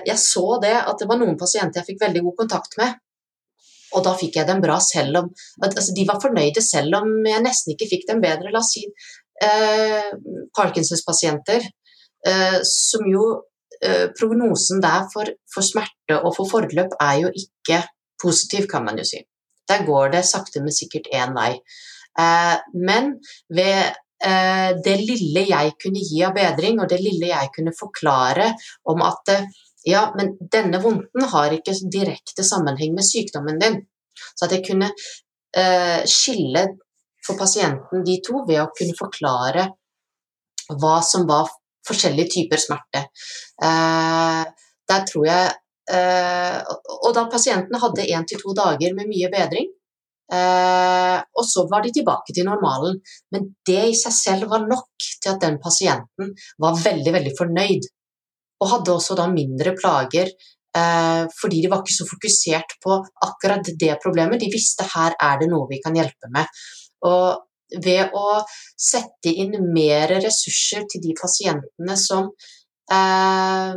jeg 0.06 0.18
så 0.20 0.44
det 0.62 0.74
at 0.76 1.00
det 1.00 1.08
var 1.08 1.18
noen 1.20 1.38
pasienter 1.40 1.80
jeg 1.80 1.92
fikk 1.92 2.02
veldig 2.02 2.22
god 2.26 2.36
kontakt 2.42 2.76
med 2.80 2.96
og 3.96 4.04
da 4.06 4.12
fikk 4.18 4.38
jeg 4.40 4.48
dem 4.48 4.62
bra 4.62 4.78
selv 4.82 5.22
om 5.22 5.30
altså 5.64 5.94
De 5.96 6.06
var 6.08 6.20
fornøyde 6.22 6.64
selv 6.64 6.98
om 7.02 7.10
jeg 7.28 7.44
nesten 7.44 7.74
ikke 7.74 7.90
fikk 7.90 8.08
dem 8.10 8.22
bedre. 8.24 8.52
La 8.52 8.62
oss 8.62 8.72
si 8.74 8.84
eh, 8.86 10.12
Parkinsons-pasienter, 10.56 11.66
eh, 12.28 12.58
som 12.68 13.06
jo 13.10 13.26
eh, 13.80 14.08
Prognosen 14.18 14.82
der 14.84 15.08
for, 15.12 15.32
for, 15.52 15.66
smerte 15.66 16.20
og 16.20 16.32
for 16.38 16.48
forløp 16.48 16.96
er 17.00 17.18
jo 17.26 17.32
ikke 17.44 17.82
positiv, 18.22 18.68
kan 18.70 18.86
man 18.86 19.00
jo 19.00 19.08
si. 19.08 19.22
Der 19.68 19.84
går 19.86 20.14
det 20.16 20.24
sakte, 20.28 20.62
men 20.62 20.74
sikkert 20.74 21.10
én 21.12 21.34
vei. 21.36 21.52
Eh, 22.20 22.56
men 22.88 23.16
ved 23.52 23.74
eh, 23.76 24.00
det 24.22 24.94
lille 25.00 25.42
jeg 25.48 25.74
kunne 25.82 26.02
gi 26.02 26.20
av 26.22 26.34
bedring, 26.36 26.80
og 26.80 26.88
det 26.90 27.00
lille 27.02 27.32
jeg 27.32 27.50
kunne 27.56 27.74
forklare 27.74 28.52
om 28.92 29.02
at 29.06 29.32
eh, 29.34 29.48
ja, 29.84 30.12
men 30.16 30.36
denne 30.52 30.78
vondten 30.82 31.26
har 31.32 31.54
ikke 31.54 31.74
direkte 31.90 32.44
sammenheng 32.46 32.94
med 32.94 33.06
sykdommen 33.06 33.58
din. 33.62 33.80
Så 34.34 34.46
at 34.46 34.54
jeg 34.56 34.64
kunne 34.66 34.92
eh, 35.56 36.02
skille 36.08 36.66
for 37.26 37.38
pasienten 37.38 38.04
de 38.06 38.18
to 38.24 38.44
ved 38.48 38.62
å 38.62 38.70
kunne 38.76 38.98
forklare 38.98 39.66
hva 40.78 40.96
som 41.04 41.26
var 41.28 41.50
forskjellige 41.86 42.34
typer 42.36 42.62
smerte. 42.62 43.06
Eh, 43.62 44.42
der 44.92 45.04
tror 45.08 45.26
jeg 45.26 45.50
eh, 45.90 46.58
Og 47.02 47.10
da 47.14 47.26
pasienten 47.30 47.78
hadde 47.82 48.06
én 48.06 48.26
til 48.28 48.40
to 48.42 48.54
dager 48.54 48.94
med 48.94 49.10
mye 49.10 49.30
bedring, 49.32 49.70
eh, 50.30 51.18
og 51.18 51.48
så 51.48 51.66
var 51.70 51.84
de 51.84 51.92
tilbake 51.96 52.34
til 52.36 52.46
normalen. 52.48 53.00
Men 53.34 53.50
det 53.66 53.82
i 53.90 53.98
seg 53.98 54.16
selv 54.16 54.52
var 54.52 54.66
nok 54.68 55.10
til 55.18 55.32
at 55.34 55.42
den 55.42 55.58
pasienten 55.62 56.32
var 56.62 56.78
veldig, 56.78 57.18
veldig 57.18 57.36
fornøyd 57.38 57.90
og 58.62 58.70
hadde 58.70 58.94
også 58.94 59.16
da 59.18 59.26
mindre 59.30 59.74
plager 59.78 60.28
eh, 60.30 61.22
fordi 61.38 61.62
de 61.62 61.70
var 61.70 61.82
ikke 61.82 61.96
så 61.96 62.08
fokusert 62.08 62.76
på 62.84 62.98
akkurat 63.26 63.72
det 63.80 63.96
problemet. 64.02 64.40
De 64.42 64.52
visste 64.52 64.86
her 64.94 65.16
er 65.18 65.40
det 65.40 65.50
noe 65.50 65.68
vi 65.70 65.80
kan 65.82 65.96
hjelpe 65.98 66.30
med. 66.34 66.62
Og 67.08 67.80
ved 67.82 68.12
å 68.14 68.42
sette 68.78 69.32
inn 69.32 69.56
mer 69.72 70.12
ressurser 70.20 70.84
til 70.90 71.02
de 71.04 71.14
pasientene 71.18 71.96
som, 71.98 72.30
eh, 72.92 73.74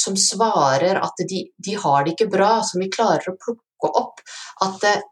som 0.00 0.16
svarer 0.16 1.00
at 1.02 1.26
de, 1.28 1.44
de, 1.56 1.76
har 1.82 2.04
det 2.04 2.14
ikke 2.14 2.30
bra, 2.32 2.60
som 2.62 2.82
vi 2.82 2.92
klarer 2.92 3.32
å 3.32 3.38
plukke 3.42 3.92
opp, 4.02 4.22
at 4.64 4.88
eh, 4.88 5.04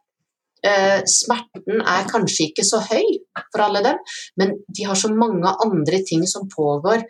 smerten 1.10 1.82
er 1.82 2.06
kanskje 2.08 2.46
ikke 2.48 2.64
så 2.64 2.78
høy 2.80 3.18
for 3.52 3.64
alle 3.66 3.82
dem, 3.84 3.98
men 4.40 4.54
de 4.64 4.86
har 4.88 4.96
så 4.98 5.10
mange 5.12 5.50
andre 5.64 6.00
ting 6.08 6.24
som 6.30 6.48
pågår. 6.48 7.04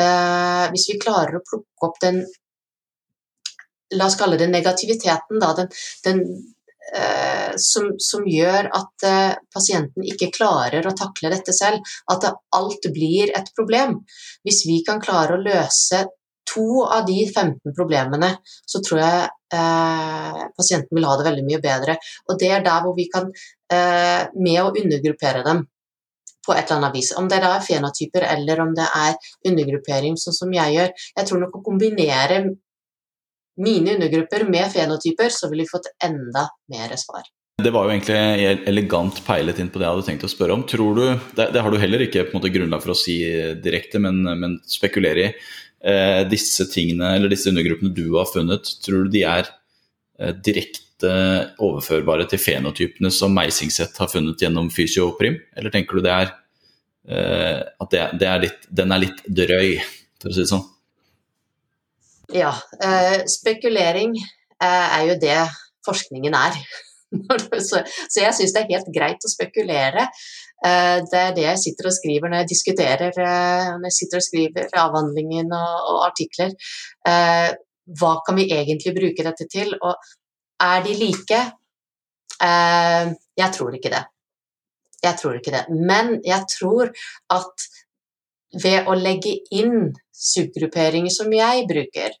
Eh, 0.00 0.64
hvis 0.72 0.86
vi 0.92 1.00
klarer 1.02 1.40
å 1.40 1.44
plukke 1.44 1.88
opp 1.88 1.98
den 2.04 2.22
La 3.90 4.06
oss 4.06 4.14
kalle 4.14 4.36
det 4.38 4.46
negativiteten, 4.46 5.40
da, 5.42 5.48
den, 5.58 5.66
den 6.04 6.20
eh, 6.94 7.56
som, 7.58 7.88
som, 7.98 8.22
gjør 8.22 8.68
at 8.70 9.06
eh, 9.08 9.32
pasienten 9.50 10.04
ikke 10.06 10.28
klarer 10.36 10.86
å 10.86 10.92
takle 10.94 11.32
dette 11.32 11.50
selv. 11.56 11.82
At 12.14 12.28
alt 12.30 12.86
blir 12.94 13.32
et 13.34 13.50
problem. 13.56 13.96
Hvis 14.46 14.62
vi 14.68 14.78
kan 14.86 15.02
klare 15.02 15.34
å 15.34 15.42
løse 15.42 16.04
to 16.50 16.84
av 16.84 17.04
de 17.06 17.18
15 17.26 17.74
problemene, 17.76 18.32
så 18.66 18.82
tror 18.84 19.00
jeg 19.02 19.26
eh, 19.54 20.40
pasienten 20.56 20.96
vil 20.96 21.08
ha 21.08 21.16
det 21.18 21.26
veldig 21.28 21.44
mye 21.46 21.60
bedre. 21.64 21.98
Og 22.28 22.40
det 22.40 22.50
er 22.54 22.64
der 22.66 22.84
hvor 22.84 22.96
vi 22.96 23.06
kan, 23.12 23.30
eh, 23.72 24.24
med 24.34 24.62
å 24.62 24.72
undergruppere 24.72 25.44
dem 25.46 25.66
på 26.46 26.56
et 26.56 26.64
eller 26.64 26.78
annet 26.80 26.96
vis, 26.96 27.12
om 27.20 27.28
det 27.28 27.42
da 27.42 27.52
er 27.56 27.66
fenotyper 27.66 28.24
eller 28.30 28.62
om 28.64 28.72
det 28.76 28.86
er 28.96 29.32
undergruppering, 29.50 30.16
sånn 30.18 30.36
som 30.36 30.54
jeg 30.56 30.76
gjør. 30.76 30.94
Jeg 31.18 31.28
tror 31.28 31.42
nok 31.44 31.58
å 31.58 31.64
kombinere 31.66 32.40
mine 33.60 33.98
undergrupper 33.98 34.46
med 34.48 34.72
fenotyper, 34.72 35.28
så 35.34 35.50
ville 35.50 35.66
vi 35.66 35.74
fått 35.74 35.92
enda 36.02 36.46
mer 36.72 36.96
svar. 37.00 37.28
Det 37.60 37.72
var 37.74 37.84
jo 37.84 37.92
egentlig 37.92 38.68
elegant 38.70 39.18
peilet 39.26 39.58
inn 39.60 39.68
på 39.68 39.80
det 39.80 39.84
jeg 39.84 39.92
hadde 39.92 40.06
tenkt 40.06 40.24
å 40.24 40.30
spørre 40.32 40.54
om. 40.56 40.62
Tror 40.64 40.94
du, 40.96 41.02
Det, 41.36 41.50
det 41.52 41.60
har 41.60 41.70
du 41.70 41.76
heller 41.82 42.06
ikke 42.06 42.24
på 42.24 42.32
en 42.32 42.40
måte 42.40 42.52
grunnlag 42.54 42.80
for 42.80 42.94
å 42.94 42.96
si 42.96 43.18
direkte, 43.60 44.00
men, 44.00 44.22
men 44.24 44.56
spekulere 44.64 45.26
i 45.26 45.34
disse 46.28 46.66
tingene, 46.68 47.14
eller 47.16 47.32
disse 47.32 47.48
undergruppene 47.48 47.94
du 47.96 48.10
har 48.18 48.26
funnet, 48.28 48.68
tror 48.84 49.06
du 49.06 49.14
de 49.14 49.22
er 49.24 49.46
eh, 50.20 50.34
direkte 50.36 51.12
overførbare 51.64 52.26
til 52.28 52.42
fenotypene 52.42 53.08
som 53.14 53.32
Meisingset 53.32 53.96
har 53.96 54.10
funnet 54.12 54.42
gjennom 54.42 54.68
fysioprim, 54.74 55.38
eller 55.56 55.72
tenker 55.72 55.96
du 55.96 56.04
det 56.04 56.12
er 56.12 56.34
eh, 57.08 57.62
at 57.64 57.94
det, 57.94 58.04
det 58.20 58.28
er 58.28 58.44
litt, 58.44 58.68
den 58.82 58.92
er 58.92 59.04
litt 59.06 59.24
drøy, 59.24 59.78
for 60.20 60.32
å 60.32 60.36
si 60.36 60.44
det 60.44 60.52
sånn? 60.52 60.68
Ja, 62.36 62.52
eh, 62.84 63.24
spekulering 63.26 64.14
eh, 64.20 64.86
er 65.00 65.08
jo 65.08 65.16
det 65.22 65.40
forskningen 65.86 66.36
er. 66.36 66.58
Så, 67.70 67.82
jeg 68.20 68.34
syns 68.36 68.54
det 68.54 68.62
er 68.62 68.70
helt 68.74 68.92
greit 68.94 69.26
å 69.26 69.30
spekulere. 69.30 70.06
Eh, 70.66 70.98
det 71.10 71.20
er 71.20 71.34
det 71.36 71.46
jeg 71.46 71.62
sitter 71.64 71.88
og 71.88 71.96
skriver 71.96 72.30
når 72.30 72.42
jeg 72.42 72.50
diskuterer 72.52 73.16
eh, 73.16 73.70
når 73.78 73.88
jeg 73.88 73.96
sitter 73.96 74.20
og 74.20 74.26
skriver 74.26 74.78
avhandlingen 74.84 75.50
og, 75.56 75.74
og 75.94 76.00
artikler. 76.10 76.54
Eh, 77.08 77.48
hva 78.00 78.12
kan 78.26 78.38
vi 78.38 78.46
egentlig 78.54 78.94
bruke 78.96 79.26
dette 79.26 79.48
til? 79.50 79.72
Og 79.80 79.96
er 80.62 80.86
de 80.86 80.94
like? 81.00 81.40
Jeg 82.40 83.52
tror 83.56 83.74
ikke 83.76 83.90
det. 83.92 84.04
Jeg 85.02 85.16
tror 85.18 85.36
ikke 85.36 85.52
det. 85.52 85.64
Men 85.74 86.14
jeg 86.24 86.46
tror 86.52 86.92
at 87.34 87.66
ved 88.62 88.88
å 88.88 88.94
legge 88.96 89.34
inn 89.56 89.90
subgrupperinger 90.16 91.12
som 91.12 91.32
jeg 91.34 91.66
bruker, 91.68 92.14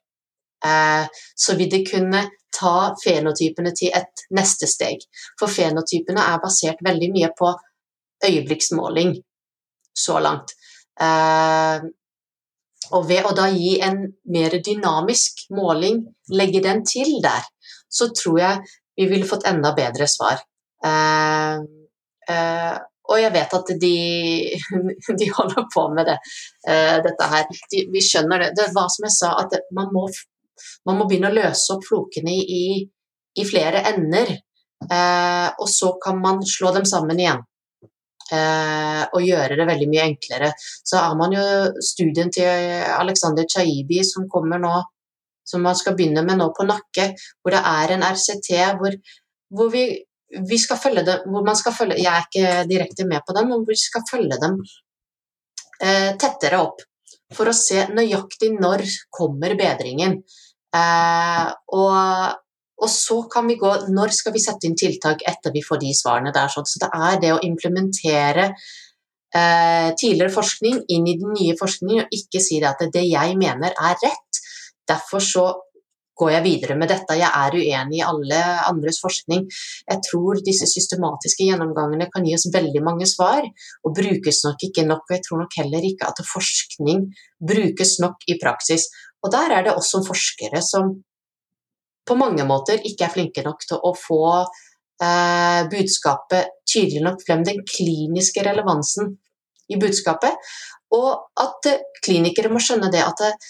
så 0.60 1.56
vil 1.56 1.70
det 1.72 1.84
kunne 1.88 2.24
ta 2.54 2.92
fenotypene 3.02 3.72
til 3.76 3.94
et 3.96 4.24
neste 4.36 4.68
steg. 4.70 5.02
For 5.38 5.50
fenotypene 5.50 6.22
er 6.32 6.42
basert 6.42 6.82
veldig 6.84 7.10
mye 7.14 7.30
på 7.38 7.52
øyeblikksmåling 8.26 9.14
så 9.96 10.18
langt. 10.20 10.54
Eh, 11.00 11.80
og 12.90 13.06
ved 13.08 13.26
å 13.26 13.34
da 13.36 13.46
gi 13.52 13.76
en 13.84 14.02
mer 14.32 14.56
dynamisk 14.64 15.46
måling, 15.54 16.02
legge 16.34 16.62
den 16.64 16.84
til 16.86 17.18
der, 17.22 17.44
så 17.90 18.10
tror 18.14 18.40
jeg 18.40 18.70
vi 18.98 19.08
ville 19.10 19.28
fått 19.28 19.46
enda 19.48 19.72
bedre 19.76 20.08
svar. 20.10 20.42
Eh, 20.84 21.60
eh, 22.34 22.78
og 23.10 23.18
jeg 23.18 23.34
vet 23.34 23.54
at 23.58 23.70
de, 23.82 23.94
de 25.20 25.30
holder 25.34 25.64
på 25.74 25.86
med 25.90 26.06
det, 26.06 26.18
dette 27.02 27.26
her. 27.32 27.48
De, 27.72 27.80
vi 27.90 28.02
skjønner 28.06 28.44
det. 28.44 28.50
Det 28.54 28.68
var 28.76 28.86
som 28.92 29.06
jeg 29.08 29.16
sa, 29.16 29.32
at 29.40 29.56
man 29.74 29.88
må, 29.90 30.04
man 30.88 30.98
må 30.98 31.08
begynne 31.08 31.30
å 31.30 31.36
løse 31.36 31.74
opp 31.74 31.86
flokene 31.88 32.34
i, 32.34 32.64
i 33.36 33.46
flere 33.48 33.84
ender. 33.94 34.36
og 35.60 35.68
så 35.68 35.90
kan 36.00 36.16
man 36.22 36.38
slå 36.46 36.70
dem 36.72 36.86
sammen 36.88 37.18
igjen 37.20 37.42
eh, 38.34 39.02
og 39.10 39.24
gjøre 39.24 39.58
det 39.58 39.66
veldig 39.68 39.88
mye 39.90 40.06
enklere. 40.10 40.50
Så 40.58 41.00
har 41.00 41.16
man 41.18 41.34
jo 41.34 41.44
studien 41.84 42.30
til 42.32 42.48
Alexander 42.96 43.46
Chaibi 43.48 44.02
som 44.06 44.28
kommer 44.30 44.60
nå, 44.62 44.74
som 45.46 45.64
man 45.66 45.78
skal 45.78 45.96
begynne 45.98 46.24
med 46.26 46.40
nå 46.40 46.50
på 46.56 46.66
Nakke, 46.68 47.10
hvor 47.40 47.56
det 47.56 47.62
er 47.72 47.96
en 47.96 48.06
RCT 48.06 48.52
hvor, 48.80 48.98
hvor 49.56 49.72
vi, 49.72 49.86
vi, 50.36 50.60
skal 50.60 50.78
følge 50.80 51.06
dem, 51.06 51.24
hvor 51.32 51.46
man 51.46 51.58
skal 51.58 51.74
følge 51.74 51.98
Jeg 52.02 52.12
er 52.12 52.28
ikke 52.28 52.68
direkte 52.70 53.08
med 53.08 53.26
på 53.26 53.36
dem, 53.36 53.50
men 53.50 53.64
hvor 53.64 53.74
vi 53.74 53.80
skal 53.80 54.06
følge 54.10 54.38
dem 54.42 54.60
eh, 55.82 56.12
tettere 56.20 56.62
opp. 56.62 56.86
For 57.34 57.46
å 57.46 57.54
se 57.54 57.84
nøyaktig 57.94 58.56
når 58.56 58.82
kommer 59.14 59.54
bedringen. 59.58 60.16
Eh, 60.76 61.48
og 61.76 62.38
og 62.80 62.88
så 62.88 63.22
kan 63.32 63.48
vi 63.50 63.58
gå 63.60 63.70
Når 63.92 64.14
skal 64.16 64.32
vi 64.32 64.42
sette 64.42 64.64
inn 64.68 64.76
tiltak 64.78 65.24
etter 65.28 65.52
vi 65.52 65.60
får 65.64 65.82
de 65.82 65.94
svarene 65.96 66.32
der? 66.32 66.48
Så 66.48 66.64
det 66.80 66.88
er 66.88 67.18
det 67.20 67.32
å 67.34 67.42
implementere 67.44 68.46
eh, 69.34 69.88
tidligere 70.00 70.32
forskning 70.32 70.84
inn 70.88 71.08
i 71.08 71.18
den 71.20 71.34
nye 71.36 71.56
forskningen, 71.58 72.06
og 72.06 72.14
ikke 72.16 72.42
si 72.42 72.60
det 72.62 72.70
at 72.70 72.86
det 72.94 73.04
jeg 73.08 73.36
mener 73.40 73.76
er 73.76 73.98
rett. 74.00 74.40
Derfor 74.88 75.20
så 75.24 75.44
går 76.20 76.32
jeg 76.34 76.44
videre 76.44 76.76
med 76.76 76.90
dette. 76.92 77.16
Jeg 77.16 77.28
er 77.28 77.56
uenig 77.56 78.00
i 78.00 78.04
alle 78.04 78.40
andres 78.68 79.00
forskning. 79.00 79.46
Jeg 79.88 80.02
tror 80.04 80.40
disse 80.44 80.68
systematiske 80.68 81.46
gjennomgangene 81.48 82.10
kan 82.12 82.26
gi 82.26 82.34
oss 82.36 82.48
veldig 82.52 82.82
mange 82.84 83.08
svar, 83.08 83.46
og 83.84 83.96
brukes 83.96 84.42
nok 84.44 84.66
ikke 84.68 84.84
nok. 84.88 85.06
Og 85.08 85.16
jeg 85.16 85.24
tror 85.26 85.44
nok 85.44 85.56
heller 85.62 85.86
ikke 85.92 86.10
at 86.10 86.20
forskning 86.32 87.06
brukes 87.52 87.96
nok 88.04 88.28
i 88.28 88.36
praksis. 88.42 88.90
Og 89.24 89.32
der 89.32 89.54
er 89.56 89.66
det 89.66 89.76
også 89.76 90.02
forskere 90.06 90.62
som 90.64 90.94
på 92.08 92.16
mange 92.18 92.44
måter 92.48 92.80
ikke 92.86 93.06
er 93.06 93.14
flinke 93.14 93.44
nok 93.44 93.62
til 93.68 93.82
å 93.86 93.92
få 93.94 94.22
eh, 94.40 95.60
budskapet 95.70 96.54
tydelig 96.68 97.04
nok 97.04 97.22
frem, 97.26 97.44
den 97.46 97.62
kliniske 97.68 98.44
relevansen 98.46 99.14
i 99.70 99.78
budskapet. 99.80 100.50
Og 100.96 101.42
at 101.44 101.70
eh, 101.70 101.84
klinikere 102.04 102.50
må 102.52 102.62
skjønne 102.62 102.90
det 102.92 103.02
at 103.04 103.24
eh, 103.26 103.48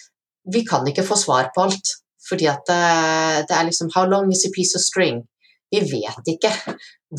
vi 0.50 0.64
kan 0.66 0.86
ikke 0.88 1.06
få 1.06 1.18
svar 1.18 1.52
på 1.54 1.68
alt. 1.68 1.94
Fordi 2.26 2.48
at 2.50 2.72
eh, 2.74 3.38
det 3.48 3.56
er 3.56 3.68
liksom 3.68 3.92
How 3.94 4.08
long 4.08 4.32
is 4.32 4.44
a 4.46 4.52
piece 4.54 4.76
of 4.76 4.84
string? 4.84 5.24
Vi 5.70 5.80
vet 5.86 6.34
ikke 6.34 6.52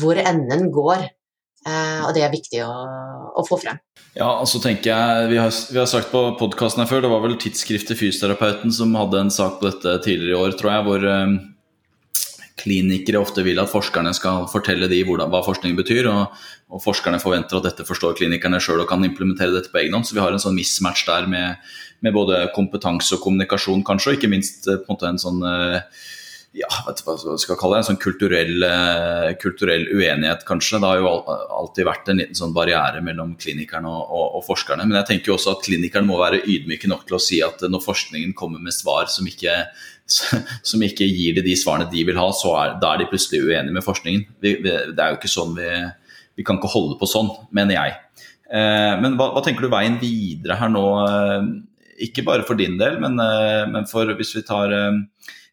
hvor 0.00 0.18
enden 0.20 0.70
går. 0.74 1.08
Eh, 1.62 2.00
og 2.02 2.10
det 2.16 2.24
er 2.26 2.32
viktig 2.32 2.62
å, 2.66 2.72
å, 3.38 3.44
få 3.46 3.60
frem. 3.62 3.78
Ja, 4.16 4.26
altså 4.32 4.58
tenker 4.62 4.90
jeg, 4.90 5.28
Vi 5.30 5.38
har, 5.38 5.52
vi 5.70 5.78
har 5.78 5.88
sagt 5.90 6.10
på 6.10 6.24
podkasten 6.40 6.82
her 6.82 6.90
før, 6.90 7.04
det 7.04 7.12
var 7.12 7.22
vel 7.22 7.38
tidsskriftet 7.40 8.00
Fysioterapeuten 8.00 8.74
som 8.74 8.96
hadde 8.98 9.20
en 9.20 9.30
sak 9.32 9.60
på 9.60 9.68
dette 9.68 9.94
tidligere 10.02 10.34
i 10.34 10.40
år, 10.40 10.56
tror 10.58 10.72
jeg, 10.72 10.86
hvor 10.88 11.06
um, 11.06 11.36
klinikere 12.62 13.20
ofte 13.22 13.44
vil 13.46 13.62
at 13.62 13.70
forskerne 13.70 14.10
skal 14.18 14.48
fortelle 14.50 14.88
de 14.90 14.98
hvordan, 15.06 15.30
hva 15.30 15.44
forskning 15.46 15.78
betyr, 15.78 16.10
og, 16.10 16.42
og, 16.72 16.82
forskerne 16.82 17.22
forventer 17.22 17.60
at 17.60 17.68
dette 17.70 17.86
forstår 17.86 18.18
klinikerne 18.18 18.60
sjøl 18.62 18.82
og 18.82 18.90
kan 18.90 19.06
implementere 19.06 19.54
dette 19.54 19.70
på 19.70 19.84
egen 19.84 19.94
hånd. 19.94 20.08
Så 20.08 20.18
vi 20.18 20.22
har 20.24 20.34
en 20.34 20.42
sånn 20.42 20.58
mismatch 20.58 21.06
der 21.06 21.30
med, 21.30 21.62
med 22.02 22.16
både 22.16 22.42
kompetanse 22.56 23.14
og 23.16 23.22
kommunikasjon, 23.22 23.86
kanskje, 23.86 24.12
og 24.12 24.18
ikke 24.18 24.32
minst 24.34 24.66
på 24.66 24.76
en 24.80 24.90
måte 24.90 25.14
en 25.14 25.22
sånn 25.22 25.46
uh, 25.46 25.78
ja, 26.52 26.68
vet 26.84 26.98
du 27.00 27.06
hva 27.06 27.14
jeg 27.16 27.40
skal 27.40 27.56
kalle 27.56 27.78
det, 27.78 27.82
en 27.82 27.86
sånn 27.88 28.00
kulturell, 28.00 28.64
eh, 28.66 29.28
kulturell, 29.40 29.86
uenighet, 29.88 30.44
kanskje. 30.48 30.82
Det 30.82 30.90
har 30.90 31.00
jo 31.00 31.12
alltid 31.56 31.88
vært 31.88 32.10
en 32.12 32.20
liten 32.20 32.36
sånn 32.36 32.52
barriere 32.56 33.00
mellom 33.04 33.32
klinikerne 33.40 33.88
og, 33.88 34.02
og, 34.04 34.26
og, 34.36 34.44
forskerne. 34.50 34.84
Men 34.84 34.98
jeg 35.00 35.08
tenker 35.08 35.32
jo 35.32 35.38
også 35.38 35.54
at 35.56 35.64
klinikerne 35.64 36.10
må 36.10 36.20
være 36.20 36.42
ydmyke 36.44 36.90
nok 36.92 37.06
til 37.08 37.16
å 37.16 37.22
si 37.24 37.40
at 37.44 37.64
når 37.64 37.84
forskningen 37.86 38.36
kommer 38.36 38.60
med 38.60 38.76
svar 38.76 39.08
som 39.12 39.28
ikke, 39.28 39.56
som 40.70 40.84
ikke 40.84 41.08
gir 41.08 41.40
de 41.40 41.46
de 41.48 41.56
svarene 41.56 41.88
de 41.92 42.04
vil 42.10 42.20
ha, 42.20 42.28
så 42.36 42.52
er, 42.60 42.76
da 42.84 42.92
er 42.92 43.02
de 43.02 43.10
plutselig 43.14 43.46
uenige 43.48 43.78
med 43.78 43.88
forskningen. 43.88 44.28
Vi, 44.44 44.56
vi, 44.60 44.78
det 44.92 45.00
er 45.00 45.14
jo 45.14 45.22
ikke 45.22 45.32
sånn 45.32 45.56
vi, 45.56 45.72
vi 46.36 46.44
kan 46.44 46.60
ikke 46.60 46.74
holde 46.74 47.00
på 47.00 47.08
sånn, 47.08 47.32
mener 47.56 47.80
jeg. 47.80 47.98
Eh, 48.52 48.94
men 49.00 49.16
hva, 49.16 49.32
hva, 49.32 49.40
tenker 49.44 49.64
du 49.64 49.72
veien 49.72 49.96
videre 50.02 50.60
her 50.60 50.72
nå? 50.72 50.88
Eh, 51.08 51.52
ikke 52.12 52.24
bare 52.26 52.44
for 52.44 52.58
din 52.58 52.76
del, 52.80 52.98
men, 53.00 53.16
eh, 53.24 53.62
men 53.72 53.88
for 53.88 54.08
hvis 54.18 54.36
vi 54.36 54.44
tar 54.44 54.72
eh, 54.76 55.00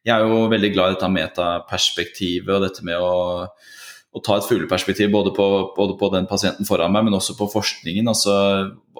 jeg 0.07 0.15
er 0.15 0.25
jo 0.25 0.47
veldig 0.51 0.71
glad 0.73 0.91
i 0.91 0.95
dette 0.95 1.11
metaperspektivet 1.11 2.55
og 2.55 2.65
dette 2.65 2.85
med 2.87 3.03
å, 3.03 3.45
å 3.49 4.23
ta 4.25 4.39
et 4.39 4.47
fugleperspektiv 4.47 5.11
både 5.13 5.33
på, 5.35 5.47
både 5.75 5.97
på 5.99 6.11
den 6.15 6.27
pasienten 6.29 6.67
foran 6.67 6.93
meg, 6.95 7.07
men 7.07 7.17
også 7.17 7.35
på 7.39 7.49
forskningen. 7.51 8.07
Altså, 8.09 8.33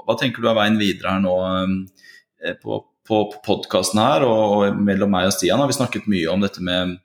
hva 0.03 0.17
tenker 0.19 0.43
du 0.43 0.49
er 0.51 0.57
veien 0.59 0.79
videre 0.81 1.15
her 1.15 1.23
nå 1.23 1.35
eh, 1.49 2.55
på, 2.59 2.81
på 3.07 3.21
podkasten 3.45 4.01
her 4.03 4.27
og, 4.27 4.57
og, 4.57 4.81
mellom 4.85 5.15
meg 5.15 5.29
og 5.31 5.37
Stian? 5.37 5.61
Har 5.63 5.71
vi 5.71 5.79
snakket 5.79 6.09
mye 6.11 6.27
om 6.33 6.43
dette 6.43 6.63
med 6.63 6.97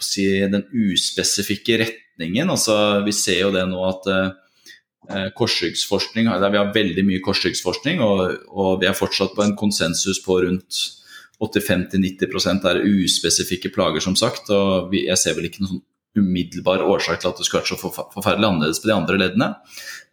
si, 0.00 0.24
den 0.48 0.64
uspesifikke 0.72 1.78
retningen. 1.82 2.50
Altså, 2.50 3.02
vi 3.04 3.12
ser 3.12 3.42
jo 3.42 3.52
det 3.54 3.64
nå 3.68 3.80
at 3.88 4.10
eh, 4.12 5.30
korsryggsforskning 5.36 6.30
Vi 6.30 6.58
har 6.58 6.74
veldig 6.74 7.04
mye 7.04 7.22
korsryggsforskning, 7.24 8.00
og, 8.00 8.36
og 8.48 8.80
vi 8.80 8.88
er 8.88 8.96
fortsatt 8.96 9.34
på 9.36 9.44
en 9.44 9.56
konsensus 9.56 10.22
på 10.24 10.40
rundt 10.46 11.03
85-90% 11.42 12.68
er 12.70 12.84
uspesifikke 12.86 13.72
plager, 13.74 14.04
som 14.04 14.16
sagt. 14.18 14.50
og 14.54 14.94
Jeg 14.94 15.18
ser 15.20 15.36
vel 15.36 15.48
ikke 15.48 15.64
noen 15.64 15.76
sånn 15.76 15.84
umiddelbar 16.14 16.84
årsak 16.86 17.18
til 17.18 17.32
at 17.32 17.40
det 17.40 17.46
skulle 17.46 17.64
vært 17.64 17.72
så 17.72 17.90
forferdelig 18.14 18.46
annerledes 18.46 18.78
på 18.78 18.86
de 18.86 18.94
andre 18.94 19.18
leddene. 19.18 19.48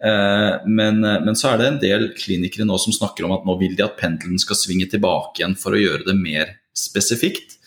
Eh, 0.01 0.65
men, 0.65 0.97
men, 1.01 1.37
så 1.37 1.51
er 1.51 1.61
det 1.61 1.67
en 1.69 1.81
del 1.83 2.07
klinikere 2.17 2.65
nå 2.65 2.79
som 2.81 2.95
snakker 2.95 3.27
om 3.27 3.35
at 3.35 3.45
nå 3.45 3.53
vil 3.61 3.75
de 3.77 3.85
at 3.85 3.99
pendelen 3.99 4.41
skal 4.41 4.57
svinge 4.57 4.89
tilbake 4.89 5.43
igjen 5.43 5.57
for 5.61 5.77
å 5.77 5.81
gjøre 5.81 6.07
det 6.09 6.17
mer 6.17 6.55
spesifikt. 6.73 7.59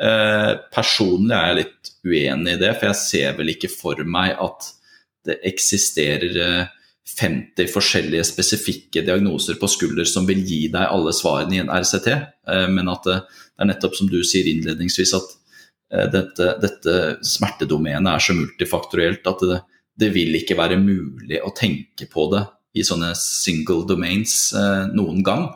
Eh, 0.00 0.52
personlig 0.72 1.34
er 1.36 1.48
jeg 1.48 1.58
litt 1.58 1.90
uenig 2.06 2.54
i 2.54 2.60
det, 2.62 2.74
for 2.78 2.88
jeg 2.88 3.00
ser 3.02 3.34
vel 3.40 3.52
ikke 3.52 3.72
for 3.72 3.98
meg 4.06 4.38
at 4.40 4.70
det 5.28 5.40
eksisterer 5.50 6.38
eh, 6.40 6.76
50 7.18 7.68
forskjellige 7.72 8.24
spesifikke 8.28 9.02
diagnoser 9.06 9.58
på 9.60 9.68
skulder 9.70 10.08
som 10.08 10.26
vil 10.28 10.42
gi 10.46 10.66
deg 10.72 10.86
alle 10.86 11.12
svarene 11.16 11.56
i 11.56 11.62
en 11.62 11.72
RCT, 11.72 12.08
eh, 12.12 12.66
men 12.72 12.90
at 12.92 13.06
det, 13.08 13.20
er 13.60 13.68
nettopp 13.68 13.96
som 13.98 14.08
du 14.08 14.22
sier 14.24 14.46
innledningsvis, 14.48 15.12
at 15.18 15.34
eh, 15.92 16.06
dette, 16.12 16.54
dette 16.62 16.96
smertedomenet 17.26 18.12
er 18.14 18.24
så 18.24 18.36
multifaktorielt 18.38 19.26
at 19.28 19.44
det, 19.48 19.60
det, 20.00 20.12
vil 20.14 20.38
ikke 20.38 20.58
være 20.58 20.80
mulig 20.80 21.42
å 21.44 21.52
tenke 21.56 22.08
på 22.10 22.30
det 22.32 22.46
i 22.80 22.86
sånne 22.86 23.12
single 23.18 23.84
domains 23.88 24.54
eh, 24.56 24.86
noen 24.94 25.24
gang. 25.26 25.50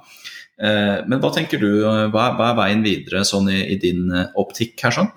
Men 0.54 1.18
hva 1.18 1.32
tenker 1.34 1.58
du, 1.58 1.80
hva 1.82 1.96
er, 2.06 2.34
hva 2.38 2.44
er 2.52 2.58
veien 2.60 2.84
videre 2.84 3.24
sånn 3.26 3.48
i, 3.50 3.56
i, 3.72 3.78
din 3.82 4.04
optikk 4.38 4.84
her 4.86 4.94
sånn? 4.94 5.08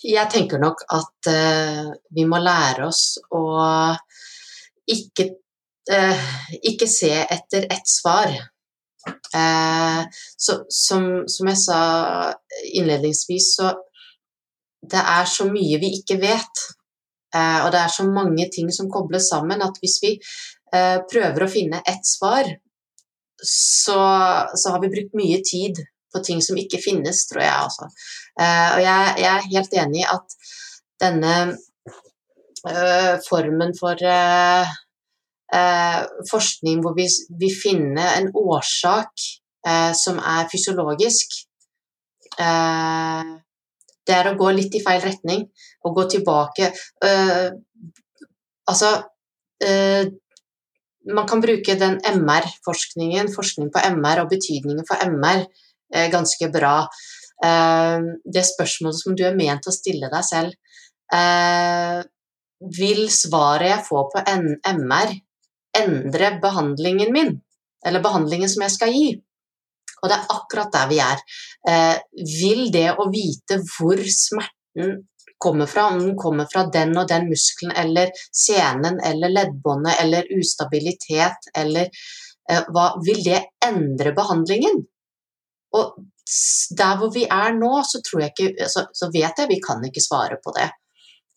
Jeg 0.00 0.32
tenker 0.32 0.56
nok 0.62 0.80
at 0.96 1.28
uh, 1.28 1.90
vi 2.16 2.24
må 2.24 2.40
lære 2.40 2.86
oss 2.86 3.02
å 3.36 3.42
ikke, 4.94 5.26
eh, 5.92 6.24
ikke 6.72 6.88
se 6.90 7.12
etter 7.22 7.66
ett 7.70 7.88
svar. 7.88 8.32
Eh, 9.34 10.00
så, 10.36 10.58
som, 10.68 11.06
som, 11.26 11.48
jeg 11.48 11.60
sa 11.62 11.80
innledningsvis, 12.74 13.54
så 13.56 13.72
det 14.90 15.00
er 15.00 15.28
så 15.28 15.48
mye 15.50 15.80
vi 15.82 15.94
ikke 16.00 16.20
vet. 16.22 16.64
Eh, 17.34 17.60
og 17.64 17.70
det 17.74 17.84
er 17.84 17.94
så 17.94 18.06
mange 18.08 18.48
ting 18.52 18.72
som 18.74 18.90
kobles 18.92 19.30
sammen 19.30 19.62
at 19.62 19.78
hvis 19.82 20.00
vi 20.04 20.16
prøver 20.70 21.42
å 21.42 21.50
finne 21.50 21.80
ett 21.82 22.04
svar, 22.06 22.46
så, 23.42 23.96
så, 24.54 24.70
har 24.70 24.78
vi 24.84 24.90
brukt 24.92 25.16
mye 25.18 25.40
tid 25.42 25.80
på 26.14 26.20
ting 26.22 26.38
som 26.46 26.60
ikke 26.60 26.78
finnes, 26.78 27.24
tror 27.26 27.42
jeg. 27.42 27.56
Altså. 27.64 27.88
og 28.38 28.78
jeg, 28.84 29.08
jeg 29.18 29.30
er 29.32 29.48
helt 29.48 29.74
enig 29.82 30.04
i 30.04 30.06
at 30.12 30.36
denne 31.02 31.34
formen 33.28 33.72
for 33.78 33.96
uh, 34.04 34.68
uh, 35.54 36.00
forskning 36.30 36.82
hvor 36.84 36.96
vi, 36.96 37.06
vi, 37.40 37.50
finner 37.54 38.18
en 38.18 38.30
årsak 38.34 39.28
som 39.92 40.16
er 40.24 40.46
fysiologisk. 40.48 41.34
det 44.08 44.14
er 44.16 44.28
å 44.30 44.38
gå 44.40 44.46
litt 44.56 44.72
i 44.72 44.80
feil 44.80 45.02
retning 45.04 45.42
og 45.84 45.98
gå 45.98 46.04
tilbake. 46.14 46.70
altså 48.64 48.88
man 51.12 51.28
kan 51.28 51.42
bruke 51.44 51.76
den 51.82 51.98
MR-forskningen, 52.00 53.28
forskning 53.34 53.68
på 53.68 53.84
MR 53.98 54.22
og 54.24 54.32
betydningen 54.32 54.88
for 54.88 54.96
MR, 55.04 55.44
ganske 56.08 56.48
bra. 56.56 56.88
Det 58.24 58.46
spørsmålet 58.54 59.02
som 59.02 59.12
du 59.12 59.26
er 59.28 59.36
ment 59.36 59.68
å 59.68 59.76
stille 59.76 60.08
deg 60.08 60.24
selv, 60.24 60.56
eh, 61.12 62.00
vil 62.60 63.06
svaret 63.12 63.70
jeg 63.70 63.84
får 63.86 64.08
på 64.12 64.22
MR 64.76 65.14
endre 65.80 66.30
behandlingen 66.42 67.12
min, 67.14 67.34
eller 67.86 68.04
behandlingen 68.04 68.50
som 68.50 68.64
jeg 68.66 68.74
skal 68.74 68.94
gi? 68.94 69.10
Og 70.00 70.08
det 70.08 70.16
er 70.16 70.32
akkurat 70.32 70.72
der 70.72 70.88
vi 70.90 70.98
er. 71.04 71.22
Eh, 71.68 71.96
vil 72.40 72.68
det 72.72 72.88
å 72.96 73.08
vite 73.12 73.60
hvor 73.68 74.00
smerten 74.00 75.02
kommer 75.40 75.68
fra, 75.68 75.86
om 75.88 76.00
den 76.00 76.16
kommer 76.20 76.48
fra 76.52 76.66
den 76.72 76.92
og 77.00 77.08
den 77.08 77.28
muskelen 77.30 77.72
eller 77.76 78.12
senen 78.32 79.00
eller 79.04 79.32
leddbåndet 79.32 80.02
eller 80.02 80.28
ustabilitet 80.36 81.48
eller 81.56 81.88
eh, 81.88 82.64
hva, 82.68 82.92
Vil 83.04 83.22
det 83.24 83.42
endre 83.64 84.12
behandlingen? 84.16 84.82
Og 85.76 86.00
der 86.76 86.98
hvor 86.98 87.12
vi 87.14 87.24
er 87.24 87.54
nå, 87.56 87.72
så, 87.86 88.00
ikke, 88.26 88.52
så, 88.68 88.84
så 88.92 89.08
vet 89.12 89.40
jeg 89.40 89.50
vi 89.50 89.60
kan 89.64 89.82
ikke 89.86 90.04
svare 90.04 90.36
på 90.44 90.52
det. 90.56 90.68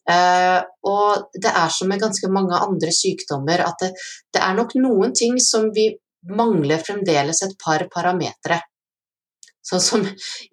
Uh, 0.04 0.60
og 0.84 1.30
det 1.32 1.48
er 1.48 1.70
som 1.72 1.88
med 1.88 2.02
ganske 2.04 2.28
mange 2.32 2.58
andre 2.60 2.92
sykdommer 2.92 3.62
at 3.64 3.86
det, 3.86 3.94
det, 4.36 4.42
er 4.44 4.58
nok 4.58 4.76
noen 4.76 5.14
ting 5.16 5.38
som 5.40 5.70
vi 5.76 5.94
mangler 6.28 6.84
fremdeles 6.84 7.40
et 7.46 7.54
par 7.64 7.86
parametere. 7.94 8.60
Sånn 9.64 9.84
som 9.84 10.04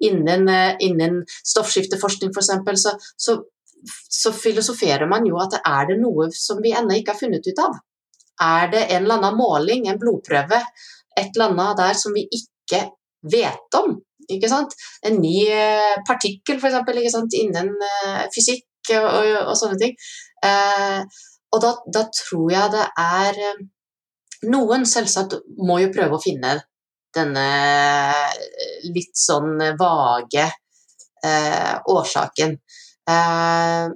innen, 0.07 0.46
uh, 0.46 0.76
innen 0.78 1.24
stoffskifteforskning 1.26 2.30
f.eks. 2.30 2.53
Så, 2.84 2.94
så, 3.18 3.36
så, 4.07 4.34
filosoferer 4.36 5.11
man 5.11 5.26
jo 5.26 5.40
at 5.42 5.59
er 5.64 5.90
det 5.90 5.98
noe 5.98 6.30
som 6.36 6.62
vi 6.62 6.76
ennå 6.76 7.01
ikke 7.01 7.16
har 7.16 7.22
funnet 7.24 7.51
ut 7.51 7.64
av? 7.66 7.74
Er 8.46 8.70
det 8.70 8.86
en 8.86 9.03
eller 9.03 9.18
annen 9.18 9.40
måling, 9.40 9.90
en 9.90 9.98
blodprøve, 10.01 10.62
et 11.18 11.34
eller 11.34 11.51
annet 11.51 11.82
der 11.82 11.98
som 11.98 12.14
vi 12.14 12.28
ikke 12.38 12.86
vet 13.34 13.82
om? 13.82 13.98
Ikke 14.30 14.46
sant? 14.46 14.78
En 15.03 15.18
ny 15.18 15.42
uh, 15.51 15.98
partikkel 16.07 16.62
f.eks. 16.62 17.18
innen 17.42 17.74
fysikk 18.30 18.68
og, 18.97 19.09
og, 19.09 19.28
og 19.51 19.57
sånne 19.59 19.78
ting. 19.81 19.95
Eh, 20.47 21.20
og 21.51 21.62
da, 21.62 21.74
da, 21.93 22.07
tror 22.14 22.51
jeg 22.53 22.74
det 22.74 22.87
er 23.03 23.45
eh, 23.51 23.62
Noen 24.51 24.87
selvsagt 24.89 25.35
må 25.61 25.83
jo 25.83 25.91
prøve 25.93 26.16
å 26.16 26.22
finne 26.22 26.55
denne 27.12 27.47
eh, 28.24 28.45
litt 28.89 29.12
sånn 29.18 29.59
vage 29.76 30.47
eh, 30.47 31.74
årsaken. 31.93 32.55
Eh, 33.11 33.91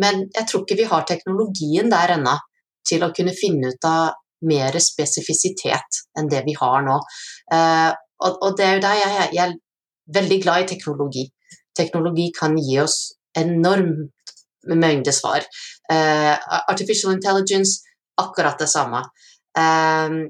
men 0.00 0.22
jeg 0.30 0.46
tror 0.48 0.64
ikke 0.64 0.78
vi 0.78 0.88
har 0.88 1.04
teknologien 1.08 1.90
der 1.92 2.14
ennå 2.16 2.36
til 2.86 3.04
å 3.04 3.12
kunne 3.12 3.36
finne 3.36 3.74
ut 3.74 3.88
av 3.88 4.14
mer 4.48 4.76
spesifisitet 4.80 6.00
enn 6.18 6.30
det 6.32 6.44
vi 6.46 6.54
har 6.56 6.80
nå. 6.86 6.96
Eh, 7.52 7.90
og, 8.24 8.38
og, 8.40 8.56
det 8.56 8.66
er 8.66 8.76
jo 8.76 8.84
der 8.84 9.00
jeg, 9.00 9.28
jeg, 9.34 9.44
er 9.44 10.16
veldig 10.16 10.40
glad 10.44 10.64
i 10.64 10.70
teknologi. 10.72 11.26
Teknologi 11.76 12.30
kan 12.36 12.56
gi 12.58 12.78
oss 12.82 12.98
enormt 13.38 14.12
mengde 14.68 15.12
svar. 15.12 15.44
Uh, 15.92 16.36
artificial 16.68 17.12
intelligence, 17.12 17.80
akkurat 18.20 18.58
det 18.58 18.68
samme. 18.68 19.02
Um, 19.58 20.28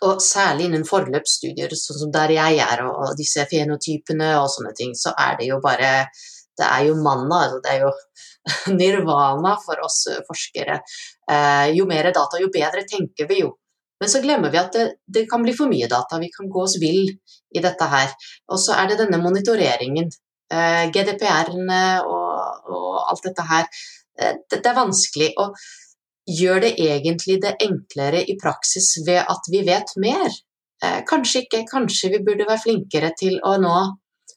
og 0.00 0.20
særlig 0.24 0.68
innen 0.68 0.86
forløpsstudier, 0.88 1.72
sånn 1.76 1.98
som 2.04 2.12
der 2.14 2.32
jeg 2.32 2.60
er, 2.64 2.84
og, 2.86 3.00
og 3.04 3.16
disse 3.18 3.44
fenotypene 3.50 4.32
og 4.40 4.48
sånne 4.52 4.72
ting, 4.76 4.94
så 4.96 5.12
er 5.18 5.40
det 5.40 5.50
jo 5.50 5.60
bare 5.64 6.08
Det 6.60 6.66
er 6.66 6.82
jo 6.90 6.94
manna, 7.00 7.36
altså 7.46 7.60
det 7.64 7.70
er 7.72 7.82
jo 7.86 7.90
nirvana 8.80 9.54
for 9.62 9.80
oss 9.86 10.02
forskere. 10.26 10.80
Uh, 11.30 11.70
jo 11.72 11.86
mer 11.88 12.10
data, 12.12 12.40
jo 12.40 12.50
bedre, 12.52 12.84
tenker 12.84 13.28
vi 13.30 13.40
jo. 13.40 13.54
Men 14.00 14.10
så 14.12 14.20
glemmer 14.20 14.52
vi 14.52 14.60
at 14.60 14.74
det, 14.76 14.84
det, 15.06 15.26
kan 15.30 15.40
bli 15.44 15.54
for 15.56 15.72
mye 15.72 15.88
data, 15.88 16.18
vi 16.20 16.28
kan 16.32 16.48
gå 16.52 16.64
oss 16.64 16.76
vill 16.80 17.08
i 17.08 17.62
dette 17.64 17.88
her. 17.94 18.12
Og 18.52 18.60
så 18.60 18.76
er 18.76 18.90
det 18.90 18.98
denne 19.00 19.20
monitoreringen. 19.22 20.08
GDPR-ene 20.50 21.82
og 22.02 22.19
og 22.76 23.00
alt 23.10 23.24
dette 23.28 23.46
her. 23.50 23.68
Det, 24.20 24.58
det, 24.58 24.66
er 24.66 24.76
vanskelig. 24.76 25.30
Og 25.40 25.56
gjør 26.40 26.60
det 26.66 26.74
egentlig 26.78 27.40
det 27.42 27.56
enklere 27.64 28.22
i 28.28 28.36
praksis 28.40 28.92
ved 29.06 29.22
at 29.22 29.50
vi 29.52 29.64
vet 29.66 29.94
mer? 30.02 30.28
Eh, 30.84 31.00
kanskje 31.08 31.44
ikke. 31.44 31.64
Kanskje 31.70 32.12
vi 32.14 32.22
burde 32.26 32.48
være 32.48 32.64
flinkere 32.64 33.12
til 33.18 33.40
å 33.46 33.56
nå 33.62 33.76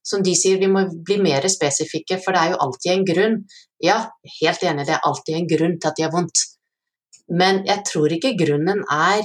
som 0.04 0.24
de 0.24 0.34
sier, 0.36 0.60
vi 0.60 0.68
må 0.68 0.84
bli 1.08 1.16
mer 1.24 1.46
spesifikke, 1.52 2.18
for 2.24 2.36
det 2.36 2.42
er 2.42 2.54
jo 2.54 2.60
alltid 2.66 2.90
en 2.94 3.06
grunn. 3.08 3.38
Ja, 3.84 4.00
helt 4.42 4.66
enig, 4.68 4.88
det 4.90 4.98
er 4.98 5.08
alltid 5.08 5.38
en 5.38 5.48
grunn 5.48 5.78
til 5.80 5.90
at 5.90 6.00
de 6.00 6.06
har 6.06 6.12
vondt. 6.12 6.44
Men 7.32 7.62
jeg 7.68 7.86
tror 7.88 8.12
ikke 8.12 8.34
grunnen 8.40 8.84
er 8.92 9.24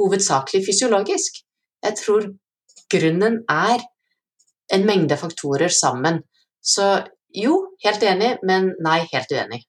hovedsakelig 0.00 0.64
fysiologisk. 0.66 1.38
Jeg 1.86 1.98
tror 2.00 2.26
grunnen 2.90 3.42
er 3.52 3.84
en 4.74 4.88
mengde 4.88 5.16
faktorer 5.20 5.70
sammen. 5.72 6.24
Så 6.58 6.88
jo, 7.34 7.58
helt 7.84 8.02
enig, 8.06 8.36
men 8.46 8.72
nei, 8.84 9.02
helt 9.12 9.32
uenig. 9.34 9.64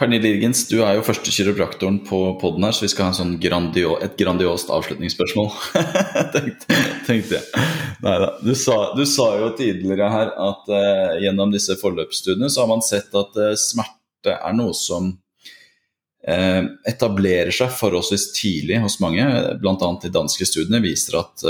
Pernille 0.00 0.30
Irgens, 0.30 0.62
du 0.70 0.78
er 0.80 0.94
jo 0.96 1.04
første 1.04 1.32
kiropraktoren 1.34 1.98
på 2.06 2.18
poden 2.40 2.64
her, 2.64 2.72
så 2.72 2.86
vi 2.86 2.90
skal 2.92 3.10
ha 3.10 3.16
sånn 3.16 3.34
grandio 3.42 3.96
et 4.00 4.14
grandiost 4.20 4.70
avslutningsspørsmål. 4.72 5.50
tenkte, 6.34 6.78
tenkte 7.08 7.36
jeg. 7.36 7.64
Neida. 8.04 8.30
Du, 8.40 8.52
du, 8.52 9.02
sa 9.08 9.26
jo 9.40 9.50
tidligere 9.58 10.10
her 10.12 10.30
at 10.32 10.70
uh, 10.72 11.16
gjennom 11.20 11.52
disse 11.52 11.76
forløpsstudiene 11.80 12.48
så 12.52 12.64
har 12.64 12.70
man 12.70 12.84
sett 12.86 13.12
at 13.16 13.36
uh, 13.40 13.52
smerte 13.60 14.36
er 14.36 14.56
noe 14.56 14.76
som 14.76 15.10
uh, 15.10 16.62
etablerer 16.88 17.52
seg 17.52 17.72
forholdsvis 17.76 18.30
tidlig 18.38 18.80
hos 18.84 19.00
mange. 19.04 19.26
Bl.a. 19.60 19.76
de 20.04 20.12
danske 20.14 20.48
studiene 20.48 20.80
viser 20.84 21.20
at 21.20 21.44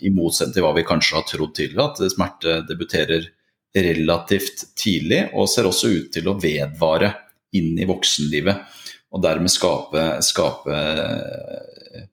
i 0.00 0.08
motsetning 0.14 0.56
til 0.56 0.64
hva 0.64 0.72
vi 0.76 0.86
kanskje 0.88 1.18
har 1.18 1.28
trodd 1.28 1.52
tidligere, 1.58 1.90
at 1.90 2.16
smerte 2.16 2.60
debuterer 2.68 3.28
relativt 3.74 4.64
tidlig, 4.78 5.28
og 5.34 5.48
ser 5.50 5.68
også 5.68 5.90
ut 5.92 6.08
til 6.14 6.30
å 6.30 6.36
vedvare 6.40 7.12
inn 7.56 7.78
i 7.78 7.88
voksenlivet. 7.88 8.78
Og 9.10 9.22
dermed 9.24 9.50
skape, 9.50 10.04
skape 10.22 10.76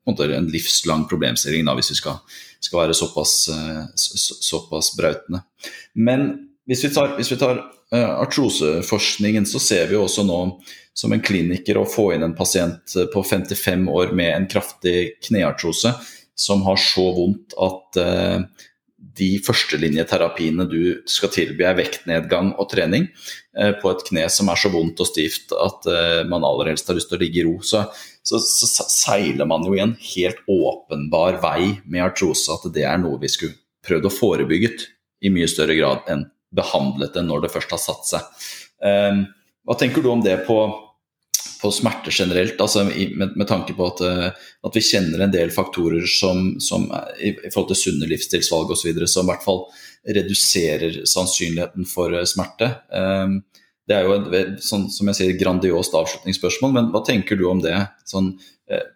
en, 0.08 0.18
en, 0.18 0.50
livslang 0.50 1.06
problemstilling, 1.10 1.66
da, 1.68 1.76
hvis 1.78 1.92
vi 1.94 2.00
skal, 2.00 2.20
skal 2.64 2.82
være 2.82 2.98
såpass, 2.98 3.36
så, 3.94 4.38
såpass, 4.50 4.96
brautende. 4.98 5.44
Men 5.94 6.30
hvis 6.70 6.86
vi 6.88 6.94
tar, 6.94 7.14
hvis 7.20 7.32
vi 7.34 7.40
tar 7.42 7.62
uh, 7.62 8.14
artroseforskningen, 8.24 9.46
så 9.50 9.62
ser 9.62 9.92
vi 9.92 10.00
også 10.00 10.26
nå 10.26 10.42
som 10.98 11.14
en 11.14 11.22
kliniker 11.22 11.78
å 11.78 11.86
få 11.86 12.10
inn 12.16 12.26
en 12.26 12.34
pasient 12.38 12.96
på 13.14 13.22
55 13.22 13.86
år 13.94 14.16
med 14.18 14.34
en 14.34 14.48
kraftig 14.50 15.20
kneartrose 15.28 15.94
som 16.38 16.64
har 16.66 16.80
så 16.82 17.06
vondt 17.14 17.54
at 17.62 18.00
de 19.18 19.30
førstelinjeterapiene 19.44 20.66
du 20.70 20.82
skal 21.10 21.32
tilby, 21.34 21.66
er 21.66 21.78
vektnedgang 21.78 22.54
og 22.58 22.70
trening 22.72 23.08
eh, 23.58 23.74
på 23.82 23.92
et 23.92 24.04
kne 24.08 24.26
som 24.34 24.52
er 24.52 24.60
så 24.62 24.72
vondt 24.74 25.02
og 25.04 25.10
stivt 25.10 25.54
at 25.56 25.90
eh, 25.92 26.22
man 26.30 26.46
aller 26.48 26.72
helst 26.72 26.90
har 26.90 26.98
lyst 26.98 27.12
til 27.12 27.20
å 27.20 27.24
ligge 27.24 27.42
i 27.42 27.46
ro, 27.48 27.58
så, 27.66 27.86
så, 28.26 28.40
så, 28.42 28.88
seiler 28.88 29.50
man 29.50 29.66
jo 29.68 29.76
i 29.78 29.84
en 29.84 29.96
helt 30.14 30.42
åpenbar 30.52 31.42
vei 31.44 31.78
med 31.86 32.06
artrose 32.06 32.54
at 32.54 32.70
det 32.74 32.86
er 32.88 33.02
noe 33.02 33.20
vi 33.22 33.32
skulle 33.32 33.58
prøvd 33.88 34.10
å 34.10 34.14
forebygget 34.14 34.88
i 35.26 35.32
mye 35.34 35.50
større 35.50 35.78
grad 35.78 36.10
enn 36.12 36.28
behandlet 36.56 37.16
det 37.18 37.26
når 37.28 37.46
det 37.46 37.54
først 37.54 37.74
har 37.76 37.84
satt 37.84 38.12
seg. 38.12 38.44
Eh, 38.86 39.24
hva 39.68 39.76
tenker 39.80 40.04
du 40.04 40.14
om 40.14 40.24
det 40.24 40.40
på 40.48 40.62
på 41.62 41.72
smerte 41.74 42.12
generelt, 42.14 42.62
altså 42.62 42.84
med, 42.88 43.36
med, 43.36 43.46
tanke 43.50 43.76
på 43.78 43.90
at, 43.90 44.02
eh, 44.06 44.48
at, 44.68 44.76
vi 44.76 44.84
kjenner 44.84 45.24
en 45.24 45.34
del 45.34 45.52
faktorer 45.54 46.08
som, 46.10 46.56
som 46.64 46.88
i, 47.20 47.34
i, 47.34 47.52
forhold 47.52 47.72
til 47.74 47.82
sunne 47.82 48.10
livsstilsvalg 48.10 48.74
osv. 48.74 49.04
som 49.06 49.26
i 49.26 49.32
hvert 49.32 49.46
fall 49.46 49.64
reduserer 50.18 51.02
sannsynligheten 51.10 51.88
for 51.90 52.16
eh, 52.16 52.28
smerte. 52.30 52.72
Um, 52.92 53.42
det 53.88 53.96
er 53.96 54.04
jo 54.08 54.20
et 54.36 54.62
sånn, 54.64 54.90
som 54.92 55.08
jeg 55.12 55.20
sier, 55.20 55.40
grandiost 55.40 55.96
avslutningsspørsmål, 55.96 56.76
men 56.76 56.92
hva 56.92 57.02
tenker 57.08 57.40
du 57.40 57.46
om 57.50 57.64
det? 57.64 57.76
Sånn, 58.08 58.34
eh, 58.72 58.94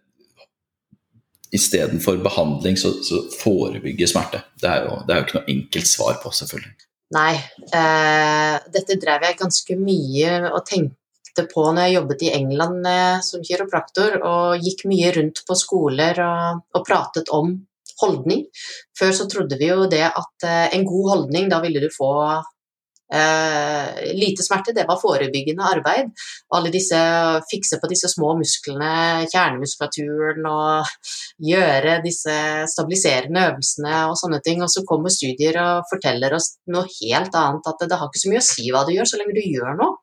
Istedenfor 1.51 2.22
behandling, 2.24 2.78
så, 2.80 2.93
så 3.03 3.26
forebygge 3.36 4.07
smerte. 4.07 4.39
Det 4.62 4.70
er, 4.72 4.86
jo, 4.86 5.01
det 5.03 5.12
er 5.12 5.18
jo 5.20 5.26
ikke 5.26 5.38
noe 5.41 5.51
enkelt 5.51 5.89
svar 5.89 6.16
på, 6.24 6.32
selvfølgelig. 6.36 6.88
Nei, 7.12 7.34
eh, 7.76 8.55
dette 8.72 8.95
drev 8.99 9.26
jeg 9.28 9.39
ganske 9.41 9.76
mye 9.80 10.38
og 10.47 10.62
tenkte 10.68 11.01
tenkte 11.32 11.53
på 11.53 11.65
når 11.71 11.88
jeg 11.88 11.97
jobbet 11.97 12.23
i 12.23 12.32
England 12.36 12.88
eh, 12.88 13.19
som 13.23 13.43
kiropraktor 13.43 14.21
og 14.21 14.63
gikk 14.63 14.86
mye 14.89 15.11
rundt 15.15 15.43
på 15.47 15.55
skoler 15.55 16.19
og, 16.19 16.63
og, 16.75 16.86
pratet 16.86 17.29
om 17.32 17.53
holdning. 18.01 18.47
Før 18.97 19.11
så 19.13 19.27
trodde 19.29 19.57
vi 19.59 19.69
jo 19.69 19.88
det 19.88 20.07
at 20.07 20.47
eh, 20.47 20.73
en 20.75 20.86
god 20.86 21.09
holdning, 21.15 21.49
da 21.49 21.61
ville 21.61 21.82
du 21.82 21.89
få 21.93 22.41
Eh, 23.11 24.13
lite 24.15 24.39
smerte, 24.39 24.71
det 24.71 24.86
var 24.88 24.95
forebyggende 24.95 25.65
arbeid. 25.67 26.13
Alle 26.55 26.69
disse 26.71 26.95
fikse 27.51 27.75
på 27.82 27.89
disse 27.91 28.07
små 28.07 28.38
musklene, 28.39 29.25
kjernemuskulaturen 29.27 30.47
og 30.47 30.93
gjøre 31.43 31.97
disse 32.05 32.38
stabiliserende 32.71 33.43
øvelsene 33.49 34.05
og 34.07 34.15
sånne 34.15 34.39
ting. 34.45 34.63
Og 34.63 34.71
så 34.71 34.86
kommer 34.88 35.11
studier 35.11 35.59
og 35.59 35.91
forteller 35.91 36.38
oss 36.39 36.53
noe 36.71 36.88
helt 37.01 37.36
annet, 37.36 37.67
at 37.67 37.84
det 37.84 37.99
har 37.99 38.07
ikke 38.07 38.23
så 38.23 38.32
mye 38.32 38.45
å 38.45 38.47
si 38.47 38.71
hva 38.71 38.86
du 38.88 38.95
gjør, 38.95 39.11
så 39.11 39.19
lenge 39.19 39.36
du 39.36 39.43
gjør 39.43 39.75
noe. 39.84 39.99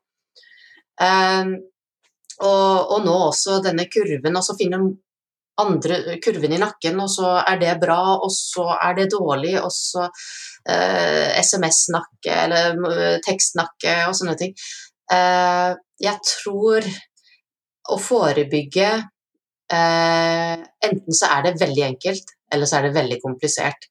Eh, 1.00 1.52
og, 2.38 2.90
og, 2.94 2.98
nå 3.04 3.14
også 3.28 3.58
denne 3.64 3.88
kurven, 3.90 4.36
og 4.38 4.44
så 4.46 4.54
finne 4.58 4.78
andre 5.58 6.18
kurven 6.22 6.54
i 6.54 6.60
nakken, 6.60 7.00
og 7.02 7.10
så 7.10 7.32
er 7.40 7.58
det 7.58 7.78
bra, 7.82 7.98
og 8.22 8.30
så 8.34 8.68
er 8.76 8.94
det 9.00 9.08
dårlig, 9.14 9.56
og 9.58 9.72
så 9.74 10.06
eh, 10.06 11.34
SMS-nakke 11.42 12.36
eller 12.44 12.78
eh, 12.92 13.18
tekstnakke 13.26 13.96
og 14.06 14.14
sånne 14.18 14.36
ting. 14.38 14.54
Eh, 15.12 15.72
jeg 16.04 16.22
tror 16.28 16.86
å 17.88 17.96
forebygge 17.98 18.88
eh, 19.72 20.56
Enten 20.88 21.16
så 21.16 21.30
er 21.34 21.48
det 21.48 21.58
veldig 21.60 21.84
enkelt, 21.88 22.36
eller 22.54 22.68
så 22.68 22.78
er 22.78 22.88
det 22.88 22.98
veldig 23.00 23.18
komplisert. 23.24 23.88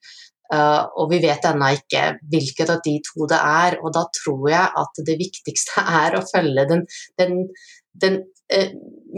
Uh, 0.47 0.87
og 0.95 1.09
vi 1.11 1.19
vet 1.25 1.43
ennå 1.43 1.73
ikke 1.75 2.03
hvilket 2.31 2.69
av 2.71 2.79
de 2.85 2.93
to 3.03 3.25
det 3.27 3.39
er, 3.39 3.75
og 3.83 3.91
da 3.97 4.05
tror 4.15 4.45
jeg 4.47 4.79
at 4.81 5.01
det 5.09 5.17
viktigste 5.19 5.83
er 6.03 6.15
å 6.15 6.25
følge 6.29 6.67
den, 6.69 6.85
den, 7.19 7.41
den 7.91 8.21
uh, 8.53 8.69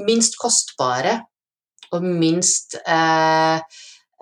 minst 0.10 0.40
kostbare 0.42 1.20
og 1.96 2.06
minst 2.06 2.78
eh, 2.80 3.58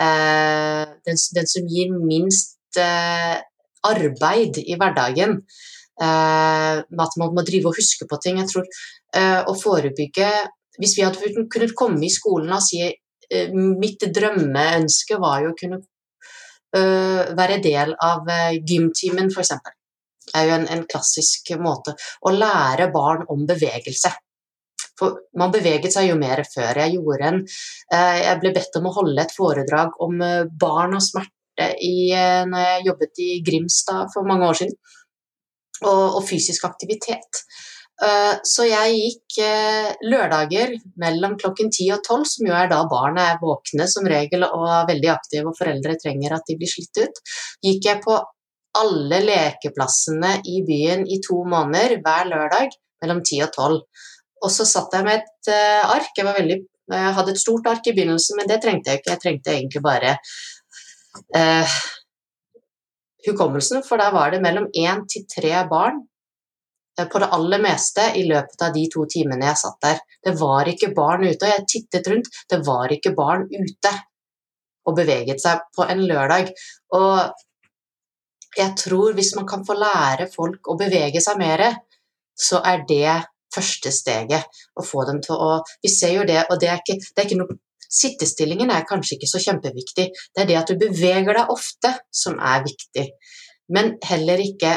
eh, 0.02 0.84
den, 1.08 1.20
den, 1.36 1.50
som 1.50 1.68
gir 1.72 1.92
minst 1.96 2.80
eh, 2.80 3.40
arbeid 3.88 4.62
i 4.64 4.78
hverdagen. 4.80 5.42
med 5.98 7.02
at 7.02 7.16
man 7.18 7.34
må 7.34 7.42
drive 7.42 7.72
og 7.72 7.78
huske 7.80 8.06
på 8.06 8.20
ting. 8.22 8.38
Jeg 8.38 8.52
tror 8.52 8.66
eh, 9.18 9.42
å 9.50 9.54
forebygge 9.58 10.30
Hvis 10.78 10.94
vi 10.94 11.02
hadde 11.02 11.46
kunnet 11.50 11.74
komme 11.74 12.06
i 12.06 12.12
skolen 12.14 12.52
og 12.54 12.62
si 12.62 12.84
eh, 12.86 13.54
mitt 13.82 14.04
drømmeønske 14.14 15.18
var 15.18 15.42
jo 15.42 15.56
å 15.56 15.58
kunne 15.58 15.80
være 16.74 17.62
del 17.64 17.94
av 18.04 18.28
gymtimen, 18.68 19.30
f.eks. 19.32 19.52
Det 20.28 20.36
er 20.36 20.50
jo 20.50 20.56
en, 20.58 20.66
en 20.76 20.84
klassisk 20.92 21.54
måte 21.64 21.94
å 22.28 22.34
lære 22.36 22.90
barn 22.92 23.24
om 23.32 23.46
bevegelse. 23.48 24.12
For 24.98 25.22
man 25.38 25.54
beveget 25.54 25.94
seg 25.94 26.10
jo 26.10 26.18
mer 26.20 26.42
før. 26.50 26.82
Jeg 26.82 26.98
gjorde 26.98 27.32
en 27.32 27.42
eh, 27.44 28.20
Jeg 28.24 28.42
ble 28.42 28.54
bedt 28.56 28.78
om 28.80 28.90
å 28.90 28.96
holde 28.98 29.24
et 29.24 29.34
foredrag 29.36 29.98
om 30.04 30.22
eh, 30.26 30.48
barn 30.50 30.98
og 30.98 31.04
smerte 31.06 31.70
i, 31.84 32.10
eh, 32.14 32.44
når 32.50 32.66
jeg 32.66 32.88
jobbet 32.90 33.22
i 33.24 33.30
Grimstad 33.46 34.14
for 34.14 34.28
mange 34.30 34.50
år 34.50 34.62
siden, 34.62 34.78
og, 35.84 36.18
og 36.18 36.24
fysisk 36.26 36.66
aktivitet. 36.66 37.44
Så 37.98 38.68
jeg 38.68 38.94
gikk 38.94 39.38
lørdager 40.06 40.76
mellom 41.02 41.34
klokken 41.42 41.72
ti 41.74 41.88
og 41.90 42.04
tolv, 42.06 42.28
som 42.30 42.46
jo 42.46 42.54
er 42.54 42.70
da 42.70 42.84
barna 42.86 43.24
er 43.32 43.40
våkne 43.42 43.88
som 43.90 44.06
regel 44.06 44.46
og 44.46 44.68
er 44.70 44.86
veldig 44.92 45.10
aktive 45.16 45.50
og 45.50 45.58
foreldre 45.58 45.96
trenger 45.98 46.36
at 46.38 46.46
de 46.46 46.60
blir 46.60 46.70
slitt 46.70 47.00
ut, 47.02 47.18
gikk 47.66 47.88
jeg 47.90 48.04
på 48.04 48.20
alle 48.78 49.20
lekeplassene 49.26 50.38
i 50.46 50.62
byen 50.68 51.06
i 51.10 51.20
to 51.26 51.42
måneder 51.50 51.98
hver 52.04 52.30
lørdag 52.30 52.76
mellom 53.02 53.24
ti 53.26 53.42
og 53.46 53.52
tolv. 53.56 53.84
Og 54.44 54.54
så 54.54 54.68
satt 54.70 54.94
jeg 54.94 55.06
med 55.08 55.22
et 55.22 55.52
uh, 55.52 55.94
ark. 55.96 56.12
Jeg, 56.14 56.26
veldig, 56.28 56.58
jeg, 56.94 57.14
hadde 57.20 57.34
et 57.34 57.42
stort 57.42 57.70
ark 57.72 57.90
i 57.90 57.96
begynnelsen, 57.96 58.38
men 58.40 58.50
det 58.50 58.60
trengte 58.64 58.94
jeg 58.94 59.02
ikke. 59.02 59.16
Jeg 59.16 59.24
trengte 59.24 59.56
egentlig 59.56 59.82
bare 59.86 60.14
eh, 61.38 61.78
hukommelsen, 63.28 63.82
for 63.88 64.02
da 64.02 64.12
var 64.14 64.34
det 64.34 64.44
mellom 64.44 64.70
én 64.78 65.04
til 65.10 65.26
tre 65.32 65.56
barn 65.72 66.04
på 67.06 67.22
det 67.22 67.30
aller 67.38 67.62
meste 67.62 68.08
i 68.18 68.24
løpet 68.26 68.64
av 68.66 68.74
de 68.74 68.86
to 68.94 69.06
timene 69.10 69.46
jeg 69.52 69.62
satt 69.62 69.82
der. 69.86 70.00
Det 70.26 70.34
var 70.40 70.70
ikke 70.72 70.94
barn 70.98 71.26
ute, 71.28 71.46
og 71.46 71.52
jeg 71.52 71.68
tittet 71.70 72.10
rundt. 72.12 72.30
Det 72.50 72.62
var 72.66 72.94
ikke 72.94 73.14
barn 73.18 73.46
ute 73.52 73.94
og 74.88 74.96
beveget 74.98 75.44
seg 75.44 75.62
på 75.76 75.86
en 75.86 76.02
lørdag. 76.10 76.50
Og 76.98 78.58
jeg 78.58 78.74
tror 78.80 79.14
hvis 79.18 79.36
man 79.38 79.48
kan 79.50 79.66
få 79.68 79.76
lære 79.78 80.30
folk 80.34 80.72
å 80.72 80.78
bevege 80.80 81.22
seg 81.22 81.38
mer, 81.42 81.68
så 82.38 82.64
er 82.66 82.86
det 82.90 83.20
første 83.54 83.92
steget. 83.94 84.48
Å 84.78 84.86
få 84.86 85.06
dem 85.10 85.22
til 85.24 85.38
å 85.38 85.62
Vi 85.84 85.92
ser 85.92 86.16
jo 86.18 86.26
det, 86.28 86.44
og 86.50 86.60
det 86.62 86.72
er 86.72 86.82
ikke, 86.82 87.00
det 87.02 87.24
er 87.24 87.30
ikke 87.30 87.42
noe 87.44 87.62
Sittestillingen 87.88 88.68
er 88.68 88.84
kanskje 88.84 89.16
ikke 89.16 89.30
så 89.32 89.40
kjempeviktig. 89.40 90.10
Det 90.36 90.42
er 90.42 90.48
det 90.50 90.58
at 90.60 90.68
du 90.68 90.76
beveger 90.82 91.38
deg 91.38 91.54
ofte 91.54 91.94
som 92.12 92.36
er 92.36 92.66
viktig. 92.66 93.06
Men 93.72 93.94
heller 94.04 94.42
ikke 94.44 94.74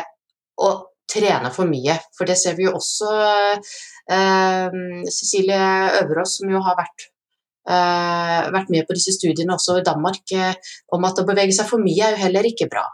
å 0.63 0.69
trene 1.11 1.51
for 1.55 1.71
mye, 1.71 1.97
for 2.17 2.29
det 2.29 2.39
ser 2.39 2.57
vi 2.59 2.69
jo 2.69 2.77
også 2.79 3.11
eh, 4.15 4.79
Cecilie 5.11 5.65
Øverås, 6.03 6.39
som 6.39 6.53
jo 6.53 6.63
har 6.65 6.79
vært, 6.79 7.09
eh, 7.69 8.49
vært 8.55 8.73
med 8.73 8.87
på 8.89 8.97
disse 8.99 9.17
studiene 9.17 9.57
også 9.57 9.81
i 9.81 9.87
Danmark, 9.87 10.25
eh, 10.37 10.73
om 10.95 11.07
at 11.09 11.21
å 11.21 11.27
bevege 11.29 11.57
seg 11.57 11.69
for 11.71 11.83
mye 11.83 12.07
er 12.07 12.17
jo 12.17 12.25
heller 12.25 12.51
ikke 12.51 12.71
bra. 12.71 12.87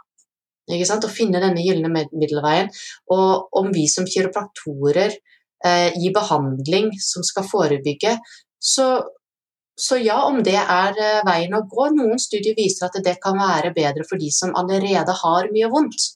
Ikke 0.67 0.87
sant? 0.89 1.05
Å 1.07 1.13
finne 1.13 1.41
denne 1.43 1.63
gylne 1.63 1.91
middelveien. 1.93 2.73
Og 3.15 3.59
om 3.61 3.69
vi 3.75 3.85
som 3.91 4.07
kiropraktorer 4.09 5.15
eh, 5.65 5.93
gi 5.95 6.11
behandling 6.15 6.91
som 7.01 7.25
skal 7.27 7.47
forebygge. 7.47 8.17
Så, 8.59 8.87
så, 9.79 9.99
ja, 10.03 10.19
om 10.27 10.43
det 10.47 10.59
er 10.59 10.99
eh, 10.99 11.23
veien 11.27 11.55
å 11.57 11.65
gå. 11.71 11.91
Noen 11.97 12.21
studier 12.23 12.57
viser 12.59 12.89
at 12.89 12.99
det 13.05 13.19
kan 13.23 13.39
være 13.39 13.75
bedre 13.77 14.07
for 14.09 14.21
de 14.21 14.31
som 14.35 14.55
allerede 14.59 15.15
har 15.23 15.51
mye 15.55 15.71
vondt. 15.73 16.16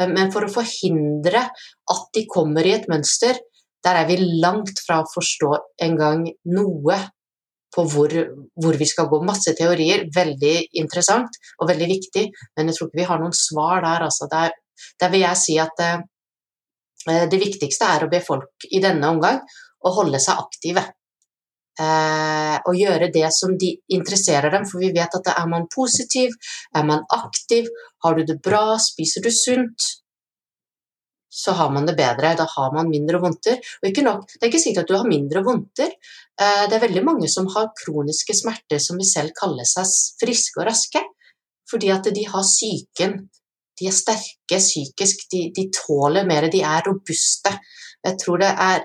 Eh, 0.00 0.10
men 0.10 0.32
for 0.34 0.46
å 0.46 0.52
forhindre 0.52 1.46
at 1.94 2.04
de 2.16 2.26
kommer 2.30 2.66
i 2.66 2.74
et 2.78 2.88
mønster, 2.90 3.38
der 3.84 4.02
er 4.02 4.10
vi 4.10 4.18
langt 4.42 4.82
fra 4.84 5.00
å 5.00 5.08
forstå 5.08 5.54
engang 5.86 6.26
noe 6.52 6.98
på 7.70 7.84
hvor, 7.86 8.12
hvor, 8.58 8.76
vi 8.76 8.86
skal 8.88 9.06
gå. 9.08 9.20
Masse 9.24 9.54
teorier, 9.56 10.08
veldig 10.12 10.56
interessant 10.82 11.36
og 11.60 11.70
veldig 11.70 11.86
viktig, 11.88 12.24
men 12.58 12.68
jeg 12.68 12.76
tror 12.76 12.90
ikke 12.90 13.00
vi 13.00 13.10
har 13.12 13.20
noen 13.22 13.36
svar 13.36 13.84
der. 13.86 14.08
Altså. 14.08 14.26
Der, 14.32 14.56
der 15.00 15.12
vil 15.12 15.22
jeg 15.22 15.38
si 15.38 15.56
at 15.62 15.84
eh, 15.84 16.00
Eh, 17.08 17.26
det 17.32 17.40
viktigste 17.40 17.88
er 17.88 18.04
å 18.04 18.10
be 18.12 18.20
folk 18.24 18.66
i 18.68 18.80
denne 18.82 19.12
omgang 19.14 19.40
å 19.80 19.92
holde 19.96 20.20
seg 20.20 20.40
aktive. 20.42 20.84
Eh, 21.80 22.56
og 22.68 22.76
gjøre 22.76 23.08
det 23.14 23.28
som 23.32 23.54
de 23.58 23.70
interesserer 23.96 24.52
dem, 24.52 24.66
for 24.68 24.82
vi 24.82 24.92
vet 24.96 25.16
at 25.16 25.32
er 25.32 25.48
man 25.48 25.68
positiv, 25.72 26.34
er 26.76 26.84
man 26.84 27.06
aktiv, 27.16 27.70
har 28.04 28.18
du 28.18 28.26
det 28.28 28.40
bra, 28.44 28.76
spiser 28.82 29.24
du 29.24 29.30
sunt, 29.32 29.88
så 31.30 31.54
har 31.56 31.70
man 31.72 31.86
det 31.86 31.96
bedre. 31.96 32.34
Da 32.36 32.44
har 32.56 32.74
man 32.74 32.90
mindre 32.90 33.20
vondter. 33.22 33.60
Og 33.80 34.02
nok, 34.04 34.26
det 34.34 34.42
er 34.42 34.50
ikke 34.50 34.64
sikkert 34.66 34.88
at 34.88 34.92
du 34.92 34.98
har 34.98 35.08
mindre 35.08 35.44
vondter. 35.46 35.94
Eh, 36.40 36.64
det 36.68 36.76
er 36.76 36.86
veldig 36.86 37.04
mange 37.06 37.30
som 37.32 37.48
har 37.54 37.72
kroniske 37.84 38.36
smerter 38.36 38.82
som 38.82 38.98
vi 39.00 39.08
selv 39.08 39.32
kaller 39.38 39.68
seg 39.68 39.88
friske 40.20 40.60
og 40.60 40.68
raske, 40.68 41.04
fordi 41.70 41.92
at 41.94 42.10
de 42.12 42.26
har 42.28 42.44
psyken 42.44 43.22
de 43.80 43.88
er 43.88 43.96
sterke 43.96 44.58
psykisk, 44.60 45.24
de, 45.32 45.46
de, 45.56 45.70
tåler 45.72 46.26
mer, 46.28 46.50
de 46.52 46.60
er 46.60 46.84
robuste. 46.86 47.54
Jeg 48.04 48.18
tror 48.20 48.42
det 48.42 48.50
er 48.52 48.84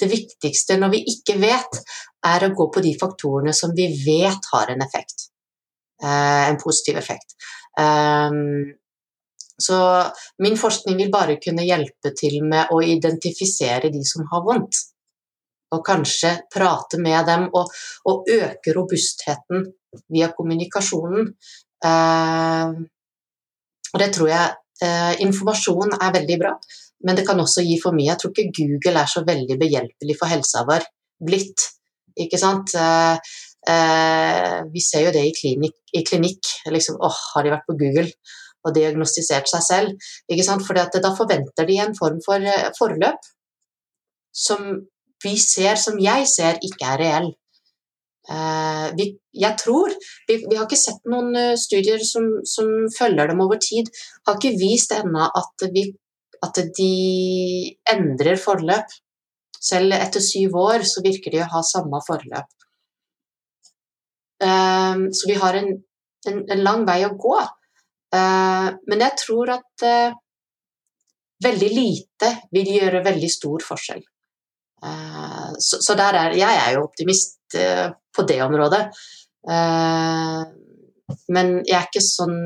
det 0.00 0.08
viktigste 0.10 0.78
når 0.80 0.92
vi 0.94 1.02
ikke 1.12 1.38
vet, 1.40 1.80
er 2.26 2.46
å 2.46 2.54
gå 2.56 2.68
på 2.72 2.82
de 2.84 2.92
faktorene 3.00 3.54
som 3.56 3.72
vi 3.76 3.88
vet 4.04 4.50
har 4.52 4.72
en 4.72 4.82
effekt. 4.84 5.28
Eh, 6.02 6.48
en 6.50 6.58
positiv 6.60 6.98
effekt. 7.00 7.36
Um, 7.80 8.74
så 9.58 9.78
min 10.44 10.56
forskning 10.60 10.96
vil 10.96 11.12
bare 11.12 11.38
kunne 11.40 11.64
hjelpe 11.64 12.12
til 12.16 12.42
med 12.44 12.72
å 12.72 12.82
identifisere 12.84 13.88
de 13.92 14.02
som 14.04 14.26
har 14.32 14.44
vondt. 14.44 14.82
Og 15.72 15.80
kanskje 15.84 16.34
prate 16.52 17.00
med 17.02 17.24
dem 17.26 17.48
og, 17.56 17.72
og 18.06 18.28
øke 18.30 18.74
robustheten 18.76 19.64
via 20.12 20.28
kommunikasjonen. 20.36 21.32
Uh, 21.84 22.84
og 23.94 24.02
det 24.02 24.10
tror 24.12 24.28
jeg 24.28 24.84
eh, 24.84 25.14
Informasjon 25.24 25.94
er 25.96 26.12
veldig 26.12 26.36
bra, 26.40 26.52
men 27.04 27.16
det 27.16 27.26
kan 27.28 27.40
også 27.40 27.64
gi 27.66 27.76
for 27.82 27.96
mye. 27.96 28.08
Jeg 28.10 28.20
tror 28.20 28.32
ikke 28.32 28.54
Google 28.56 29.02
er 29.02 29.10
så 29.10 29.22
veldig 29.26 29.58
behjelpelig 29.60 30.16
for 30.18 30.32
helsa 30.32 30.64
vår 30.68 30.86
blitt. 31.26 31.68
Ikke 32.16 32.40
sant? 32.40 32.72
Eh, 32.74 33.36
eh, 33.68 34.58
vi 34.72 34.82
ser 34.82 35.06
jo 35.06 35.14
det 35.16 35.24
i 35.28 35.34
klinikk. 35.36 35.76
I 35.92 36.04
klinikk 36.06 36.52
liksom, 36.72 36.98
åh, 37.04 37.22
har 37.34 37.44
de 37.44 37.54
vært 37.54 37.68
på 37.68 37.78
Google 37.80 38.08
og 38.66 38.74
diagnostisert 38.76 39.48
seg 39.50 39.64
selv? 39.64 40.12
Ikke 40.32 41.00
da 41.04 41.14
forventer 41.16 41.68
de 41.68 41.80
en 41.84 41.96
form 41.98 42.20
for 42.24 42.40
eh, 42.40 42.70
forløp 42.78 43.32
som 44.36 44.62
vi 45.24 45.34
ser, 45.40 45.76
som 45.80 45.98
jeg 46.00 46.26
ser, 46.28 46.58
ikke 46.64 46.88
er 46.92 47.00
reell. 47.00 47.34
Vi, 48.98 49.04
jeg 49.38 49.54
tror 49.60 49.92
vi, 50.26 50.34
vi, 50.42 50.56
har 50.58 50.64
ikke 50.64 50.76
sett 50.76 51.04
noen 51.08 51.54
studier 51.56 52.02
som, 52.02 52.24
som, 52.44 52.66
følger 52.90 53.30
dem 53.30 53.40
over 53.44 53.60
tid. 53.62 53.88
Har 54.26 54.36
ikke 54.36 54.58
vist 54.58 54.92
ennå 54.92 55.28
at, 55.30 55.64
at, 56.46 56.60
de 56.78 57.76
endrer 57.92 58.38
forløp. 58.40 58.94
Selv 59.56 59.96
etter 59.96 60.22
syv 60.22 60.56
år 60.62 60.84
så 60.86 61.02
virker 61.04 61.34
de 61.34 61.42
å 61.42 61.50
ha 61.56 61.62
samme 61.66 62.00
forløp. 62.06 62.52
Uh, 64.42 65.08
så 65.16 65.30
vi 65.30 65.38
har 65.40 65.56
en, 65.56 65.70
en, 66.28 66.42
en, 66.44 66.62
lang 66.62 66.84
vei 66.88 67.00
å 67.06 67.14
gå. 67.16 67.38
Uh, 68.14 68.68
men 68.88 69.02
jeg 69.02 69.16
tror 69.22 69.54
at 69.56 69.86
uh, 69.88 70.18
veldig 71.44 71.70
lite 71.72 72.32
vil 72.54 72.76
gjøre 72.78 73.04
veldig 73.06 73.30
stor 73.32 73.64
forskjell. 73.64 74.04
Eh, 74.84 75.52
så, 75.58 75.80
så 75.80 75.96
er 75.96 76.36
Jeg 76.36 76.62
er 76.66 76.74
jo 76.74 76.84
optimist 76.84 77.56
eh, 77.56 77.88
på 78.16 78.22
det 78.28 78.42
området. 78.44 78.82
Eh, 81.10 81.18
men 81.34 81.52
jeg 81.68 81.78
er 81.78 82.04
sånn 82.04 82.38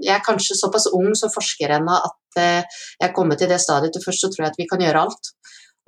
Jeg 0.00 0.14
er 0.16 0.24
kanskje 0.24 0.58
såpass 0.58 0.88
ung 0.96 1.12
som 1.18 1.32
forsker 1.32 1.74
ennå 1.76 1.98
at 1.98 2.16
jeg 2.38 2.64
er 3.04 3.12
kommet 3.12 3.40
til 3.42 3.50
det 3.50 3.58
stadiet 3.60 3.92
til 3.92 4.04
først 4.04 4.22
så 4.22 4.30
tror 4.30 4.44
jeg 4.46 4.52
at 4.52 4.58
vi 4.60 4.68
kan 4.70 4.80
gjøre 4.80 5.02
alt. 5.02 5.32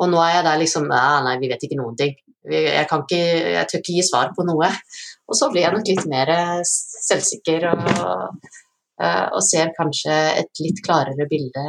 Og 0.02 0.10
nå 0.10 0.18
er 0.20 0.32
jeg 0.36 0.46
der 0.48 0.60
liksom 0.60 0.88
Nei, 0.90 1.36
vi 1.40 1.48
vet 1.52 1.62
ikke 1.62 1.78
noen 1.78 1.94
ting. 1.96 2.16
Jeg, 2.50 2.86
kan 2.90 3.04
ikke, 3.04 3.20
jeg 3.54 3.68
tør 3.70 3.78
ikke 3.78 3.94
gi 3.94 4.02
svar 4.08 4.32
på 4.34 4.44
noe. 4.48 4.68
Og 5.30 5.38
så 5.38 5.48
blir 5.52 5.62
jeg 5.62 5.76
nok 5.76 5.90
litt 5.92 6.08
mer 6.10 6.32
selvsikker 6.66 7.68
og, 7.70 7.86
og 8.98 9.40
ser 9.46 9.70
kanskje 9.78 10.18
et 10.42 10.64
litt 10.64 10.82
klarere 10.82 11.28
bilde 11.30 11.64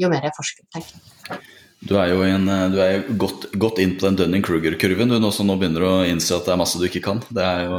jo 0.00 0.10
mer 0.12 0.26
jeg 0.28 0.36
forsker, 0.36 0.66
tenker 0.72 0.96
jeg. 0.96 1.55
Du 1.86 1.94
er 2.00 2.10
jo, 2.10 2.22
en, 2.26 2.48
du 2.72 2.78
er 2.82 3.04
godt, 3.20 3.46
godt, 3.54 3.78
inn 3.82 3.94
på 3.98 4.08
den 4.08 4.16
Dunning-Kruger-kurven 4.18 5.12
du 5.12 5.18
nå 5.22 5.30
som 5.34 5.46
nå 5.46 5.54
begynner 5.60 5.84
å 5.86 5.92
innse 6.08 6.34
at 6.34 6.46
det 6.48 6.54
er 6.54 6.58
masse 6.58 6.80
du 6.80 6.86
ikke 6.88 7.02
kan. 7.04 7.20
Jo, 7.30 7.78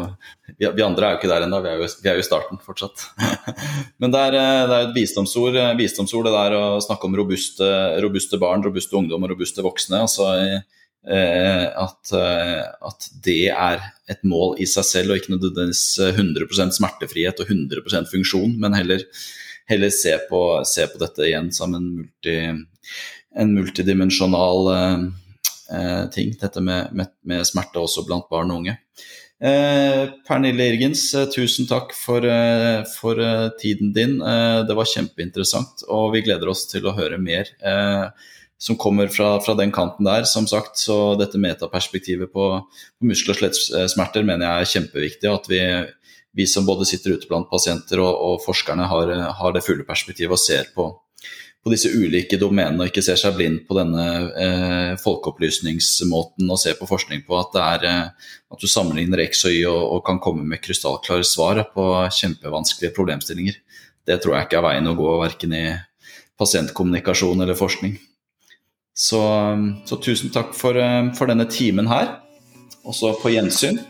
vi, 0.53 0.63
vi, 0.63 0.83
andre 0.85 1.07
er 1.07 1.15
jo 1.15 1.19
ikke 1.19 1.31
der 1.31 1.47
ennå, 1.47 1.59
vi, 1.65 1.73
vi, 1.81 2.07
er 2.07 2.15
jo 2.15 2.23
i 2.23 2.27
starten 2.27 2.61
fortsatt. 2.63 3.03
Men 4.01 4.13
det 4.13 4.21
er, 4.29 4.37
det 4.69 4.77
er 4.77 4.85
et 4.85 4.95
visdomsord, 4.95 5.57
visdomsord, 5.79 6.29
det 6.29 6.35
der 6.37 6.55
å 6.55 6.63
snakke 6.83 7.09
om 7.09 7.17
robuste, 7.19 7.67
robuste 8.05 8.39
barn, 8.41 8.63
robuste 8.63 8.95
ungdom 8.99 9.27
og 9.27 9.33
robuste 9.33 9.65
voksne. 9.65 9.99
Altså, 10.05 10.29
eh, 10.37 11.67
at, 11.67 12.13
at, 12.13 13.09
det 13.27 13.41
er 13.51 13.83
et 14.07 14.23
mål 14.23 14.55
i 14.63 14.69
seg 14.69 14.87
selv, 14.87 15.11
og 15.11 15.19
ikke 15.19 15.35
nødvendigvis 15.35 15.83
100% 16.13 16.79
smertefrihet 16.79 17.43
og 17.43 17.51
100% 17.51 18.13
funksjon, 18.13 18.55
men 18.63 18.77
heller, 18.77 19.03
heller 19.67 19.91
se, 19.91 20.15
på, 20.31 20.41
se 20.69 20.87
på 20.87 21.03
dette 21.03 21.27
igjen 21.27 21.51
som 21.55 21.75
en 21.75 21.91
multi 21.99 22.39
en 23.37 23.53
multidimensjonal 23.55 24.71
eh, 24.73 25.05
eh, 25.77 26.03
ting, 26.13 26.33
dette 26.41 26.63
med, 26.63 26.93
med, 26.97 27.13
med, 27.27 27.45
smerte 27.47 27.81
også 27.81 28.05
blant 28.07 28.29
barn 28.31 28.53
og 28.53 28.63
unge. 28.63 28.77
Eh, 29.37 30.07
Pernille 30.25 30.71
Irgens, 30.71 31.11
eh, 31.13 31.27
tusen 31.29 31.69
takk 31.69 31.93
for, 31.93 32.25
eh, 32.25 32.81
for 32.95 33.21
eh, 33.21 33.49
tiden 33.61 33.93
din. 33.93 34.17
det 34.17 34.75
var 34.75 34.89
kjempeinteressant, 34.89 35.85
og 35.93 36.13
vi 36.15 36.23
gleder 36.25 36.49
oss 36.49 36.65
til 36.71 36.87
å 36.87 36.95
høre 36.97 37.21
mer 37.21 37.53
som 38.57 38.75
kommer 38.75 39.07
fra, 39.13 39.35
fra, 39.45 39.53
den 39.53 39.71
kanten 39.71 40.07
der. 40.07 40.25
Som 40.25 40.47
sagt, 40.49 40.79
så 40.81 41.15
dette 41.19 41.37
metaperspektivet 41.37 42.31
på, 42.33 42.47
på 42.97 43.05
muskel- 43.05 43.35
og 43.35 43.37
skjelettsmerter 43.37 44.25
mener 44.25 44.47
jeg 44.47 44.65
er 44.65 44.71
kjempeviktig. 44.71 45.29
At 45.29 45.45
vi, 45.51 45.61
vi 46.33 46.47
som 46.49 46.65
både 46.65 46.87
sitter 46.89 47.13
ute 47.13 47.29
blant 47.29 47.49
pasienter 47.51 48.01
og, 48.01 48.09
og 48.09 48.41
forskerne 48.45 48.89
har, 48.89 49.13
har, 49.37 49.53
det 49.53 49.61
fulle 49.65 49.85
perspektivet 49.85 50.33
og 50.33 50.41
ser 50.41 50.71
på, 50.73 50.89
på 51.67 51.73
disse 51.73 51.91
ulike 51.91 52.39
domenene 52.39 52.85
og 52.85 52.89
ikke 52.89 53.03
ser 53.03 53.19
seg 53.19 53.35
blind 53.35 53.65
på 53.67 53.75
denne 53.75 54.03
eh, 54.39 54.91
folkeopplysningsmåten 55.01 56.47
og 56.47 56.61
ser 56.61 56.77
på 56.79 56.87
forskning 56.87 57.25
på 57.27 57.35
at 57.35 57.51
det 57.51 57.63
er 57.65 57.87
eh, 57.89 58.29
at 58.47 58.63
du 58.63 58.69
sammenligner 58.71 59.25
X 59.25 59.43
og 59.49 59.51
Y 59.51 59.65
og, 59.67 59.81
og, 59.81 59.99
kan 60.07 60.21
komme 60.23 60.45
med 60.47 60.61
krystallklare 60.63 61.27
svar 61.27 61.59
på 61.73 61.87
kjempevanskelige 62.15 62.95
problemstillinger. 62.95 63.59
Det 64.07 64.21
tror 64.23 64.37
jeg 64.37 64.47
ikke 64.47 64.61
er 64.61 64.67
veien 64.69 64.87
å 64.87 64.95
gå, 64.95 65.09
verken 65.19 65.57
i 65.57 65.65
pasientkommunikasjon 66.39 67.43
eller 67.43 67.59
forskning. 67.59 67.97
Så, 68.97 69.19
så 69.85 69.99
tusen 70.01 70.31
takk 70.33 70.55
for, 70.57 70.79
eh, 70.79 71.11
for, 71.19 71.27
denne 71.27 71.49
timen 71.51 71.91
her. 71.91 72.15
Også 72.87 73.11
på 73.19 73.35
gjensyn. 73.35 73.81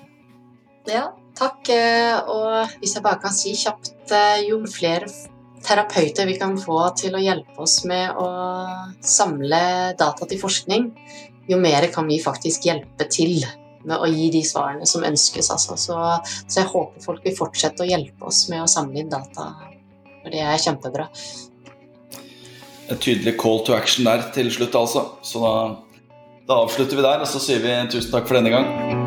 Ja, 0.90 1.12
takk. 1.38 1.70
Eh, 1.70 2.18
og 2.26 2.80
hvis 2.82 2.98
jeg 2.98 3.06
bare 3.06 3.22
kan 3.22 3.36
si 3.36 3.54
kjapt, 3.54 3.94
eh, 4.10 4.48
jo 4.50 4.64
flere 4.66 5.06
terapeuter 5.68 6.28
vi 6.30 6.38
kan 6.40 6.56
få 6.60 6.80
til 6.98 7.16
å 7.18 7.22
hjelpe 7.22 7.64
oss 7.64 7.82
med 7.90 8.18
å 8.20 8.28
samle 9.04 9.62
data 10.00 10.28
til 10.28 10.40
forskning, 10.42 10.92
jo 11.48 11.60
mer 11.62 11.88
kan 11.94 12.08
vi 12.08 12.20
faktisk 12.24 12.68
hjelpe 12.68 13.08
til 13.12 13.40
med 13.88 14.04
å 14.04 14.08
gi 14.12 14.30
de 14.34 14.44
svarene 14.44 14.88
som 14.90 15.06
ønskes. 15.08 15.50
Altså. 15.54 15.78
Så, 15.80 15.98
så, 16.44 16.60
jeg 16.60 16.70
håper 16.72 17.04
folk 17.04 17.26
vil 17.26 17.36
fortsette 17.38 17.86
å 17.86 17.90
hjelpe 17.90 18.28
oss 18.28 18.46
med 18.52 18.64
å 18.64 18.72
samle 18.72 19.04
inn 19.04 19.12
data, 19.12 19.52
for 20.22 20.34
det 20.34 20.44
er 20.44 20.64
kjempebra. 20.64 21.08
En 22.88 23.00
tydelig 23.04 23.36
call 23.40 23.64
to 23.68 23.76
action 23.76 24.08
der 24.08 24.30
til 24.36 24.52
slutt, 24.54 24.76
altså. 24.76 25.06
Så 25.24 25.44
da, 25.44 25.54
da 26.48 26.64
avslutter 26.64 27.00
vi 27.00 27.08
der, 27.08 27.24
og 27.24 27.32
så 27.32 27.44
sier 27.44 27.64
vi 27.64 27.76
tusen 27.92 28.12
takk 28.14 28.28
for 28.28 28.40
denne 28.40 28.56
gang. 28.56 29.07